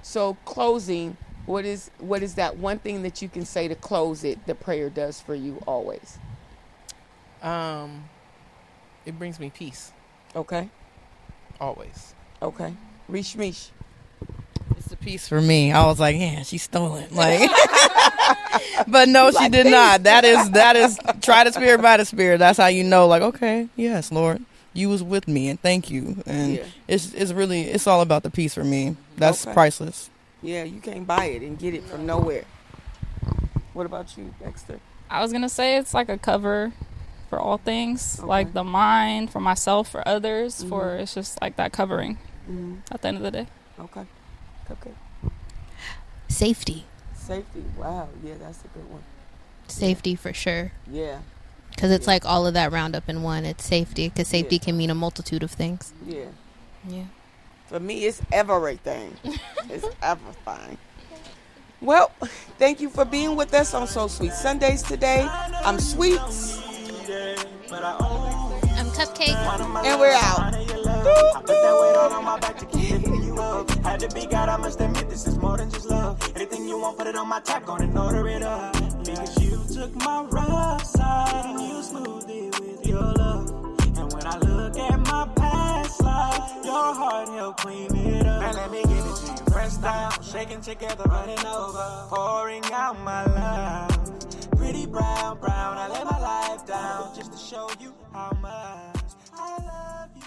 So 0.02 0.34
closing, 0.44 1.16
what 1.46 1.64
is 1.64 1.90
what 1.98 2.22
is 2.22 2.34
that 2.34 2.58
one 2.58 2.80
thing 2.80 3.02
that 3.02 3.22
you 3.22 3.30
can 3.30 3.46
say 3.46 3.66
to 3.68 3.74
close 3.74 4.24
it? 4.24 4.46
The 4.46 4.54
prayer 4.54 4.90
does 4.90 5.20
for 5.22 5.34
you 5.34 5.62
always. 5.66 6.18
Um, 7.42 8.10
it 9.06 9.18
brings 9.18 9.40
me 9.40 9.48
peace 9.48 9.92
Okay. 10.36 10.68
Always. 11.60 12.14
Okay. 12.42 12.74
Reach 13.08 13.36
Mish. 13.36 13.68
It's 14.78 14.92
a 14.92 14.96
piece 14.96 15.28
for 15.28 15.40
me. 15.40 15.72
I 15.72 15.84
was 15.86 16.00
like, 16.00 16.16
yeah, 16.16 16.42
she 16.42 16.58
stole 16.58 16.96
it. 16.96 17.12
Like, 17.14 17.50
but 18.88 19.08
no, 19.08 19.30
she 19.30 19.36
Like 19.36 19.52
did 19.52 19.66
this. 19.66 19.70
not. 19.72 20.02
That 20.04 20.24
is 20.24 20.50
that 20.52 20.76
is 20.76 20.98
try 21.22 21.44
the 21.44 21.52
spirit 21.52 21.82
by 21.82 21.96
the 21.98 22.04
spirit. 22.04 22.38
That's 22.38 22.58
how 22.58 22.66
you 22.66 22.84
know. 22.84 23.06
Like, 23.06 23.22
okay, 23.22 23.68
yes, 23.76 24.10
Lord, 24.12 24.42
you 24.72 24.88
was 24.88 25.02
with 25.02 25.28
me, 25.28 25.48
and 25.48 25.60
thank 25.60 25.90
you. 25.90 26.22
And 26.26 26.54
Yeah. 26.54 26.64
it's 26.88 27.12
it's 27.14 27.32
really 27.32 27.62
it's 27.62 27.86
all 27.86 28.00
about 28.00 28.22
the 28.22 28.30
peace 28.30 28.54
for 28.54 28.64
me. 28.64 28.96
That's 29.16 29.44
Okay. 29.46 29.54
priceless. 29.54 30.08
Yeah, 30.42 30.64
you 30.64 30.80
can't 30.80 31.06
buy 31.06 31.26
it 31.26 31.42
and 31.42 31.58
get 31.58 31.74
it 31.74 31.84
from 31.84 32.06
nowhere. 32.06 32.44
What 33.72 33.86
about 33.86 34.16
you, 34.16 34.34
Dexter? 34.42 34.80
I 35.10 35.20
was 35.22 35.32
gonna 35.32 35.48
say 35.48 35.76
it's 35.76 35.92
like 35.94 36.08
a 36.08 36.18
cover 36.18 36.72
for 37.30 37.38
all 37.38 37.56
things, 37.58 38.18
Okay. 38.18 38.28
like 38.28 38.52
the 38.52 38.64
mind, 38.64 39.30
for 39.30 39.40
myself, 39.40 39.88
for 39.88 40.06
others. 40.06 40.62
For 40.64 40.82
Mhm. 40.96 41.00
it's 41.00 41.14
just 41.14 41.40
like 41.40 41.56
that 41.56 41.72
covering 41.72 42.18
Mm-hmm. 42.50 42.74
at 42.90 43.00
the 43.02 43.08
end 43.08 43.16
of 43.16 43.22
the 43.22 43.30
day. 43.30 43.46
Okay. 43.78 44.04
Okay. 44.70 44.90
Safety. 46.28 46.84
Safety. 47.14 47.64
Wow. 47.78 48.08
Yeah, 48.24 48.34
that's 48.40 48.58
a 48.64 48.68
good 48.68 48.90
one. 48.90 49.02
Safety 49.68 50.14
for 50.16 50.32
sure. 50.32 50.72
Yeah. 50.90 51.18
Because 51.70 51.90
it's 51.92 52.06
Yeah. 52.06 52.12
like 52.14 52.24
all 52.26 52.46
of 52.46 52.54
that 52.54 52.72
round 52.72 52.94
up 52.96 53.08
in 53.08 53.22
one. 53.22 53.44
It's 53.44 53.64
safety. 53.64 54.08
Because 54.08 54.28
safety 54.28 54.56
Yeah. 54.56 54.64
can 54.64 54.76
mean 54.76 54.90
a 54.90 54.94
multitude 54.94 55.42
of 55.42 55.52
things. 55.52 55.92
Yeah. 56.04 56.24
Yeah. 56.86 57.04
For 57.68 57.78
me, 57.78 58.04
it's 58.06 58.20
everything. 58.32 59.16
it's 59.70 59.86
everything. 60.02 60.78
Well, 61.80 62.10
thank 62.58 62.80
you 62.80 62.90
for 62.90 63.04
being 63.04 63.36
with 63.36 63.54
us 63.54 63.72
on 63.74 63.86
So 63.86 64.06
Sweet 64.08 64.32
Sundays 64.34 64.82
today. 64.82 65.26
I'm 65.64 65.78
Sweets, 65.80 66.56
But 66.58 66.64
I 66.64 66.66
own 66.66 66.69
I'm 67.12 68.86
Cupcake. 68.92 69.34
and 69.84 69.98
we're 70.00 70.12
out. 70.12 70.54
I 70.54 71.40
put 71.40 71.46
that 71.48 71.78
weight 71.80 71.96
all 71.96 72.12
on 72.12 72.24
my 72.24 72.38
back 72.38 72.56
to 72.58 72.66
keep 72.66 72.90
lifting 72.92 73.22
you 73.24 73.36
up. 73.36 73.68
Had 73.84 74.00
to 74.00 74.08
be 74.14 74.26
God, 74.26 74.48
I 74.48 74.56
must 74.56 74.80
admit 74.80 75.08
this 75.10 75.26
is 75.26 75.36
more 75.38 75.56
than 75.56 75.70
just 75.70 75.86
love. 75.86 76.22
Anything 76.36 76.68
you 76.68 76.78
want, 76.78 76.98
put 76.98 77.08
it 77.08 77.16
on 77.16 77.28
my 77.28 77.40
tap, 77.40 77.66
gonna 77.66 77.88
order 78.00 78.28
it 78.28 78.42
up. 78.44 78.74
Because 79.04 79.42
you 79.42 79.60
took 79.74 79.92
my 79.96 80.22
rough 80.30 80.84
side 80.84 81.46
and 81.46 81.60
you 81.60 81.82
smoothed 81.82 82.30
it 82.30 82.60
with 82.60 82.86
your 82.86 83.02
love. 83.02 83.50
And 83.98 84.12
when 84.12 84.26
I 84.26 84.38
look 84.38 84.78
at 84.78 85.00
my 85.00 85.28
past 85.34 86.00
life, 86.02 86.64
your 86.64 86.94
heart 86.94 87.28
helped 87.30 87.60
clean 87.60 87.92
it 87.96 88.24
up. 88.26 88.40
Now 88.42 88.52
let 88.52 88.70
me 88.70 88.82
give 88.84 89.04
it 89.04 89.16
to 89.16 89.32
you. 89.32 89.50
Press 89.50 89.78
down, 89.78 90.12
shaking 90.22 90.60
together, 90.60 91.04
running 91.08 91.44
over, 91.44 92.06
pouring 92.08 92.64
out 92.72 92.96
my 93.00 93.24
love. 93.26 93.90
Pretty 94.70 94.86
brown, 94.86 95.36
brown, 95.40 95.76
I 95.78 95.88
lay 95.88 96.04
my 96.04 96.20
life 96.20 96.64
down 96.64 97.12
just 97.16 97.32
to 97.32 97.38
show 97.38 97.68
you 97.80 97.92
how 98.12 98.30
much 98.40 99.02
I 99.36 99.56
love. 99.66 100.19